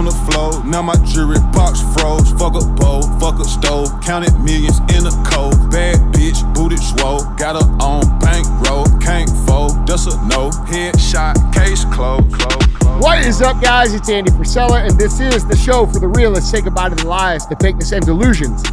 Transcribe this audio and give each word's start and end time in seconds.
on 0.00 0.06
the 0.06 0.32
floor. 0.32 0.64
Now 0.64 0.80
my 0.80 0.96
jewelry 1.04 1.38
box 1.52 1.82
froze. 1.92 2.32
Fuck 2.40 2.56
a 2.56 2.64
bowl, 2.80 3.02
fuck 3.20 3.38
a 3.38 3.44
stove. 3.44 3.88
Counted 4.00 4.32
millions 4.40 4.80
in 4.96 5.04
a 5.04 5.12
cold. 5.28 5.70
Bad 5.70 6.00
bitch, 6.16 6.40
booted 6.54 6.78
swole. 6.80 7.20
Got 7.36 7.60
her 7.60 7.68
on 7.84 8.18
bankroll. 8.18 8.86
Can't 8.98 9.28
fold, 9.46 9.86
that's 9.86 10.06
a 10.06 10.16
no. 10.26 10.48
Headshot, 10.72 11.36
case 11.52 11.84
closed. 11.92 12.32
Close, 12.32 12.66
close. 12.78 13.02
What 13.02 13.26
is 13.26 13.42
up, 13.42 13.60
guys? 13.60 13.92
It's 13.92 14.08
Andy 14.08 14.30
Frisella, 14.30 14.88
and 14.88 14.98
this 14.98 15.20
is 15.20 15.46
the 15.46 15.56
show 15.56 15.84
for 15.86 16.00
the 16.00 16.08
realists. 16.08 16.50
Say 16.50 16.62
goodbye 16.62 16.88
to 16.88 16.94
the 16.94 17.06
lies, 17.06 17.46
the 17.46 17.56
fakeness, 17.56 17.92
and 17.92 18.04
delusions 18.04 18.64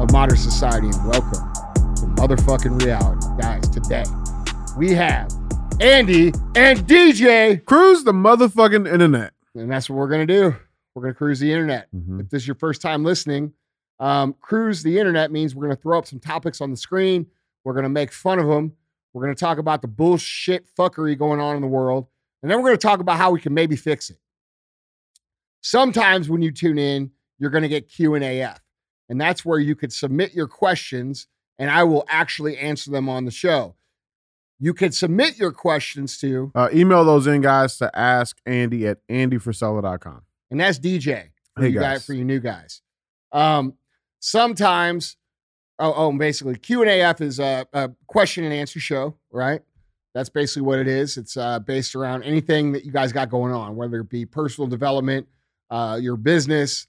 of 0.00 0.10
modern 0.10 0.36
society, 0.36 0.88
and 0.88 1.06
welcome 1.06 1.52
to 1.94 2.06
motherfucking 2.20 2.82
reality. 2.82 3.24
Guys, 3.40 3.68
today 3.68 4.04
we 4.76 4.90
have 4.94 5.30
Andy 5.80 6.32
and 6.56 6.80
DJ, 6.80 7.64
Cruise 7.64 8.02
the 8.02 8.12
motherfucking 8.12 8.92
internet. 8.92 9.32
and 9.54 9.70
that's 9.70 9.88
what 9.88 9.96
we're 9.96 10.08
going 10.08 10.26
to 10.26 10.34
do. 10.34 10.56
We're 10.94 11.02
going 11.02 11.14
to 11.14 11.18
cruise 11.18 11.40
the 11.40 11.50
internet. 11.52 11.88
Mhm. 11.94 12.20
If 12.20 12.28
this 12.30 12.42
is 12.42 12.46
your 12.48 12.54
first 12.56 12.82
time 12.82 13.04
listening, 13.04 13.52
um, 14.00 14.34
cruise 14.40 14.82
the 14.82 14.98
internet 14.98 15.30
means 15.30 15.54
we're 15.54 15.64
going 15.66 15.76
to 15.76 15.82
throw 15.82 15.98
up 15.98 16.06
some 16.06 16.18
topics 16.20 16.60
on 16.60 16.70
the 16.70 16.76
screen. 16.76 17.26
We're 17.64 17.72
going 17.74 17.84
to 17.84 17.88
make 17.88 18.12
fun 18.12 18.38
of 18.38 18.46
them. 18.48 18.72
We're 19.12 19.22
going 19.24 19.34
to 19.34 19.40
talk 19.40 19.58
about 19.58 19.82
the 19.82 19.88
bullshit 19.88 20.66
fuckery 20.78 21.16
going 21.18 21.40
on 21.40 21.56
in 21.56 21.62
the 21.62 21.68
world. 21.68 22.06
And 22.42 22.50
then 22.50 22.58
we're 22.58 22.70
going 22.70 22.78
to 22.78 22.86
talk 22.86 23.00
about 23.00 23.18
how 23.18 23.30
we 23.30 23.40
can 23.40 23.54
maybe 23.54 23.76
fix 23.76 24.10
it. 24.10 24.18
Sometimes 25.60 26.28
when 26.28 26.42
you 26.42 26.50
tune 26.50 26.78
in, 26.78 27.10
you're 27.38 27.50
going 27.50 27.62
to 27.62 27.68
get 27.68 27.88
Q&AF. 27.88 28.60
And 29.08 29.20
that's 29.20 29.44
where 29.44 29.58
you 29.60 29.74
could 29.76 29.92
submit 29.92 30.34
your 30.34 30.48
questions 30.48 31.26
and 31.58 31.70
I 31.70 31.84
will 31.84 32.04
actually 32.08 32.56
answer 32.58 32.90
them 32.90 33.08
on 33.08 33.24
the 33.24 33.30
show. 33.30 33.76
You 34.58 34.74
can 34.74 34.90
submit 34.90 35.38
your 35.38 35.52
questions 35.52 36.18
to, 36.18 36.50
Uh, 36.54 36.68
email 36.72 37.04
those 37.04 37.26
in, 37.26 37.40
guys, 37.42 37.76
to 37.78 37.96
ask 37.96 38.38
Andy 38.46 38.86
at 38.86 39.06
andyfrisella.com. 39.08 40.22
and 40.52 40.60
that's 40.60 40.78
DJ 40.78 41.30
for 41.56 41.62
Hey, 41.62 41.68
you 41.70 41.74
guys, 41.74 41.82
guys. 41.82 42.06
for 42.06 42.12
you 42.12 42.24
new 42.24 42.38
guys. 42.38 42.82
Um, 43.32 43.74
sometimes, 44.20 45.16
oh, 45.78 45.92
oh, 45.96 46.10
and 46.10 46.18
basically 46.18 46.56
Q 46.56 46.82
and 46.82 46.90
AF 46.90 47.20
is 47.22 47.40
a, 47.40 47.66
a 47.72 47.90
question 48.06 48.44
and 48.44 48.52
answer 48.52 48.78
show, 48.78 49.16
right? 49.32 49.62
That's 50.14 50.28
basically 50.28 50.62
what 50.62 50.78
it 50.78 50.88
is. 50.88 51.16
It's 51.16 51.38
uh, 51.38 51.58
based 51.58 51.94
around 51.94 52.22
anything 52.24 52.72
that 52.72 52.84
you 52.84 52.92
guys 52.92 53.12
got 53.12 53.30
going 53.30 53.52
on, 53.52 53.76
whether 53.76 54.00
it 54.00 54.10
be 54.10 54.26
personal 54.26 54.68
development, 54.68 55.26
uh, 55.70 55.98
your 56.00 56.16
business. 56.16 56.86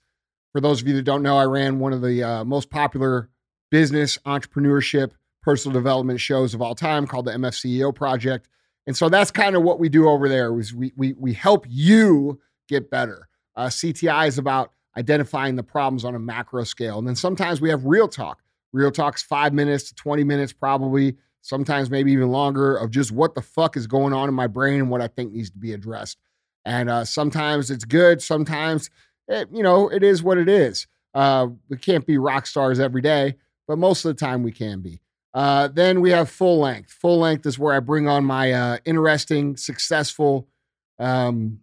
For 0.51 0.59
those 0.59 0.81
of 0.81 0.87
you 0.89 0.93
that 0.95 1.03
don't 1.03 1.23
know, 1.23 1.37
I 1.37 1.45
ran 1.45 1.79
one 1.79 1.93
of 1.93 2.01
the 2.01 2.21
uh, 2.21 2.43
most 2.43 2.69
popular 2.69 3.29
business 3.71 4.17
entrepreneurship 4.25 5.11
personal 5.41 5.73
development 5.73 6.19
shows 6.19 6.53
of 6.53 6.61
all 6.61 6.75
time 6.75 7.07
called 7.07 7.25
the 7.25 7.31
MFCEO 7.31 7.95
Project. 7.95 8.49
And 8.87 8.95
so 8.95 9.07
that's 9.07 9.31
kind 9.31 9.55
of 9.55 9.63
what 9.63 9.79
we 9.79 9.87
do 9.87 10.09
over 10.09 10.27
there. 10.27 10.51
Was 10.53 10.73
we 10.73 10.91
we 10.97 11.13
we 11.13 11.31
help 11.33 11.65
you 11.69 12.41
get 12.67 12.89
better. 12.89 13.29
Uh, 13.55 13.67
CTI 13.67 14.27
is 14.27 14.37
about 14.37 14.71
identifying 14.97 15.55
the 15.55 15.63
problems 15.63 16.05
on 16.05 16.15
a 16.15 16.19
macro 16.19 16.63
scale, 16.63 16.99
and 16.99 17.07
then 17.07 17.15
sometimes 17.15 17.61
we 17.61 17.69
have 17.69 17.85
real 17.85 18.07
talk. 18.07 18.41
Real 18.71 18.91
talk's 18.91 19.21
five 19.21 19.53
minutes 19.53 19.89
to 19.89 19.95
twenty 19.95 20.23
minutes, 20.23 20.53
probably. 20.53 21.15
Sometimes 21.41 21.89
maybe 21.89 22.11
even 22.13 22.29
longer 22.29 22.75
of 22.75 22.89
just 22.89 23.11
what 23.11 23.35
the 23.35 23.41
fuck 23.41 23.75
is 23.75 23.85
going 23.85 24.13
on 24.13 24.29
in 24.29 24.35
my 24.35 24.47
brain 24.47 24.79
and 24.79 24.89
what 24.89 25.01
I 25.01 25.07
think 25.07 25.33
needs 25.33 25.49
to 25.51 25.57
be 25.57 25.73
addressed. 25.73 26.17
And 26.63 26.89
uh, 26.89 27.03
sometimes 27.03 27.69
it's 27.69 27.83
good. 27.83 28.21
Sometimes 28.21 28.89
it, 29.27 29.49
you 29.51 29.61
know 29.61 29.89
it 29.89 30.03
is 30.03 30.23
what 30.23 30.37
it 30.37 30.49
is. 30.49 30.87
Uh, 31.13 31.47
we 31.69 31.77
can't 31.77 32.05
be 32.05 32.17
rock 32.17 32.47
stars 32.47 32.79
every 32.79 33.01
day, 33.01 33.35
but 33.67 33.77
most 33.77 34.05
of 34.05 34.15
the 34.15 34.19
time 34.25 34.41
we 34.41 34.51
can 34.51 34.81
be. 34.81 34.99
Uh, 35.33 35.67
then 35.67 36.01
we 36.01 36.11
have 36.11 36.29
full 36.29 36.59
length. 36.59 36.91
Full 36.91 37.19
length 37.19 37.45
is 37.45 37.57
where 37.57 37.73
I 37.73 37.79
bring 37.79 38.07
on 38.07 38.23
my 38.23 38.51
uh, 38.51 38.77
interesting, 38.85 39.57
successful 39.57 40.47
um, 40.99 41.59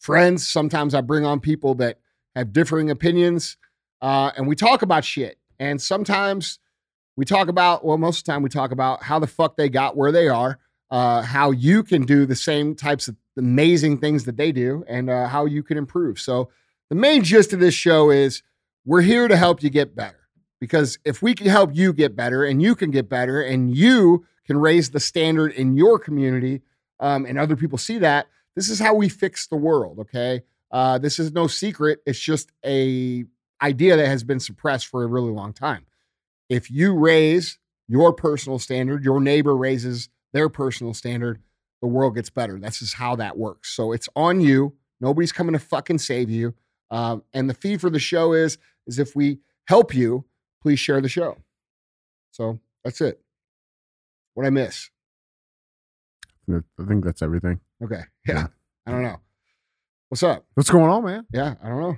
friends. 0.00 0.48
Sometimes 0.48 0.94
I 0.94 1.02
bring 1.02 1.24
on 1.24 1.38
people 1.38 1.74
that 1.76 1.98
have 2.34 2.52
differing 2.52 2.90
opinions, 2.90 3.56
uh, 4.02 4.32
and 4.36 4.48
we 4.48 4.56
talk 4.56 4.82
about 4.82 5.04
shit. 5.04 5.38
And 5.58 5.80
sometimes 5.80 6.58
we 7.16 7.24
talk 7.24 7.48
about, 7.48 7.84
well, 7.84 7.98
most 7.98 8.18
of 8.18 8.24
the 8.24 8.32
time 8.32 8.42
we 8.42 8.48
talk 8.48 8.72
about 8.72 9.02
how 9.02 9.18
the 9.18 9.26
fuck 9.26 9.56
they 9.56 9.68
got 9.68 9.96
where 9.96 10.10
they 10.10 10.26
are, 10.26 10.58
uh, 10.90 11.22
how 11.22 11.50
you 11.50 11.82
can 11.82 12.04
do 12.04 12.26
the 12.26 12.34
same 12.34 12.74
types 12.74 13.08
of 13.08 13.16
amazing 13.36 13.98
things 13.98 14.24
that 14.24 14.36
they 14.36 14.50
do, 14.52 14.84
and 14.88 15.08
uh, 15.10 15.28
how 15.28 15.44
you 15.44 15.62
can 15.62 15.78
improve. 15.78 16.18
So 16.18 16.50
the 16.88 16.96
main 16.96 17.22
gist 17.22 17.52
of 17.52 17.60
this 17.60 17.74
show 17.74 18.10
is 18.10 18.42
we're 18.84 19.02
here 19.02 19.28
to 19.28 19.36
help 19.36 19.62
you 19.62 19.70
get 19.70 19.94
better. 19.94 20.16
Because 20.60 20.98
if 21.04 21.22
we 21.22 21.34
can 21.34 21.46
help 21.46 21.74
you 21.74 21.92
get 21.92 22.14
better 22.14 22.44
and 22.44 22.60
you 22.60 22.74
can 22.74 22.90
get 22.90 23.08
better 23.08 23.40
and 23.40 23.74
you 23.74 24.26
can 24.46 24.58
raise 24.58 24.90
the 24.90 25.00
standard 25.00 25.52
in 25.52 25.74
your 25.74 25.98
community 25.98 26.60
um, 26.98 27.24
and 27.24 27.38
other 27.38 27.56
people 27.56 27.78
see 27.78 27.98
that, 27.98 28.26
this 28.56 28.68
is 28.68 28.78
how 28.78 28.94
we 28.94 29.08
fix 29.08 29.46
the 29.46 29.56
world. 29.56 30.00
Okay. 30.00 30.42
Uh, 30.70 30.98
this 30.98 31.18
is 31.18 31.32
no 31.32 31.46
secret. 31.46 32.00
It's 32.06 32.18
just 32.18 32.52
a 32.64 33.24
idea 33.62 33.96
that 33.96 34.06
has 34.06 34.24
been 34.24 34.40
suppressed 34.40 34.86
for 34.86 35.02
a 35.02 35.06
really 35.06 35.30
long 35.30 35.52
time. 35.52 35.86
If 36.48 36.70
you 36.70 36.94
raise 36.94 37.58
your 37.88 38.12
personal 38.12 38.58
standard, 38.58 39.04
your 39.04 39.20
neighbor 39.20 39.56
raises 39.56 40.08
their 40.32 40.48
personal 40.48 40.94
standard, 40.94 41.40
the 41.80 41.88
world 41.88 42.14
gets 42.14 42.30
better. 42.30 42.58
That's 42.58 42.78
just 42.78 42.94
how 42.94 43.16
that 43.16 43.36
works. 43.36 43.70
So 43.70 43.92
it's 43.92 44.08
on 44.14 44.40
you. 44.40 44.74
Nobody's 45.00 45.32
coming 45.32 45.54
to 45.54 45.58
fucking 45.58 45.98
save 45.98 46.30
you. 46.30 46.54
Um, 46.90 47.22
and 47.32 47.48
the 47.48 47.54
fee 47.54 47.76
for 47.76 47.90
the 47.90 47.98
show 47.98 48.32
is 48.32 48.58
is 48.86 48.98
if 48.98 49.14
we 49.14 49.38
help 49.66 49.94
you, 49.94 50.24
please 50.62 50.78
share 50.78 51.00
the 51.00 51.08
show. 51.08 51.38
So 52.32 52.58
that's 52.84 53.00
it. 53.00 53.20
What 54.34 54.46
I 54.46 54.50
miss? 54.50 54.90
I 56.48 56.84
think 56.86 57.04
that's 57.04 57.22
everything. 57.22 57.60
Okay. 57.82 58.02
Yeah. 58.26 58.34
Yeah. 58.34 58.46
I 58.86 58.90
don't 58.92 59.02
know. 59.02 59.20
What's 60.08 60.22
up? 60.22 60.44
What's 60.54 60.70
going 60.70 60.90
on, 60.90 61.04
man? 61.04 61.26
Yeah. 61.32 61.54
I 61.62 61.68
don't 61.68 61.80
know. 61.80 61.96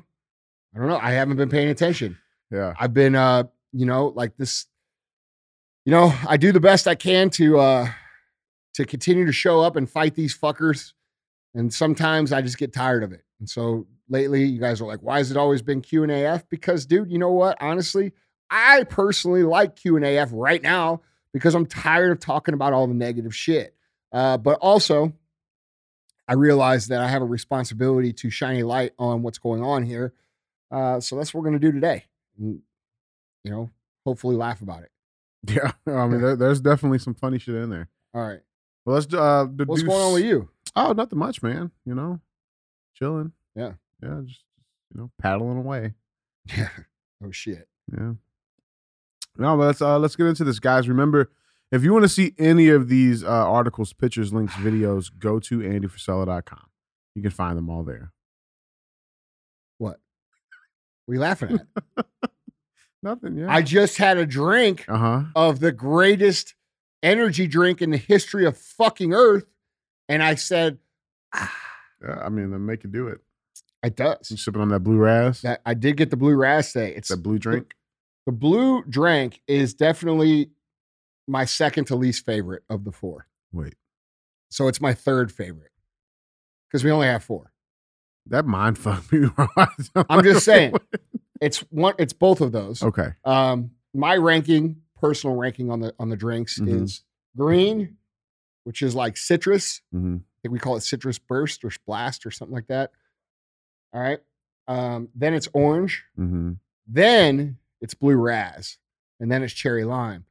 I 0.74 0.78
don't 0.78 0.88
know. 0.88 0.98
I 1.00 1.12
haven't 1.12 1.36
been 1.36 1.48
paying 1.48 1.68
attention. 1.68 2.18
Yeah. 2.50 2.74
I've 2.78 2.92
been, 2.92 3.14
uh, 3.14 3.44
you 3.72 3.86
know, 3.86 4.08
like 4.08 4.36
this. 4.36 4.66
You 5.84 5.92
know, 5.92 6.14
I 6.28 6.36
do 6.36 6.52
the 6.52 6.60
best 6.60 6.86
I 6.86 6.94
can 6.94 7.30
to 7.30 7.58
uh, 7.58 7.88
to 8.74 8.84
continue 8.84 9.26
to 9.26 9.32
show 9.32 9.60
up 9.60 9.76
and 9.76 9.90
fight 9.90 10.14
these 10.14 10.36
fuckers, 10.36 10.92
and 11.54 11.72
sometimes 11.74 12.32
I 12.32 12.40
just 12.40 12.56
get 12.56 12.72
tired 12.72 13.02
of 13.02 13.12
it. 13.12 13.22
And 13.40 13.48
so 13.50 13.86
lately, 14.08 14.44
you 14.44 14.60
guys 14.60 14.80
are 14.80 14.86
like, 14.86 15.00
"Why 15.02 15.18
has 15.18 15.32
it 15.32 15.36
always 15.36 15.60
been 15.60 15.80
Q 15.80 16.04
and 16.04 16.12
AF?" 16.12 16.48
Because, 16.48 16.86
dude, 16.86 17.10
you 17.10 17.18
know 17.18 17.32
what? 17.32 17.56
Honestly, 17.60 18.12
I 18.48 18.84
personally 18.84 19.42
like 19.42 19.74
Q 19.74 19.96
and 19.96 20.04
AF 20.04 20.30
right 20.32 20.62
now 20.62 21.00
because 21.32 21.54
I'm 21.54 21.66
tired 21.66 22.12
of 22.12 22.20
talking 22.20 22.54
about 22.54 22.72
all 22.72 22.86
the 22.86 22.94
negative 22.94 23.34
shit. 23.34 23.74
Uh, 24.12 24.36
but 24.36 24.58
also, 24.60 25.12
I 26.28 26.34
realize 26.34 26.86
that 26.88 27.00
I 27.00 27.08
have 27.08 27.22
a 27.22 27.26
responsibility 27.26 28.12
to 28.14 28.30
shine 28.30 28.56
a 28.56 28.62
light 28.64 28.92
on 28.98 29.22
what's 29.22 29.38
going 29.38 29.62
on 29.62 29.82
here. 29.84 30.14
Uh, 30.70 31.00
so 31.00 31.16
that's 31.16 31.34
what 31.34 31.40
we're 31.42 31.50
going 31.50 31.60
to 31.60 31.66
do 31.66 31.72
today. 31.72 32.04
And, 32.38 32.60
you 33.44 33.50
know, 33.50 33.70
hopefully 34.06 34.36
laugh 34.36 34.60
about 34.62 34.82
it. 34.82 34.90
Yeah. 35.50 35.72
I 35.88 36.06
mean, 36.06 36.20
there, 36.20 36.36
there's 36.36 36.60
definitely 36.60 37.00
some 37.00 37.14
funny 37.14 37.38
shit 37.40 37.56
in 37.56 37.68
there. 37.68 37.88
All 38.14 38.22
right. 38.22 38.38
Well, 38.84 38.94
let's 38.94 39.12
uh, 39.12 39.44
What's 39.66 39.82
going 39.82 40.00
on 40.00 40.12
with 40.12 40.24
you? 40.24 40.48
Oh, 40.76 40.92
nothing 40.92 41.18
much, 41.18 41.42
man. 41.42 41.72
You 41.84 41.96
know, 41.96 42.20
chilling. 42.94 43.32
Yeah. 43.56 43.72
Yeah. 44.00 44.20
Just, 44.24 44.44
you 44.94 45.00
know, 45.00 45.10
paddling 45.20 45.58
away. 45.58 45.94
Yeah. 46.56 46.68
Oh, 47.24 47.30
shit. 47.30 47.68
Yeah. 47.92 48.12
No, 49.36 49.56
but 49.56 49.66
let's 49.66 49.80
uh 49.80 49.98
let's 49.98 50.16
get 50.16 50.26
into 50.26 50.44
this, 50.44 50.58
guys. 50.58 50.88
Remember, 50.88 51.30
if 51.72 51.82
you 51.82 51.92
want 51.92 52.04
to 52.04 52.08
see 52.08 52.34
any 52.38 52.68
of 52.68 52.88
these 52.88 53.24
uh, 53.24 53.28
articles, 53.28 53.92
pictures, 53.92 54.32
links, 54.32 54.52
videos, 54.54 55.10
go 55.18 55.38
to 55.40 55.58
andyfrisella.com. 55.60 56.66
You 57.14 57.22
can 57.22 57.30
find 57.30 57.56
them 57.58 57.68
all 57.70 57.82
there. 57.82 58.12
What? 59.78 59.98
What 61.06 61.12
are 61.12 61.14
you 61.14 61.20
laughing 61.20 61.58
at? 61.96 62.06
Nothing, 63.02 63.36
yeah. 63.38 63.52
I 63.52 63.62
just 63.62 63.96
had 63.96 64.16
a 64.18 64.24
drink 64.26 64.84
uh 64.86 64.96
huh. 64.96 65.22
of 65.34 65.58
the 65.58 65.72
greatest 65.72 66.54
energy 67.02 67.48
drink 67.48 67.82
in 67.82 67.90
the 67.90 67.96
history 67.96 68.46
of 68.46 68.56
fucking 68.56 69.12
Earth. 69.12 69.44
And 70.08 70.22
I 70.22 70.36
said, 70.36 70.78
ah, 71.34 71.52
Yeah, 72.00 72.20
I 72.22 72.28
mean, 72.28 72.50
then 72.52 72.64
make 72.64 72.84
it 72.84 72.92
do 72.92 73.08
it. 73.08 73.18
it 73.82 73.96
does. 73.96 74.30
You 74.30 74.36
sipping 74.36 74.60
on 74.60 74.68
that 74.68 74.80
blue 74.80 74.98
ras, 74.98 75.40
That 75.40 75.62
I 75.66 75.74
did 75.74 75.96
get 75.96 76.10
the 76.10 76.16
blue 76.16 76.34
ras 76.36 76.72
today. 76.72 76.94
It's 76.94 77.08
that 77.08 77.16
blue 77.16 77.38
drink. 77.38 77.74
the 78.26 78.32
blue 78.32 78.84
drink 78.84 79.40
is 79.48 79.74
definitely 79.74 80.50
my 81.32 81.44
second 81.46 81.86
to 81.86 81.96
least 81.96 82.24
favorite 82.26 82.62
of 82.68 82.84
the 82.84 82.92
four. 82.92 83.26
Wait, 83.52 83.74
So 84.50 84.68
it's 84.68 84.80
my 84.80 84.92
third 84.94 85.32
favorite 85.32 85.72
because 86.68 86.84
we 86.84 86.90
only 86.90 87.06
have 87.06 87.24
four. 87.24 87.52
that 88.26 88.44
mind 88.46 88.76
fucked 88.78 89.10
me. 89.12 89.28
I'm 90.08 90.22
just 90.22 90.44
saying. 90.44 90.74
It's 91.40 91.58
one. 91.70 91.94
It's 91.98 92.12
both 92.12 92.40
of 92.40 92.52
those. 92.52 92.82
Okay. 92.82 93.08
Um, 93.24 93.72
my 93.94 94.14
ranking, 94.16 94.82
personal 95.00 95.34
ranking 95.36 95.70
on 95.70 95.80
the 95.80 95.92
on 95.98 96.08
the 96.10 96.16
drinks 96.16 96.60
Mhm. 96.60 96.82
is 96.82 97.02
green, 97.36 97.96
which 98.64 98.80
is 98.82 98.94
like 98.94 99.16
citrus. 99.16 99.80
hmm 99.90 100.16
I 100.16 100.36
think 100.42 100.52
we 100.52 100.58
call 100.58 100.76
it 100.76 100.82
citrus 100.82 101.18
burst 101.18 101.64
or 101.64 101.70
blast 101.86 102.26
or 102.26 102.30
something 102.30 102.54
like 102.54 102.66
that. 102.68 102.90
All 103.92 104.00
right. 104.00 104.18
Um, 104.68 105.08
then 105.14 105.34
it's 105.34 105.48
orange. 105.52 106.04
hmm 106.16 106.52
Then 106.86 107.58
it's 107.80 107.94
blue 107.94 108.16
raz, 108.16 108.78
and 109.20 109.30
then 109.32 109.42
it's 109.42 109.52
cherry 109.54 109.84
lime. 109.84 110.24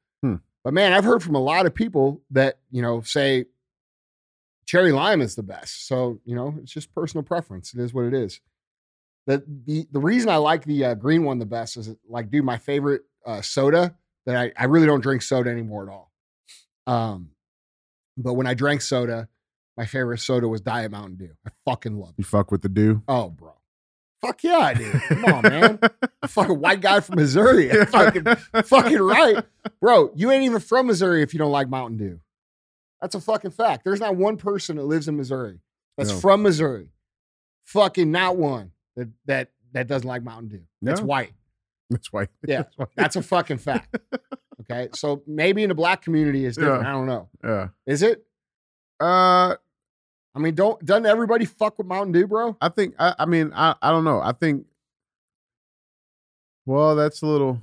But 0.63 0.73
man, 0.73 0.93
I've 0.93 1.03
heard 1.03 1.23
from 1.23 1.35
a 1.35 1.39
lot 1.41 1.65
of 1.65 1.73
people 1.73 2.21
that 2.31 2.59
you 2.69 2.81
know 2.81 3.01
say 3.01 3.45
cherry 4.65 4.91
lime 4.91 5.21
is 5.21 5.35
the 5.35 5.43
best. 5.43 5.87
So 5.87 6.19
you 6.25 6.35
know, 6.35 6.55
it's 6.61 6.71
just 6.71 6.93
personal 6.93 7.23
preference. 7.23 7.73
It 7.73 7.79
is 7.79 7.93
what 7.93 8.05
it 8.05 8.13
is. 8.13 8.39
the 9.25 9.43
the 9.65 9.87
the 9.91 9.99
reason 9.99 10.29
I 10.29 10.37
like 10.37 10.63
the 10.65 10.85
uh, 10.85 10.93
green 10.95 11.23
one 11.23 11.39
the 11.39 11.45
best 11.45 11.77
is 11.77 11.93
like, 12.07 12.29
dude, 12.31 12.45
my 12.45 12.57
favorite 12.57 13.01
uh, 13.25 13.41
soda 13.41 13.95
that 14.25 14.35
I 14.35 14.51
I 14.57 14.65
really 14.65 14.85
don't 14.85 15.01
drink 15.01 15.21
soda 15.23 15.49
anymore 15.49 15.83
at 15.89 15.93
all. 15.93 16.11
Um, 16.87 17.31
but 18.17 18.33
when 18.33 18.47
I 18.47 18.53
drank 18.53 18.81
soda, 18.81 19.29
my 19.77 19.85
favorite 19.85 20.19
soda 20.19 20.47
was 20.47 20.61
Diet 20.61 20.91
Mountain 20.91 21.17
Dew. 21.17 21.31
I 21.45 21.49
fucking 21.65 21.97
love 21.97 22.13
You 22.17 22.23
fuck 22.23 22.51
with 22.51 22.61
the 22.61 22.69
dew? 22.69 23.01
Oh, 23.07 23.29
bro. 23.29 23.53
Fuck 24.21 24.43
yeah, 24.43 24.57
I 24.57 24.73
do. 24.75 24.91
Come 24.91 25.25
on, 25.25 25.41
man. 25.43 25.79
A 26.21 26.27
fucking 26.27 26.59
white 26.59 26.79
guy 26.81 26.99
from 26.99 27.15
Missouri. 27.15 27.71
I'm 27.71 27.85
fucking 27.87 28.23
fucking 28.65 28.99
right. 29.01 29.43
Bro, 29.79 30.11
you 30.15 30.29
ain't 30.31 30.43
even 30.43 30.59
from 30.59 30.87
Missouri 30.87 31.23
if 31.23 31.33
you 31.33 31.39
don't 31.39 31.51
like 31.51 31.69
Mountain 31.69 31.97
Dew. 31.97 32.19
That's 33.01 33.15
a 33.15 33.19
fucking 33.21 33.51
fact. 33.51 33.83
There's 33.83 33.99
not 33.99 34.15
one 34.15 34.37
person 34.37 34.75
that 34.77 34.83
lives 34.83 35.07
in 35.07 35.17
Missouri 35.17 35.59
that's 35.97 36.11
No. 36.11 36.19
from 36.19 36.43
Missouri. 36.43 36.89
Fucking 37.65 38.11
not 38.11 38.37
one 38.37 38.71
that 38.95 39.09
that 39.25 39.49
that 39.73 39.87
doesn't 39.87 40.07
like 40.07 40.21
Mountain 40.23 40.49
Dew. 40.49 40.61
That's 40.83 40.99
No. 40.99 41.07
white. 41.07 41.33
That's 41.89 42.13
white. 42.13 42.29
Yeah, 42.47 42.57
That's 42.63 42.77
why. 42.77 42.85
That's 42.95 43.15
a 43.15 43.23
fucking 43.23 43.57
fact. 43.57 43.97
Okay. 44.69 44.89
So 44.93 45.23
maybe 45.25 45.63
in 45.63 45.69
the 45.69 45.75
black 45.75 46.03
community 46.03 46.45
is 46.45 46.55
different. 46.55 46.83
Yeah. 46.83 46.89
I 46.89 46.91
don't 46.93 47.07
know. 47.07 47.29
yeah. 47.43 47.67
Is 47.87 48.03
it? 48.03 48.23
Uh, 48.99 49.55
I 50.33 50.39
mean, 50.39 50.55
don't 50.55 50.83
doesn't 50.85 51.05
everybody 51.05 51.45
fuck 51.45 51.77
with 51.77 51.87
Mountain 51.87 52.13
Dew, 52.13 52.27
bro? 52.27 52.55
I 52.61 52.69
think 52.69 52.95
I, 52.99 53.13
I 53.19 53.25
mean 53.25 53.51
I, 53.53 53.75
I 53.81 53.91
don't 53.91 54.03
know. 54.03 54.21
I 54.21 54.31
think 54.31 54.65
well, 56.65 56.95
that's 56.95 57.21
a 57.21 57.25
little 57.25 57.61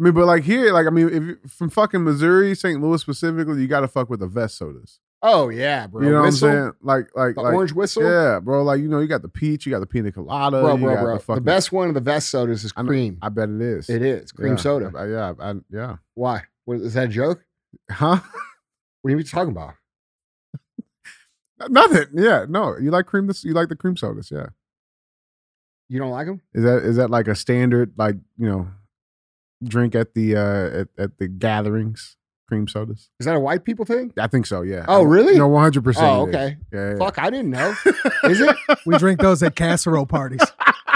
I 0.00 0.04
mean, 0.04 0.14
but 0.14 0.26
like 0.26 0.44
here, 0.44 0.72
like 0.72 0.86
I 0.86 0.90
mean, 0.90 1.08
if 1.08 1.22
you 1.22 1.38
from 1.48 1.70
fucking 1.70 2.04
Missouri, 2.04 2.54
St. 2.54 2.80
Louis 2.80 3.00
specifically, 3.00 3.60
you 3.60 3.66
gotta 3.68 3.88
fuck 3.88 4.08
with 4.08 4.20
the 4.20 4.28
Vess 4.28 4.52
sodas. 4.52 5.00
Oh 5.20 5.48
yeah, 5.48 5.88
bro. 5.88 6.02
You 6.02 6.10
know 6.10 6.22
Whistle, 6.22 6.48
what 6.48 6.54
I'm 6.56 6.62
saying? 6.62 6.72
Like 6.82 7.06
like 7.16 7.34
The 7.34 7.42
like 7.42 7.54
orange 7.54 7.72
whistle. 7.72 8.04
Yeah, 8.04 8.38
bro. 8.38 8.62
Like 8.62 8.80
you 8.80 8.86
know, 8.88 9.00
you 9.00 9.08
got 9.08 9.22
the 9.22 9.28
peach, 9.28 9.66
you 9.66 9.72
got 9.72 9.80
the 9.80 9.86
pina 9.86 10.12
colada, 10.12 10.60
bro, 10.60 10.76
you 10.76 10.84
bro, 10.84 10.94
got 10.94 11.02
bro. 11.02 11.34
The, 11.34 11.34
The, 11.34 11.40
best 11.40 11.72
one 11.72 11.88
of 11.88 11.94
the 11.94 12.00
best 12.00 12.28
sodas 12.30 12.62
is 12.64 12.72
I 12.76 12.84
cream. 12.84 13.18
I 13.20 13.28
bet 13.28 13.48
it 13.48 13.60
is. 13.60 13.90
it 13.90 14.02
is 14.02 14.30
cream 14.30 14.52
Yeah. 14.52 14.56
soda. 14.56 14.92
I- 14.96 15.06
yeah, 15.06 15.32
I, 15.40 15.54
yeah. 15.70 15.96
Why? 16.14 16.42
What, 16.66 16.78
is 16.80 16.94
that 16.94 17.06
a 17.06 17.08
joke? 17.08 17.44
Huh? 17.90 18.20
What 19.02 19.12
are 19.12 19.16
you 19.16 19.22
talking 19.22 19.52
about? 19.52 19.74
Nothing. 21.68 22.06
Yeah, 22.14 22.46
no. 22.48 22.76
You 22.78 22.90
like 22.90 23.06
cream? 23.06 23.26
This 23.26 23.44
you 23.44 23.52
like 23.52 23.68
the 23.68 23.76
cream 23.76 23.96
sodas? 23.96 24.30
Yeah. 24.30 24.46
You 25.88 25.98
don't 25.98 26.10
like 26.10 26.26
them? 26.26 26.42
Is 26.54 26.64
that 26.64 26.82
is 26.84 26.96
that 26.96 27.10
like 27.10 27.28
a 27.28 27.34
standard 27.34 27.94
like 27.96 28.16
you 28.36 28.48
know 28.48 28.68
drink 29.64 29.94
at 29.94 30.14
the 30.14 30.36
uh 30.36 30.80
at, 30.80 30.88
at 30.98 31.18
the 31.18 31.28
gatherings? 31.28 32.16
Cream 32.46 32.66
sodas. 32.66 33.10
Is 33.20 33.26
that 33.26 33.36
a 33.36 33.40
white 33.40 33.64
people 33.64 33.84
thing? 33.84 34.10
I 34.18 34.26
think 34.26 34.46
so. 34.46 34.62
Yeah. 34.62 34.86
Oh, 34.88 35.02
really? 35.02 35.36
No, 35.36 35.48
one 35.48 35.62
hundred 35.62 35.84
percent. 35.84 36.06
Oh, 36.06 36.28
okay. 36.28 36.56
Yeah. 36.72 36.92
yeah. 36.92 36.96
Fuck, 36.96 37.18
I 37.18 37.28
didn't 37.28 37.50
know. 37.50 37.74
Is 38.24 38.40
it? 38.40 38.56
We 38.86 38.96
drink 38.96 39.20
those 39.20 39.42
at 39.42 39.54
casserole 39.54 40.06
parties. 40.06 40.40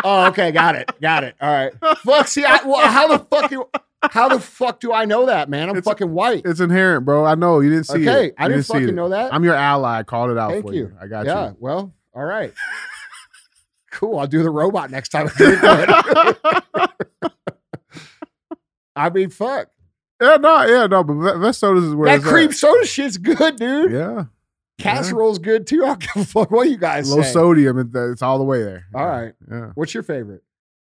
Oh, 0.02 0.28
okay, 0.28 0.50
got 0.50 0.76
it, 0.76 0.90
got 1.02 1.24
it. 1.24 1.34
All 1.40 1.52
right. 1.52 1.72
Fuck. 1.98 2.26
See, 2.28 2.44
I, 2.44 2.62
well, 2.64 2.86
how 2.88 3.06
the 3.06 3.18
fuck 3.18 3.50
do 3.50 3.66
how 4.10 4.28
the 4.28 4.40
fuck 4.40 4.80
do 4.80 4.92
I 4.92 5.04
know 5.04 5.26
that, 5.26 5.48
man? 5.48 5.68
I'm 5.68 5.76
It's- 5.76 5.84
fucking 5.90 6.12
white. 6.12 6.42
It's 6.44 6.60
inherent, 6.60 7.04
bro. 7.04 7.24
I 7.24 7.34
know 7.34 7.60
you 7.60 7.70
didn't 7.70 7.86
see 7.86 8.02
it. 8.02 8.08
Okay, 8.08 8.24
You 8.26 8.32
I 8.38 8.48
didn't 8.48 8.64
see 8.64 8.72
fucking 8.74 8.88
it. 8.90 8.94
know 8.94 9.08
that. 9.10 9.32
I'm 9.32 9.44
your 9.44 9.54
ally. 9.54 9.98
I 9.98 10.02
called 10.02 10.30
it 10.30 10.38
out 10.38 10.50
Thank 10.52 10.66
for 10.66 10.72
you. 10.74 10.80
you. 10.84 10.92
I 11.00 11.06
got 11.06 11.24
you. 11.26 11.30
yeah. 11.32 11.48
you. 11.50 11.56
Well, 11.60 11.94
all 12.14 12.24
right. 12.24 12.52
cool. 13.92 14.18
I'll 14.18 14.26
do 14.26 14.42
the 14.42 14.50
robot 14.50 14.90
next 14.90 15.10
time. 15.10 15.28
I 15.28 15.36
drink 15.36 15.62
one. 15.62 16.90
I 18.96 19.10
mean, 19.10 19.30
fuck. 19.30 19.68
Yeah, 20.20 20.36
no, 20.36 20.62
yeah, 20.64 20.86
no, 20.86 21.02
but 21.02 21.14
Vess 21.14 21.56
sodas 21.56 21.84
is 21.84 21.94
where 21.94 22.16
That 22.18 22.24
cream 22.26 22.50
at. 22.50 22.54
soda 22.54 22.86
shit's 22.86 23.16
good, 23.18 23.56
dude. 23.56 23.90
Yeah, 23.90 24.24
Casserole's 24.78 25.38
good 25.38 25.66
too. 25.66 25.82
I 25.82 25.86
don't 25.88 26.00
give 26.00 26.16
a 26.16 26.24
fuck 26.24 26.50
what 26.50 26.68
you 26.68 26.76
guys 26.76 27.10
low 27.12 27.22
say. 27.22 27.32
sodium. 27.32 27.78
It, 27.78 27.88
it's 27.94 28.22
all 28.22 28.38
the 28.38 28.44
way 28.44 28.62
there. 28.62 28.84
All 28.94 29.06
right. 29.06 29.32
Yeah. 29.50 29.70
What's 29.74 29.94
your 29.94 30.02
favorite? 30.04 30.42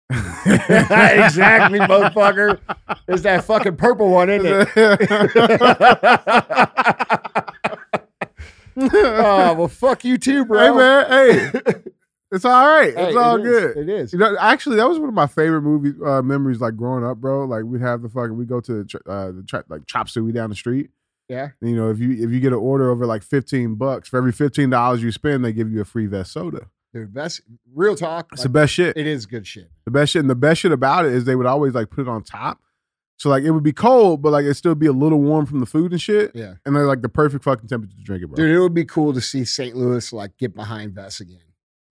exactly, 0.46 1.80
motherfucker. 1.80 2.60
There's 3.06 3.22
that 3.24 3.44
fucking 3.46 3.76
purple 3.78 4.10
one, 4.10 4.30
isn't 4.30 4.68
it? 4.68 4.70
oh 8.78 9.54
well, 9.54 9.68
fuck 9.68 10.04
you 10.04 10.18
too, 10.18 10.46
bro. 10.46 10.60
Hey 10.60 10.72
man, 10.78 11.10
hey, 11.10 11.52
it's 12.32 12.46
all 12.46 12.66
right. 12.68 12.96
Hey, 12.96 13.08
It's 13.10 13.18
all 13.18 13.36
it 13.38 13.46
is. 13.46 13.74
good. 13.74 13.78
It 13.78 13.90
is. 13.90 14.14
You 14.14 14.20
know, 14.20 14.36
actually, 14.40 14.78
that 14.78 14.88
was 14.88 15.00
one 15.00 15.10
of 15.10 15.16
my 15.16 15.28
favorite 15.28 15.62
movie 15.62 15.94
uh, 16.06 16.22
memories. 16.22 16.62
Like 16.62 16.76
growing 16.76 17.04
up, 17.06 17.18
bro. 17.18 17.46
Like 17.46 17.64
we'd 17.66 17.82
have 17.82 18.02
the 18.02 18.10
fucking 18.10 18.36
we 18.38 18.46
go 18.46 18.60
to 18.62 18.84
the, 18.84 19.00
uh, 19.08 19.32
the 19.32 19.44
ch- 19.44 19.70
like 19.70 19.86
chop 19.88 20.10
suey 20.10 20.32
down 20.32 20.50
the 20.50 20.56
street. 20.56 20.90
Yeah. 21.28 21.50
You 21.62 21.76
know, 21.76 21.92
if 21.92 22.00
you 22.00 22.12
if 22.14 22.32
you 22.32 22.40
get 22.40 22.54
an 22.54 22.60
order 22.60 22.90
over 22.90 23.06
like 23.06 23.22
fifteen 23.24 23.76
bucks 23.76 24.10
for 24.10 24.18
every 24.18 24.32
fifteen 24.32 24.70
dollars 24.70 25.04
you 25.04 25.12
spend, 25.12 25.46
they 25.46 25.54
give 25.54 25.72
you 25.72 25.82
a 25.82 25.86
free 25.86 26.08
Vess 26.08 26.28
soda. 26.28 26.68
Dude, 26.94 27.14
best 27.14 27.42
real 27.74 27.96
talk. 27.96 28.30
It's 28.32 28.40
like, 28.42 28.44
the 28.44 28.50
best 28.50 28.74
shit. 28.74 28.98
it 28.98 29.06
is 29.06 29.26
good 29.26 29.46
shit. 29.46 29.70
The 29.86 29.92
best 29.92 30.14
shit, 30.14 30.22
and 30.22 30.30
the 30.30 30.36
best 30.36 30.62
shit 30.62 30.72
about 30.72 31.06
it 31.06 31.14
is 31.14 31.26
they 31.26 31.36
would 31.36 31.46
always 31.46 31.74
like 31.76 31.90
put 31.90 32.02
it 32.02 32.08
on 32.08 32.24
top. 32.24 32.60
So 33.18 33.30
like 33.30 33.44
it 33.44 33.52
would 33.52 33.64
be 33.64 33.74
cold, 33.74 34.22
but 34.22 34.32
like 34.32 34.46
it'd 34.46 34.56
still 34.58 34.76
be 34.76 34.86
a 34.88 34.94
little 34.94 35.20
warm 35.20 35.46
from 35.46 35.60
the 35.60 35.66
food 35.66 35.92
and 35.92 36.00
shit. 36.02 36.32
Yeah. 36.34 36.54
And 36.66 36.76
they're 36.76 36.86
like 36.88 37.02
the 37.02 37.10
perfect 37.10 37.44
fucking 37.44 37.68
temperature 37.68 37.96
to 37.98 38.04
drink 38.04 38.24
it, 38.24 38.28
bro. 38.28 38.36
Dude, 38.38 38.50
it 38.56 38.60
would 38.60 38.74
be 38.74 38.86
cool 38.86 39.14
to 39.14 39.20
see 39.22 39.44
St. 39.46 39.76
Louis 39.76 40.12
like 40.14 40.38
get 40.38 40.56
behind 40.56 40.94
Vess 40.94 41.20
again. 41.20 41.38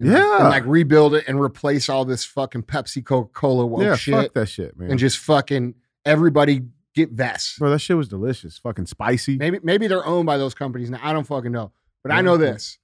And, 0.01 0.11
like- 0.11 0.19
Yeah. 0.23 0.39
And 0.41 0.49
like 0.49 0.65
rebuild 0.67 1.15
it 1.15 1.25
and 1.29 1.39
replace 1.39 1.89
all 1.91 2.05
this 2.07 2.25
fucking 2.25 2.63
Pepsi 2.63 3.05
Coca 3.05 3.31
Cola 3.33 3.85
yeah, 3.85 3.95
shit 3.95 4.15
fuck 4.15 4.33
that 4.33 4.47
shit, 4.49 4.79
man. 4.79 4.91
and 4.91 4.99
just 4.99 5.19
fucking 5.19 5.75
everybody 6.07 6.63
get 6.95 7.15
Vess. 7.15 7.59
bro, 7.59 7.71
that 7.71 7.81
shit 7.81 7.97
was 7.99 8.09
delicious. 8.09 8.57
Fucking 8.59 8.87
spicy. 8.87 9.37
Maybe 9.37 9.59
maybe 9.63 9.87
they're 9.87 10.07
owned 10.07 10.25
by 10.27 10.39
those 10.39 10.55
companies 10.55 10.89
now. 10.91 10.99
I 11.03 11.13
don't 11.13 11.27
fucking 11.27 11.53
know. 11.53 11.73
But 12.03 12.13
I 12.13 12.23
know 12.23 12.39
this. 12.39 12.79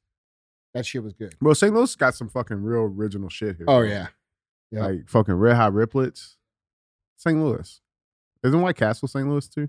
That 0.74 0.84
shit 0.84 1.02
was 1.02 1.12
good. 1.12 1.34
Bro, 1.40 1.54
St. 1.54 1.72
Louis 1.72 1.94
got 1.96 2.14
some 2.14 2.28
fucking 2.28 2.62
real 2.62 2.92
original 2.96 3.28
shit 3.28 3.56
here. 3.56 3.66
Oh 3.68 3.78
bro. 3.80 3.88
yeah. 3.88 4.06
Yeah. 4.70 4.86
Like 4.86 5.08
fucking 5.08 5.34
red 5.34 5.54
hot 5.56 5.72
riplets. 5.72 6.34
St. 7.16 7.38
Louis. 7.38 7.80
Isn't 8.42 8.60
White 8.60 8.76
Castle 8.76 9.06
St. 9.08 9.26
Louis 9.28 9.46
too? 9.48 9.68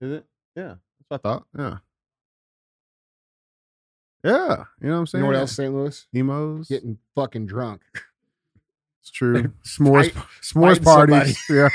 Is 0.00 0.12
it? 0.12 0.26
Yeah. 0.56 0.74
That's 0.74 1.08
what 1.08 1.20
I 1.24 1.28
thought. 1.28 1.46
Yeah. 1.56 1.76
Yeah. 4.24 4.64
You 4.80 4.88
know 4.88 4.94
what 4.94 4.96
I'm 4.96 5.00
You 5.02 5.06
saying? 5.06 5.22
know 5.22 5.26
what 5.28 5.36
else, 5.36 5.52
St. 5.52 5.72
Louis? 5.72 6.06
Imo's. 6.12 6.68
Getting 6.68 6.98
fucking 7.14 7.46
drunk. 7.46 7.82
It's 9.02 9.10
true. 9.10 9.52
S'mores, 9.64 10.10
Fight- 10.12 10.24
s'mores 10.42 10.82
fighting 10.82 10.84
somebody. 10.84 11.08
parties. 11.10 11.44
yeah, 11.50 11.68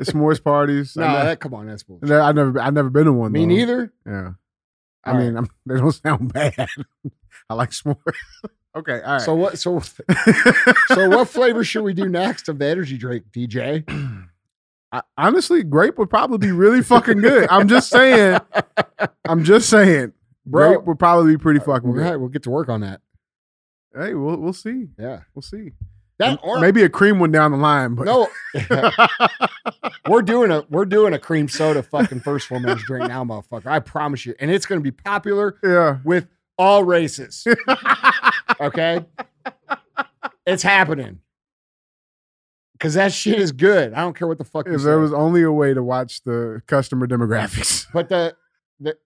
s'mores 0.00 0.42
parties. 0.42 0.96
No, 0.96 1.04
I 1.04 1.12
never, 1.12 1.24
that 1.24 1.40
come 1.40 1.54
on, 1.54 1.66
that's 1.66 1.82
bullshit. 1.82 2.10
I 2.10 2.32
never, 2.32 2.60
I 2.60 2.70
never 2.70 2.90
been 2.90 3.04
to 3.06 3.12
one. 3.12 3.32
Me 3.32 3.40
though. 3.40 3.46
neither. 3.46 3.92
Yeah, 4.06 4.30
I 5.04 5.12
All 5.12 5.18
mean, 5.18 5.36
I'm, 5.36 5.48
they 5.66 5.76
don't 5.76 5.92
sound 5.92 6.32
bad. 6.32 6.54
I 7.50 7.54
like 7.54 7.70
s'mores. 7.70 7.96
okay, 8.76 9.00
all 9.02 9.12
right. 9.12 9.20
So 9.20 9.34
what 9.34 9.58
so 9.58 9.80
so 9.80 11.08
what 11.08 11.28
flavor 11.28 11.64
should 11.64 11.82
we 11.82 11.94
do 11.94 12.08
next 12.08 12.48
of 12.48 12.58
the 12.58 12.66
energy 12.66 12.96
drink, 12.98 13.24
DJ? 13.32 13.84
I, 14.92 15.02
honestly, 15.16 15.62
grape 15.62 15.98
would 15.98 16.10
probably 16.10 16.38
be 16.38 16.52
really 16.52 16.82
fucking 16.82 17.18
good. 17.18 17.48
I'm 17.48 17.68
just 17.68 17.90
saying. 17.90 18.40
I'm 19.24 19.44
just 19.44 19.70
saying. 19.70 20.12
Bro. 20.46 20.68
grape 20.74 20.86
would 20.86 20.98
probably 20.98 21.32
be 21.34 21.38
pretty 21.38 21.60
uh, 21.60 21.64
fucking 21.64 21.90
All 21.90 21.94
good. 21.94 22.16
we'll 22.18 22.28
get 22.28 22.42
to 22.44 22.50
work 22.50 22.68
on 22.68 22.80
that. 22.80 23.00
Hey, 23.94 24.14
we'll 24.14 24.36
we'll 24.36 24.52
see. 24.52 24.88
Yeah. 24.98 25.20
We'll 25.34 25.42
see. 25.42 25.72
That 26.20 26.38
or 26.42 26.60
Maybe 26.60 26.82
a 26.82 26.88
cream 26.88 27.18
one 27.18 27.32
down 27.32 27.50
the 27.50 27.56
line, 27.56 27.94
but 27.94 28.04
no, 28.04 28.28
we're 30.08 30.20
doing 30.20 30.50
a 30.50 30.64
we're 30.68 30.84
doing 30.84 31.14
a 31.14 31.18
cream 31.18 31.48
soda 31.48 31.82
fucking 31.82 32.20
first 32.20 32.46
full 32.46 32.60
minutes 32.60 32.84
drink 32.84 33.08
now, 33.08 33.24
motherfucker. 33.24 33.66
I 33.66 33.80
promise 33.80 34.26
you. 34.26 34.34
And 34.38 34.50
it's 34.50 34.66
gonna 34.66 34.82
be 34.82 34.90
popular 34.90 35.56
yeah. 35.64 35.98
with 36.04 36.28
all 36.58 36.84
races. 36.84 37.46
Okay? 38.60 39.04
It's 40.46 40.62
happening. 40.62 41.20
Cause 42.78 42.94
that 42.94 43.12
shit 43.12 43.38
is 43.38 43.52
good. 43.52 43.92
I 43.92 44.00
don't 44.00 44.16
care 44.16 44.26
what 44.26 44.38
the 44.38 44.44
fuck 44.44 44.66
If 44.66 44.82
there 44.82 44.98
was 44.98 45.12
only 45.12 45.42
a 45.42 45.52
way 45.52 45.74
to 45.74 45.82
watch 45.82 46.22
the 46.24 46.62
customer 46.66 47.06
demographics. 47.06 47.86
but 47.92 48.08
the 48.08 48.34
the 48.78 48.96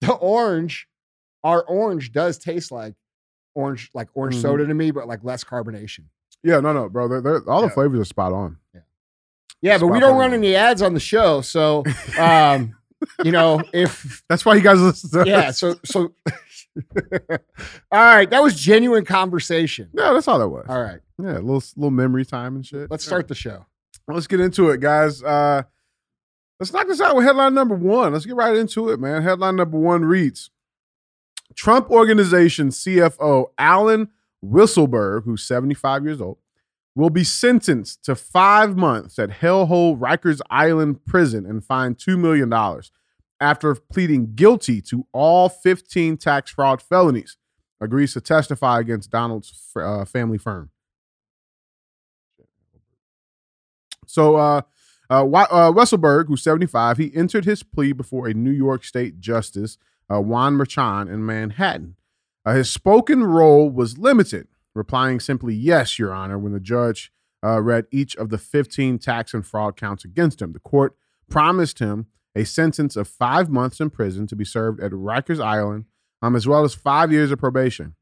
the 0.00 0.12
orange, 0.12 0.88
our 1.42 1.62
orange 1.62 2.12
does 2.12 2.38
taste 2.38 2.70
like 2.70 2.94
orange, 3.54 3.90
like 3.94 4.08
orange 4.14 4.36
Mhm. 4.36 4.42
soda 4.42 4.66
to 4.66 4.74
me, 4.74 4.90
but 4.90 5.06
like 5.06 5.20
less 5.22 5.44
carbonation. 5.44 6.04
Yeah, 6.42 6.60
no, 6.60 6.72
no, 6.72 6.88
bro. 6.88 7.08
They're, 7.08 7.20
they're, 7.20 7.48
all 7.50 7.62
the 7.62 7.70
flavors 7.70 8.00
are 8.00 8.04
spot 8.04 8.32
on. 8.32 8.56
Yeah, 9.60 9.78
but 9.78 9.86
we 9.88 10.00
don't 10.00 10.18
run 10.18 10.32
any 10.34 10.56
ads 10.56 10.82
on 10.82 10.92
the 10.94 10.98
show, 11.00 11.40
so 11.40 11.84
um, 12.18 12.74
you 13.24 13.30
know 13.30 13.62
if 13.72 14.22
That's 14.28 14.44
why 14.44 14.56
you 14.56 14.60
guys 14.60 14.80
listen 14.80 15.10
to 15.24 15.28
yeah, 15.30 15.48
us. 15.50 15.58
so 15.60 15.76
so. 15.84 16.12
all 17.30 17.38
right, 17.92 18.28
that 18.30 18.42
was 18.42 18.58
genuine 18.60 19.04
conversation. 19.04 19.88
Yeah, 19.92 20.12
that's 20.12 20.26
all 20.28 20.38
that 20.38 20.48
was. 20.48 20.66
All 20.68 20.82
right, 20.82 21.00
Yeah, 21.18 21.34
a 21.38 21.40
little 21.40 21.62
little 21.76 21.90
memory 21.90 22.24
time 22.24 22.56
and 22.56 22.66
shit. 22.66 22.90
let's 22.90 23.04
Yeah. 23.04 23.08
start 23.08 23.28
the 23.28 23.34
show. 23.34 23.66
Let's 24.08 24.26
get 24.26 24.40
into 24.40 24.70
it, 24.70 24.80
guys. 24.80 25.22
Uh, 25.22 25.62
let's 26.58 26.72
knock 26.72 26.88
this 26.88 27.00
out 27.00 27.14
with 27.14 27.24
headline 27.24 27.54
number 27.54 27.74
one. 27.76 28.12
Let's 28.12 28.26
get 28.26 28.34
right 28.34 28.56
into 28.56 28.88
it, 28.90 28.98
man. 28.98 29.22
Headline 29.22 29.56
number 29.56 29.78
one 29.78 30.04
reads 30.04 30.50
Trump 31.54 31.90
Organization 31.90 32.68
CFO 32.68 33.46
Alan 33.58 34.10
Whistleberg, 34.44 35.24
who's 35.24 35.42
75 35.42 36.04
years 36.04 36.20
old, 36.20 36.38
will 36.94 37.10
be 37.10 37.24
sentenced 37.24 38.04
to 38.04 38.14
five 38.14 38.76
months 38.76 39.18
at 39.18 39.30
Hellhole 39.30 39.98
Rikers 39.98 40.40
Island 40.50 41.04
prison 41.06 41.46
and 41.46 41.64
fined 41.64 41.98
$2 41.98 42.18
million 42.18 42.52
after 43.40 43.74
pleading 43.74 44.34
guilty 44.34 44.80
to 44.82 45.06
all 45.12 45.48
15 45.48 46.16
tax 46.16 46.50
fraud 46.50 46.82
felonies, 46.82 47.36
agrees 47.80 48.12
to 48.12 48.20
testify 48.20 48.78
against 48.78 49.10
Donald's 49.10 49.72
uh, 49.76 50.04
family 50.04 50.38
firm. 50.38 50.70
So, 54.06 54.36
uh, 54.36 54.62
uh, 55.10 55.24
uh, 55.24 55.72
Weisselberg, 55.72 56.28
who's 56.28 56.42
75, 56.42 56.98
he 56.98 57.14
entered 57.14 57.44
his 57.44 57.62
plea 57.62 57.92
before 57.92 58.28
a 58.28 58.34
New 58.34 58.50
York 58.50 58.84
State 58.84 59.20
Justice, 59.20 59.76
uh, 60.12 60.20
Juan 60.20 60.56
Merchan, 60.56 61.12
in 61.12 61.24
Manhattan. 61.24 61.96
Uh, 62.44 62.54
his 62.54 62.70
spoken 62.70 63.24
role 63.24 63.70
was 63.70 63.98
limited, 63.98 64.48
replying 64.74 65.20
simply, 65.20 65.54
Yes, 65.54 65.98
Your 65.98 66.12
Honor, 66.12 66.38
when 66.38 66.52
the 66.52 66.60
judge 66.60 67.12
uh, 67.44 67.60
read 67.60 67.86
each 67.90 68.16
of 68.16 68.28
the 68.30 68.38
15 68.38 68.98
tax 68.98 69.34
and 69.34 69.46
fraud 69.46 69.76
counts 69.76 70.04
against 70.04 70.42
him. 70.42 70.52
The 70.52 70.60
court 70.60 70.96
promised 71.28 71.78
him 71.78 72.06
a 72.34 72.44
sentence 72.44 72.96
of 72.96 73.08
five 73.08 73.48
months 73.48 73.80
in 73.80 73.90
prison 73.90 74.26
to 74.26 74.36
be 74.36 74.44
served 74.44 74.80
at 74.80 74.92
Rikers 74.92 75.42
Island, 75.42 75.86
um, 76.20 76.36
as 76.36 76.46
well 76.46 76.64
as 76.64 76.74
five 76.74 77.12
years 77.12 77.30
of 77.30 77.38
probation. 77.38 77.94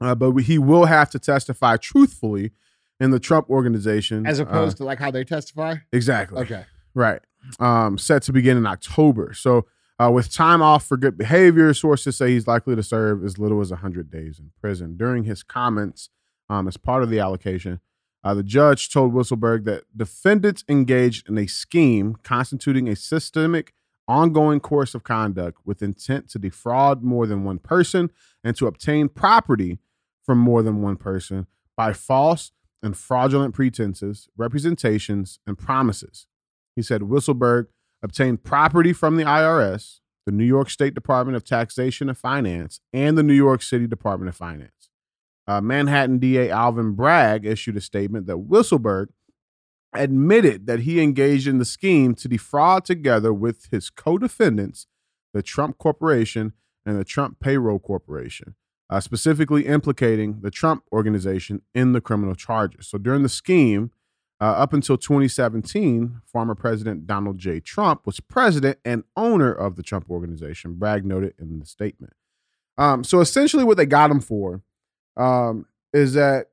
Uh, 0.00 0.14
but 0.14 0.34
he 0.36 0.58
will 0.58 0.86
have 0.86 1.10
to 1.10 1.18
testify 1.18 1.76
truthfully 1.76 2.52
in 2.98 3.10
the 3.10 3.20
Trump 3.20 3.50
organization. 3.50 4.26
As 4.26 4.38
opposed 4.38 4.76
uh, 4.76 4.78
to 4.78 4.84
like 4.84 4.98
how 4.98 5.10
they 5.10 5.24
testify? 5.24 5.76
Exactly. 5.92 6.40
Okay. 6.42 6.64
Right. 6.94 7.20
Um, 7.58 7.98
set 7.98 8.22
to 8.24 8.32
begin 8.32 8.56
in 8.56 8.66
October. 8.66 9.32
So, 9.34 9.66
uh, 10.00 10.10
with 10.10 10.32
time 10.32 10.62
off 10.62 10.84
for 10.86 10.96
good 10.96 11.18
behavior, 11.18 11.74
sources 11.74 12.16
say 12.16 12.30
he's 12.30 12.46
likely 12.46 12.74
to 12.74 12.82
serve 12.82 13.22
as 13.22 13.38
little 13.38 13.60
as 13.60 13.70
100 13.70 14.10
days 14.10 14.38
in 14.38 14.50
prison. 14.60 14.96
During 14.96 15.24
his 15.24 15.42
comments 15.42 16.08
um, 16.48 16.66
as 16.66 16.78
part 16.78 17.02
of 17.02 17.10
the 17.10 17.18
allocution, 17.18 17.80
uh, 18.24 18.32
the 18.34 18.42
judge 18.42 18.90
told 18.90 19.12
Weisselberg 19.12 19.64
that 19.64 19.84
defendants 19.94 20.64
engaged 20.68 21.28
in 21.28 21.36
a 21.36 21.46
scheme 21.46 22.16
constituting 22.22 22.88
a 22.88 22.96
systemic, 22.96 23.74
ongoing 24.08 24.58
course 24.58 24.94
of 24.94 25.04
conduct 25.04 25.58
with 25.64 25.82
intent 25.82 26.30
to 26.30 26.38
defraud 26.38 27.02
more 27.02 27.26
than 27.26 27.44
one 27.44 27.58
person 27.58 28.10
and 28.42 28.56
to 28.56 28.66
obtain 28.66 29.08
property 29.08 29.78
from 30.24 30.38
more 30.38 30.62
than 30.62 30.80
one 30.80 30.96
person 30.96 31.46
by 31.76 31.92
false 31.92 32.52
and 32.82 32.96
fraudulent 32.96 33.54
pretenses, 33.54 34.28
representations, 34.36 35.38
and 35.46 35.58
promises. 35.58 36.26
He 36.74 36.82
said 36.82 37.02
Weisselberg 37.02 37.66
obtained 38.02 38.42
property 38.42 38.92
from 38.92 39.16
the 39.16 39.24
IRS, 39.24 40.00
the 40.26 40.32
New 40.32 40.44
York 40.44 40.70
State 40.70 40.94
Department 40.94 41.36
of 41.36 41.44
Taxation 41.44 42.08
and 42.08 42.18
Finance, 42.18 42.80
and 42.92 43.16
the 43.16 43.22
New 43.22 43.34
York 43.34 43.62
City 43.62 43.86
Department 43.86 44.28
of 44.28 44.36
Finance. 44.36 44.90
Uh, 45.46 45.60
Manhattan 45.60 46.18
DA 46.18 46.50
Alvin 46.50 46.92
Bragg 46.92 47.44
issued 47.44 47.76
a 47.76 47.80
statement 47.80 48.26
that 48.26 48.48
Weisselberg 48.48 49.08
admitted 49.92 50.66
that 50.66 50.80
he 50.80 51.00
engaged 51.00 51.48
in 51.48 51.58
the 51.58 51.64
scheme 51.64 52.14
to 52.14 52.28
defraud 52.28 52.84
together 52.84 53.32
with 53.32 53.66
his 53.70 53.90
co 53.90 54.18
defendants, 54.18 54.86
the 55.34 55.42
Trump 55.42 55.78
Corporation 55.78 56.52
and 56.86 56.98
the 56.98 57.04
Trump 57.04 57.40
Payroll 57.40 57.80
Corporation 57.80 58.54
uh, 58.90 59.00
specifically 59.00 59.66
implicating 59.66 60.40
the 60.42 60.50
Trump 60.50 60.82
organization 60.92 61.62
in 61.74 61.92
the 61.92 62.00
criminal 62.00 62.34
charges. 62.34 62.88
So 62.88 62.98
during 62.98 63.22
the 63.22 63.28
scheme, 63.28 63.92
uh, 64.40 64.44
up 64.44 64.72
until 64.72 64.96
2017, 64.96 66.22
former 66.24 66.54
President 66.54 67.06
Donald 67.06 67.36
J. 67.38 67.60
Trump 67.60 68.06
was 68.06 68.20
president 68.20 68.78
and 68.84 69.04
owner 69.16 69.52
of 69.52 69.76
the 69.76 69.82
Trump 69.82 70.08
organization, 70.10 70.74
Bragg 70.74 71.04
noted 71.04 71.34
in 71.38 71.58
the 71.58 71.66
statement. 71.66 72.14
Um, 72.78 73.04
so 73.04 73.20
essentially, 73.20 73.64
what 73.64 73.76
they 73.76 73.84
got 73.84 74.10
him 74.10 74.20
for 74.20 74.62
um, 75.16 75.66
is 75.92 76.14
that 76.14 76.46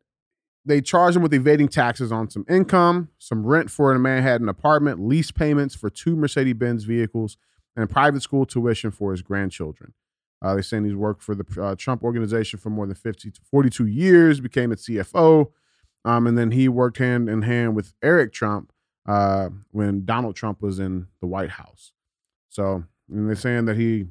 they 0.66 0.82
charged 0.82 1.16
him 1.16 1.24
with 1.24 1.34
evading 1.34 1.70
taxes 1.70 2.12
on 2.12 2.30
some 2.30 2.46
income, 2.50 3.08
some 3.18 3.46
rent 3.46 3.72
for 3.72 3.94
a 3.94 4.00
Manhattan 4.00 4.50
apartment, 4.50 5.00
lease 5.00 5.32
payments 5.32 5.74
for 5.74 5.90
two 5.90 6.18
Mercedes 6.18 6.56
Benz 6.56 6.84
vehicles, 6.84 7.38
and 7.78 7.90
private 7.90 8.22
school 8.22 8.46
tuition 8.46 8.92
for 8.92 9.12
his 9.12 9.22
grandchildren. 9.22 9.94
Uh, 10.42 10.54
they're 10.54 10.64
saying 10.64 10.84
he's 10.84 10.94
worked 10.94 11.24
for 11.24 11.36
the 11.36 11.46
uh, 11.62 11.76
Trump 11.76 12.04
organization 12.04 12.60
for 12.60 12.70
more 12.70 12.86
than 12.86 12.96
50 12.96 13.32
to 13.32 13.42
42 13.50 13.86
years, 13.88 14.42
became 14.42 14.74
its 14.74 14.88
CFO. 14.88 15.52
Um, 16.08 16.26
and 16.26 16.38
then 16.38 16.52
he 16.52 16.70
worked 16.70 17.00
hand 17.00 17.28
in 17.28 17.42
hand 17.42 17.76
with 17.76 17.94
Eric 18.02 18.32
Trump 18.32 18.72
uh, 19.06 19.50
when 19.72 20.06
Donald 20.06 20.38
Trump 20.38 20.62
was 20.62 20.80
in 20.80 21.08
the 21.20 21.28
White 21.28 21.50
House. 21.50 21.92
So, 22.48 22.86
and 23.12 23.28
they're 23.28 23.36
saying 23.36 23.66
that 23.66 23.76
he 23.76 24.06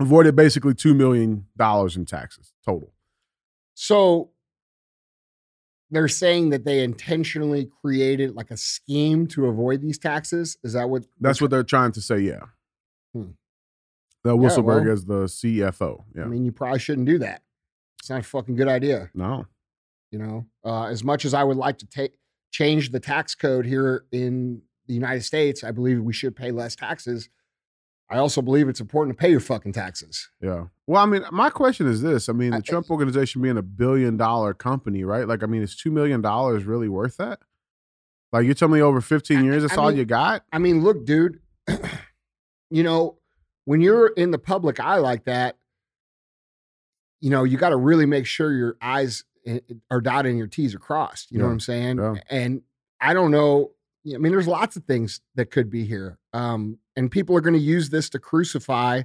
avoided 0.00 0.34
basically 0.34 0.74
$2 0.74 0.96
million 0.96 1.46
in 1.60 2.06
taxes 2.06 2.52
total. 2.64 2.92
So 3.74 4.30
they're 5.92 6.08
saying 6.08 6.50
that 6.50 6.64
they 6.64 6.82
intentionally 6.82 7.70
created 7.80 8.34
like 8.34 8.50
a 8.50 8.56
scheme 8.56 9.28
to 9.28 9.46
avoid 9.46 9.80
these 9.80 9.98
taxes. 9.98 10.58
Is 10.64 10.72
that 10.72 10.90
what? 10.90 11.04
That's 11.20 11.40
what 11.40 11.52
they're 11.52 11.62
trying 11.62 11.92
to 11.92 12.00
say. 12.00 12.18
Yeah. 12.18 12.46
Hmm. 13.14 13.30
The 14.24 14.36
Weisselberg 14.36 14.86
yeah, 14.86 15.04
well, 15.06 15.20
the 15.20 15.26
CFO. 15.26 16.04
Yeah. 16.16 16.24
I 16.24 16.26
mean, 16.26 16.44
you 16.44 16.50
probably 16.50 16.80
shouldn't 16.80 17.06
do 17.06 17.18
that. 17.18 17.42
It's 18.00 18.10
not 18.10 18.20
a 18.20 18.24
fucking 18.24 18.56
good 18.56 18.68
idea. 18.68 19.10
No. 19.14 19.46
You 20.12 20.18
know, 20.18 20.46
uh, 20.64 20.84
as 20.84 21.02
much 21.02 21.24
as 21.24 21.34
I 21.34 21.42
would 21.42 21.56
like 21.56 21.78
to 21.78 21.86
take 21.86 22.12
change 22.52 22.92
the 22.92 23.00
tax 23.00 23.34
code 23.34 23.66
here 23.66 24.04
in 24.12 24.62
the 24.86 24.94
United 24.94 25.22
States, 25.22 25.64
I 25.64 25.72
believe 25.72 26.00
we 26.02 26.12
should 26.12 26.36
pay 26.36 26.52
less 26.52 26.76
taxes. 26.76 27.28
I 28.10 28.18
also 28.18 28.42
believe 28.42 28.68
it's 28.68 28.80
important 28.80 29.16
to 29.16 29.20
pay 29.20 29.30
your 29.30 29.40
fucking 29.40 29.72
taxes. 29.72 30.28
Yeah. 30.42 30.66
Well, 30.86 31.02
I 31.02 31.06
mean, 31.06 31.24
my 31.32 31.48
question 31.48 31.86
is 31.86 32.02
this. 32.02 32.28
I 32.28 32.34
mean, 32.34 32.50
the 32.50 32.58
I, 32.58 32.60
Trump 32.60 32.90
organization 32.90 33.40
being 33.40 33.56
a 33.56 33.62
billion 33.62 34.18
dollar 34.18 34.52
company, 34.52 35.02
right? 35.02 35.26
Like, 35.26 35.42
I 35.42 35.46
mean, 35.46 35.62
is 35.62 35.74
$2 35.74 35.90
million 35.90 36.20
really 36.66 36.90
worth 36.90 37.16
that? 37.16 37.38
Like, 38.30 38.44
you 38.44 38.52
tell 38.52 38.68
me 38.68 38.82
over 38.82 39.00
15 39.00 39.44
years, 39.44 39.62
that's 39.62 39.78
I, 39.78 39.80
all 39.80 39.88
mean, 39.88 39.96
you 39.96 40.04
got? 40.04 40.44
I 40.52 40.58
mean, 40.58 40.82
look, 40.82 41.06
dude, 41.06 41.38
you 42.70 42.82
know, 42.82 43.16
when 43.64 43.80
you're 43.80 44.08
in 44.08 44.30
the 44.30 44.38
public 44.38 44.78
eye 44.78 44.98
like 44.98 45.24
that, 45.24 45.56
you 47.20 47.30
know, 47.30 47.44
you 47.44 47.56
got 47.56 47.70
to 47.70 47.76
really 47.76 48.04
make 48.04 48.26
sure 48.26 48.52
your 48.52 48.76
I's 48.82 49.24
are 49.90 50.00
dotted 50.00 50.30
and 50.30 50.38
your 50.38 50.46
T's 50.46 50.74
are 50.74 50.78
crossed. 50.78 51.30
You 51.30 51.36
yeah. 51.36 51.42
know 51.42 51.46
what 51.48 51.52
I'm 51.52 51.60
saying? 51.60 51.98
Yeah. 51.98 52.14
And 52.30 52.62
I 53.00 53.14
don't 53.14 53.30
know. 53.30 53.72
I 54.06 54.18
mean, 54.18 54.32
there's 54.32 54.48
lots 54.48 54.76
of 54.76 54.84
things 54.84 55.20
that 55.34 55.50
could 55.50 55.70
be 55.70 55.84
here. 55.84 56.18
Um, 56.32 56.78
and 56.96 57.10
people 57.10 57.36
are 57.36 57.40
going 57.40 57.54
to 57.54 57.60
use 57.60 57.90
this 57.90 58.08
to 58.10 58.18
crucify. 58.18 59.02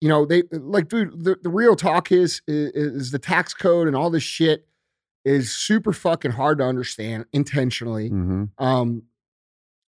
You 0.00 0.08
know, 0.08 0.26
they 0.26 0.42
like, 0.50 0.88
dude. 0.88 1.24
The, 1.24 1.36
the 1.42 1.48
real 1.48 1.76
talk 1.76 2.12
is, 2.12 2.42
is 2.46 2.72
is 2.74 3.10
the 3.10 3.18
tax 3.18 3.54
code 3.54 3.86
and 3.86 3.96
all 3.96 4.10
this 4.10 4.22
shit 4.22 4.66
is 5.24 5.52
super 5.52 5.92
fucking 5.92 6.32
hard 6.32 6.58
to 6.58 6.64
understand 6.64 7.24
intentionally. 7.32 8.10
Mm-hmm. 8.10 8.64
Um, 8.64 9.04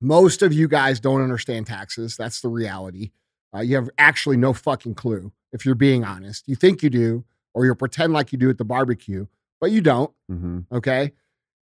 most 0.01 0.43
of 0.43 0.53
you 0.53 0.67
guys 0.67 0.99
don't 0.99 1.23
understand 1.23 1.67
taxes. 1.67 2.17
That's 2.17 2.41
the 2.41 2.49
reality. 2.49 3.11
Uh, 3.55 3.61
you 3.61 3.77
have 3.77 3.91
actually 3.99 4.37
no 4.37 4.53
fucking 4.53 4.95
clue 4.95 5.33
if 5.53 5.65
you're 5.65 5.75
being 5.75 6.05
honest. 6.05 6.49
You 6.49 6.57
think 6.57 6.83
you 6.83 6.91
do, 6.91 7.25
or 7.55 7.65
you'll 7.65 7.75
pretend 7.75 8.13
like 8.13 8.33
you 8.33 8.39
do 8.39 8.51
at 8.51 8.59
the 8.59 8.65
barbecue, 8.65 9.27
but 9.61 9.71
you 9.71 9.81
don't. 9.81 10.13
Mm-hmm. 10.31 10.61
Okay. 10.73 11.13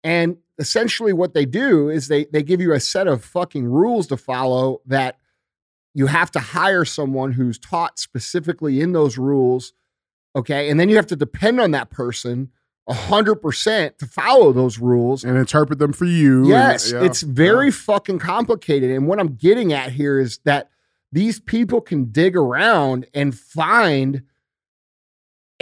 And 0.03 0.37
essentially, 0.57 1.13
what 1.13 1.33
they 1.33 1.45
do 1.45 1.89
is 1.89 2.07
they 2.07 2.25
they 2.25 2.43
give 2.43 2.61
you 2.61 2.73
a 2.73 2.79
set 2.79 3.07
of 3.07 3.23
fucking 3.23 3.65
rules 3.65 4.07
to 4.07 4.17
follow 4.17 4.81
that 4.85 5.17
you 5.93 6.07
have 6.07 6.31
to 6.31 6.39
hire 6.39 6.85
someone 6.85 7.33
who's 7.33 7.59
taught 7.59 7.99
specifically 7.99 8.81
in 8.81 8.93
those 8.93 9.17
rules. 9.17 9.73
Okay. 10.35 10.69
And 10.69 10.79
then 10.79 10.89
you 10.89 10.95
have 10.95 11.07
to 11.07 11.15
depend 11.15 11.61
on 11.61 11.71
that 11.71 11.89
person 11.89 12.49
a 12.87 12.93
hundred 12.93 13.35
percent 13.35 13.97
to 13.99 14.05
follow 14.05 14.51
those 14.51 14.77
rules 14.77 15.23
and 15.23 15.37
interpret 15.37 15.79
them 15.79 15.93
for 15.93 16.05
you. 16.05 16.47
Yes, 16.47 16.91
and, 16.91 17.01
yeah, 17.01 17.07
it's 17.07 17.21
very 17.21 17.67
yeah. 17.67 17.71
fucking 17.71 18.19
complicated. 18.19 18.91
And 18.91 19.07
what 19.07 19.19
I'm 19.19 19.35
getting 19.35 19.71
at 19.71 19.91
here 19.91 20.19
is 20.19 20.39
that 20.43 20.69
these 21.11 21.39
people 21.39 21.79
can 21.79 22.11
dig 22.11 22.35
around 22.35 23.05
and 23.13 23.37
find 23.37 24.23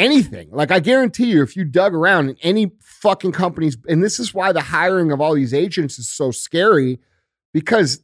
anything. 0.01 0.50
Like 0.51 0.72
I 0.72 0.79
guarantee 0.79 1.27
you, 1.27 1.43
if 1.43 1.55
you 1.55 1.63
dug 1.63 1.93
around 1.93 2.29
in 2.29 2.38
any 2.41 2.72
fucking 2.81 3.31
companies, 3.31 3.77
and 3.88 4.03
this 4.03 4.20
is 4.20 4.34
why 4.34 4.51
the 4.51 4.62
hiring 4.62 5.12
of 5.12 5.22
all 5.22 5.34
these 5.34 5.53
agents 5.53 6.00
is 6.00 6.10
so 6.10 6.31
scary, 6.31 7.00
because 7.53 8.01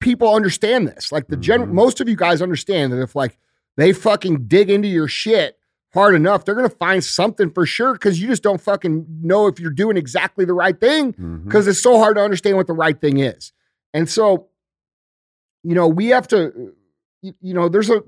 people 0.00 0.34
understand 0.34 0.88
this. 0.88 1.12
Like 1.12 1.28
the 1.28 1.36
general, 1.36 1.66
mm-hmm. 1.66 1.76
most 1.76 2.00
of 2.00 2.08
you 2.08 2.16
guys 2.16 2.42
understand 2.42 2.92
that 2.92 3.02
if 3.02 3.14
like 3.14 3.38
they 3.76 3.92
fucking 3.92 4.46
dig 4.46 4.70
into 4.70 4.88
your 4.88 5.08
shit 5.08 5.58
hard 5.94 6.14
enough, 6.14 6.44
they're 6.44 6.54
gonna 6.54 6.68
find 6.68 7.04
something 7.04 7.50
for 7.50 7.66
sure 7.66 7.92
because 7.92 8.20
you 8.20 8.28
just 8.28 8.42
don't 8.42 8.60
fucking 8.60 9.06
know 9.22 9.46
if 9.46 9.60
you're 9.60 9.70
doing 9.70 9.96
exactly 9.96 10.44
the 10.44 10.54
right 10.54 10.78
thing 10.80 11.10
because 11.10 11.64
mm-hmm. 11.64 11.70
it's 11.70 11.82
so 11.82 11.98
hard 11.98 12.16
to 12.16 12.22
understand 12.22 12.56
what 12.56 12.66
the 12.66 12.72
right 12.72 13.00
thing 13.00 13.18
is. 13.18 13.52
And 13.94 14.08
so 14.08 14.48
you 15.66 15.74
know, 15.74 15.88
we 15.88 16.06
have 16.08 16.28
to, 16.28 16.72
you 17.22 17.52
know, 17.52 17.68
there's 17.68 17.90
a 17.90 18.00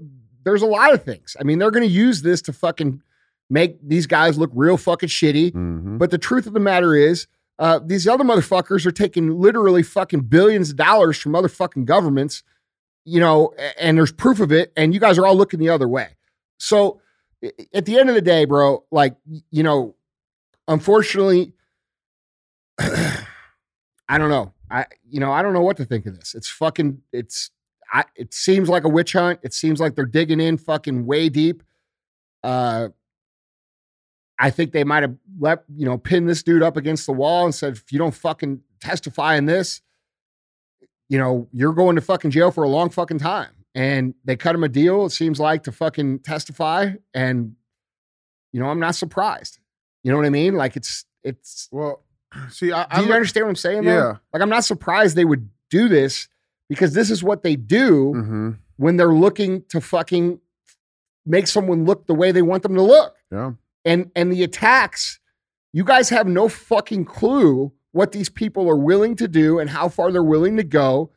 there's 0.49 0.63
a 0.63 0.67
lot 0.67 0.95
of 0.95 1.05
things. 1.05 1.37
I 1.39 1.45
mean, 1.45 1.59
they're 1.59 1.71
going 1.71 1.87
to 1.87 1.93
use 1.93 2.23
this 2.23 2.41
to 2.43 2.53
fucking 2.53 3.03
make 3.51 3.77
these 3.87 4.07
guys 4.07 4.39
look 4.39 4.51
real 4.55 4.79
fucking 4.79 5.11
shitty. 5.11 5.53
Mm-hmm. 5.53 5.99
But 5.99 6.11
the 6.11 6.19
truth 6.19 6.47
of 6.47 6.55
the 6.55 6.61
matter 6.61 6.95
is, 6.95 7.27
uh, 7.59 7.81
these 7.85 8.09
other 8.09 8.25
motherfuckers 8.25 8.87
are 8.87 8.93
taking 8.93 9.39
literally 9.39 9.83
fucking 9.83 10.21
billions 10.21 10.71
of 10.71 10.77
dollars 10.77 11.19
from 11.19 11.35
other 11.35 11.49
fucking 11.49 11.85
governments, 11.85 12.43
you 13.05 13.21
know, 13.21 13.53
and 13.79 13.99
there's 13.99 14.13
proof 14.13 14.41
of 14.41 14.53
it. 14.53 14.73
And 14.77 14.95
you 14.95 15.01
guys 15.01 15.19
are 15.19 15.27
all 15.27 15.37
looking 15.37 15.61
the 15.61 15.69
other 15.69 15.89
way. 15.89 16.17
So 16.59 17.01
at 17.75 17.85
the 17.85 17.99
end 17.99 18.09
of 18.09 18.15
the 18.15 18.23
day, 18.23 18.47
bro, 18.47 18.85
like, 18.91 19.17
you 19.51 19.63
know, 19.63 19.97
unfortunately, 20.67 21.53
I 22.79 24.17
don't 24.17 24.31
know. 24.31 24.55
I 24.71 24.87
you 25.09 25.21
know 25.21 25.33
I 25.33 25.43
don't 25.43 25.53
know 25.53 25.63
what 25.63 25.77
to 25.79 25.85
think 25.85 26.07
of 26.07 26.17
this. 26.17 26.35
It's 26.35 26.49
fucking 26.49 27.03
it's 27.13 27.51
I 27.91 28.05
it 28.15 28.35
seems 28.35 28.69
like 28.69 28.85
a 28.85 28.89
witch 28.89 29.13
hunt. 29.13 29.41
It 29.43 29.55
seems 29.55 29.81
like 29.81 29.95
they're 29.95 30.07
digging 30.07 30.41
in 30.41 30.59
fucking 30.59 31.07
way 31.07 31.29
deep. 31.29 31.63
Uh 32.43 32.89
I 34.39 34.51
think 34.51 34.73
they 34.73 34.85
might 34.85 35.03
have 35.03 35.17
let, 35.41 35.65
you 35.75 35.85
know, 35.85 35.99
pinned 35.99 36.29
this 36.29 36.43
dude 36.43 36.63
up 36.63 36.77
against 36.77 37.07
the 37.07 37.13
wall 37.13 37.45
and 37.45 37.55
said, 37.55 37.73
if 37.75 37.93
you 37.93 37.99
don't 37.99 38.15
fucking 38.15 38.61
testify 38.81 39.35
in 39.35 39.47
this, 39.47 39.83
you 41.09 41.19
know, 41.19 41.49
you're 41.53 41.73
going 41.73 41.97
to 41.97 42.03
fucking 42.03 42.31
jail 42.31 42.51
for 42.51 42.63
a 42.63 42.69
long 42.69 42.91
fucking 42.91 43.19
time. 43.19 43.51
And 43.75 44.15
they 44.25 44.37
cut 44.37 44.55
him 44.55 44.65
a 44.65 44.69
deal, 44.69 45.07
it 45.07 45.11
seems 45.11 45.41
like, 45.41 45.65
to 45.65 45.73
fucking 45.73 46.21
testify. 46.21 46.93
And, 47.15 47.57
you 48.53 48.61
know, 48.61 48.67
I'm 48.67 48.81
not 48.81 48.95
surprised. 48.95 49.59
You 50.05 50.13
know 50.13 50.17
what 50.17 50.27
I 50.27 50.31
mean? 50.31 50.55
Like 50.55 50.77
it's, 50.77 51.05
it's, 51.25 51.69
Well, 51.73 52.05
see, 52.51 52.71
I, 52.71 53.01
do 53.01 53.07
you 53.07 53.13
understand 53.13 53.47
what 53.47 53.51
I'm 53.51 53.57
saying? 53.57 53.85
though? 53.85 53.91
Yeah. 53.91 54.17
Like 54.33 54.43
I'm 54.43 54.49
not 54.49 54.65
surprised 54.65 55.17
they 55.17 55.25
would 55.25 55.49
do 55.71 55.89
this 55.89 56.29
because 56.69 56.93
this 56.95 57.11
is 57.11 57.23
what 57.23 57.43
they 57.43 57.57
do 57.57 58.13
Mhm. 58.15 58.59
when 58.77 58.97
they're 58.97 59.15
looking 59.15 59.63
to 59.69 59.81
fucking 59.81 60.41
make 61.27 61.47
someone 61.47 61.85
look 61.85 62.07
the 62.07 62.15
way 62.15 62.33
they 62.33 62.43
want 62.43 62.63
them 62.63 62.75
to 62.75 62.83
look. 62.83 63.17
Yeah. 63.31 63.53
And 63.85 64.11
and 64.15 64.33
the 64.33 64.43
attacks, 64.43 65.21
you 65.73 65.85
guys 65.85 66.09
have 66.11 66.27
no 66.27 66.49
fucking 66.49 67.05
clue 67.05 67.73
what 67.93 68.13
these 68.13 68.29
people 68.29 68.69
are 68.69 68.77
willing 68.77 69.17
to 69.17 69.29
do 69.29 69.59
and 69.59 69.71
how 69.71 69.89
far 69.89 70.11
they're 70.13 70.23
willing 70.23 70.57
to 70.57 70.63
go 70.65 71.11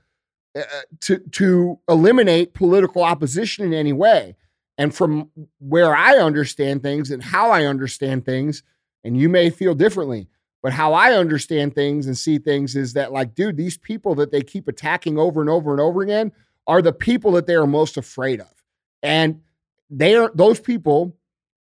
uh, 0.56 0.62
to 1.02 1.18
to 1.32 1.80
eliminate 1.88 2.54
political 2.54 3.04
opposition 3.04 3.66
in 3.66 3.74
any 3.74 3.94
way. 3.94 4.36
And 4.78 4.94
from 4.96 5.30
where 5.60 5.96
I 5.96 6.18
understand 6.18 6.82
things 6.82 7.12
and 7.12 7.22
how 7.24 7.52
I 7.52 7.66
understand 7.66 8.26
things, 8.26 8.64
and 9.04 9.16
you 9.18 9.30
may 9.30 9.50
feel 9.50 9.76
differently, 9.76 10.28
but 10.62 10.74
how 10.74 10.94
I 10.94 11.14
understand 11.14 11.74
things 11.74 12.06
and 12.06 12.18
see 12.18 12.38
things 12.38 12.76
is 12.76 12.94
that, 12.94 13.12
like, 13.12 13.34
dude, 13.34 13.58
these 13.58 13.78
people 13.78 14.16
that 14.16 14.32
they 14.32 14.42
keep 14.42 14.68
attacking 14.68 15.18
over 15.18 15.42
and 15.42 15.50
over 15.50 15.72
and 15.72 15.82
over 15.82 16.02
again 16.02 16.32
are 16.68 16.82
the 16.82 16.94
people 16.94 17.32
that 17.34 17.48
they 17.48 17.56
are 17.56 17.68
most 17.68 17.98
afraid 17.98 18.40
of. 18.40 18.64
And 19.02 19.42
they 19.90 20.16
are 20.16 20.32
those 20.36 20.60
people, 20.60 21.16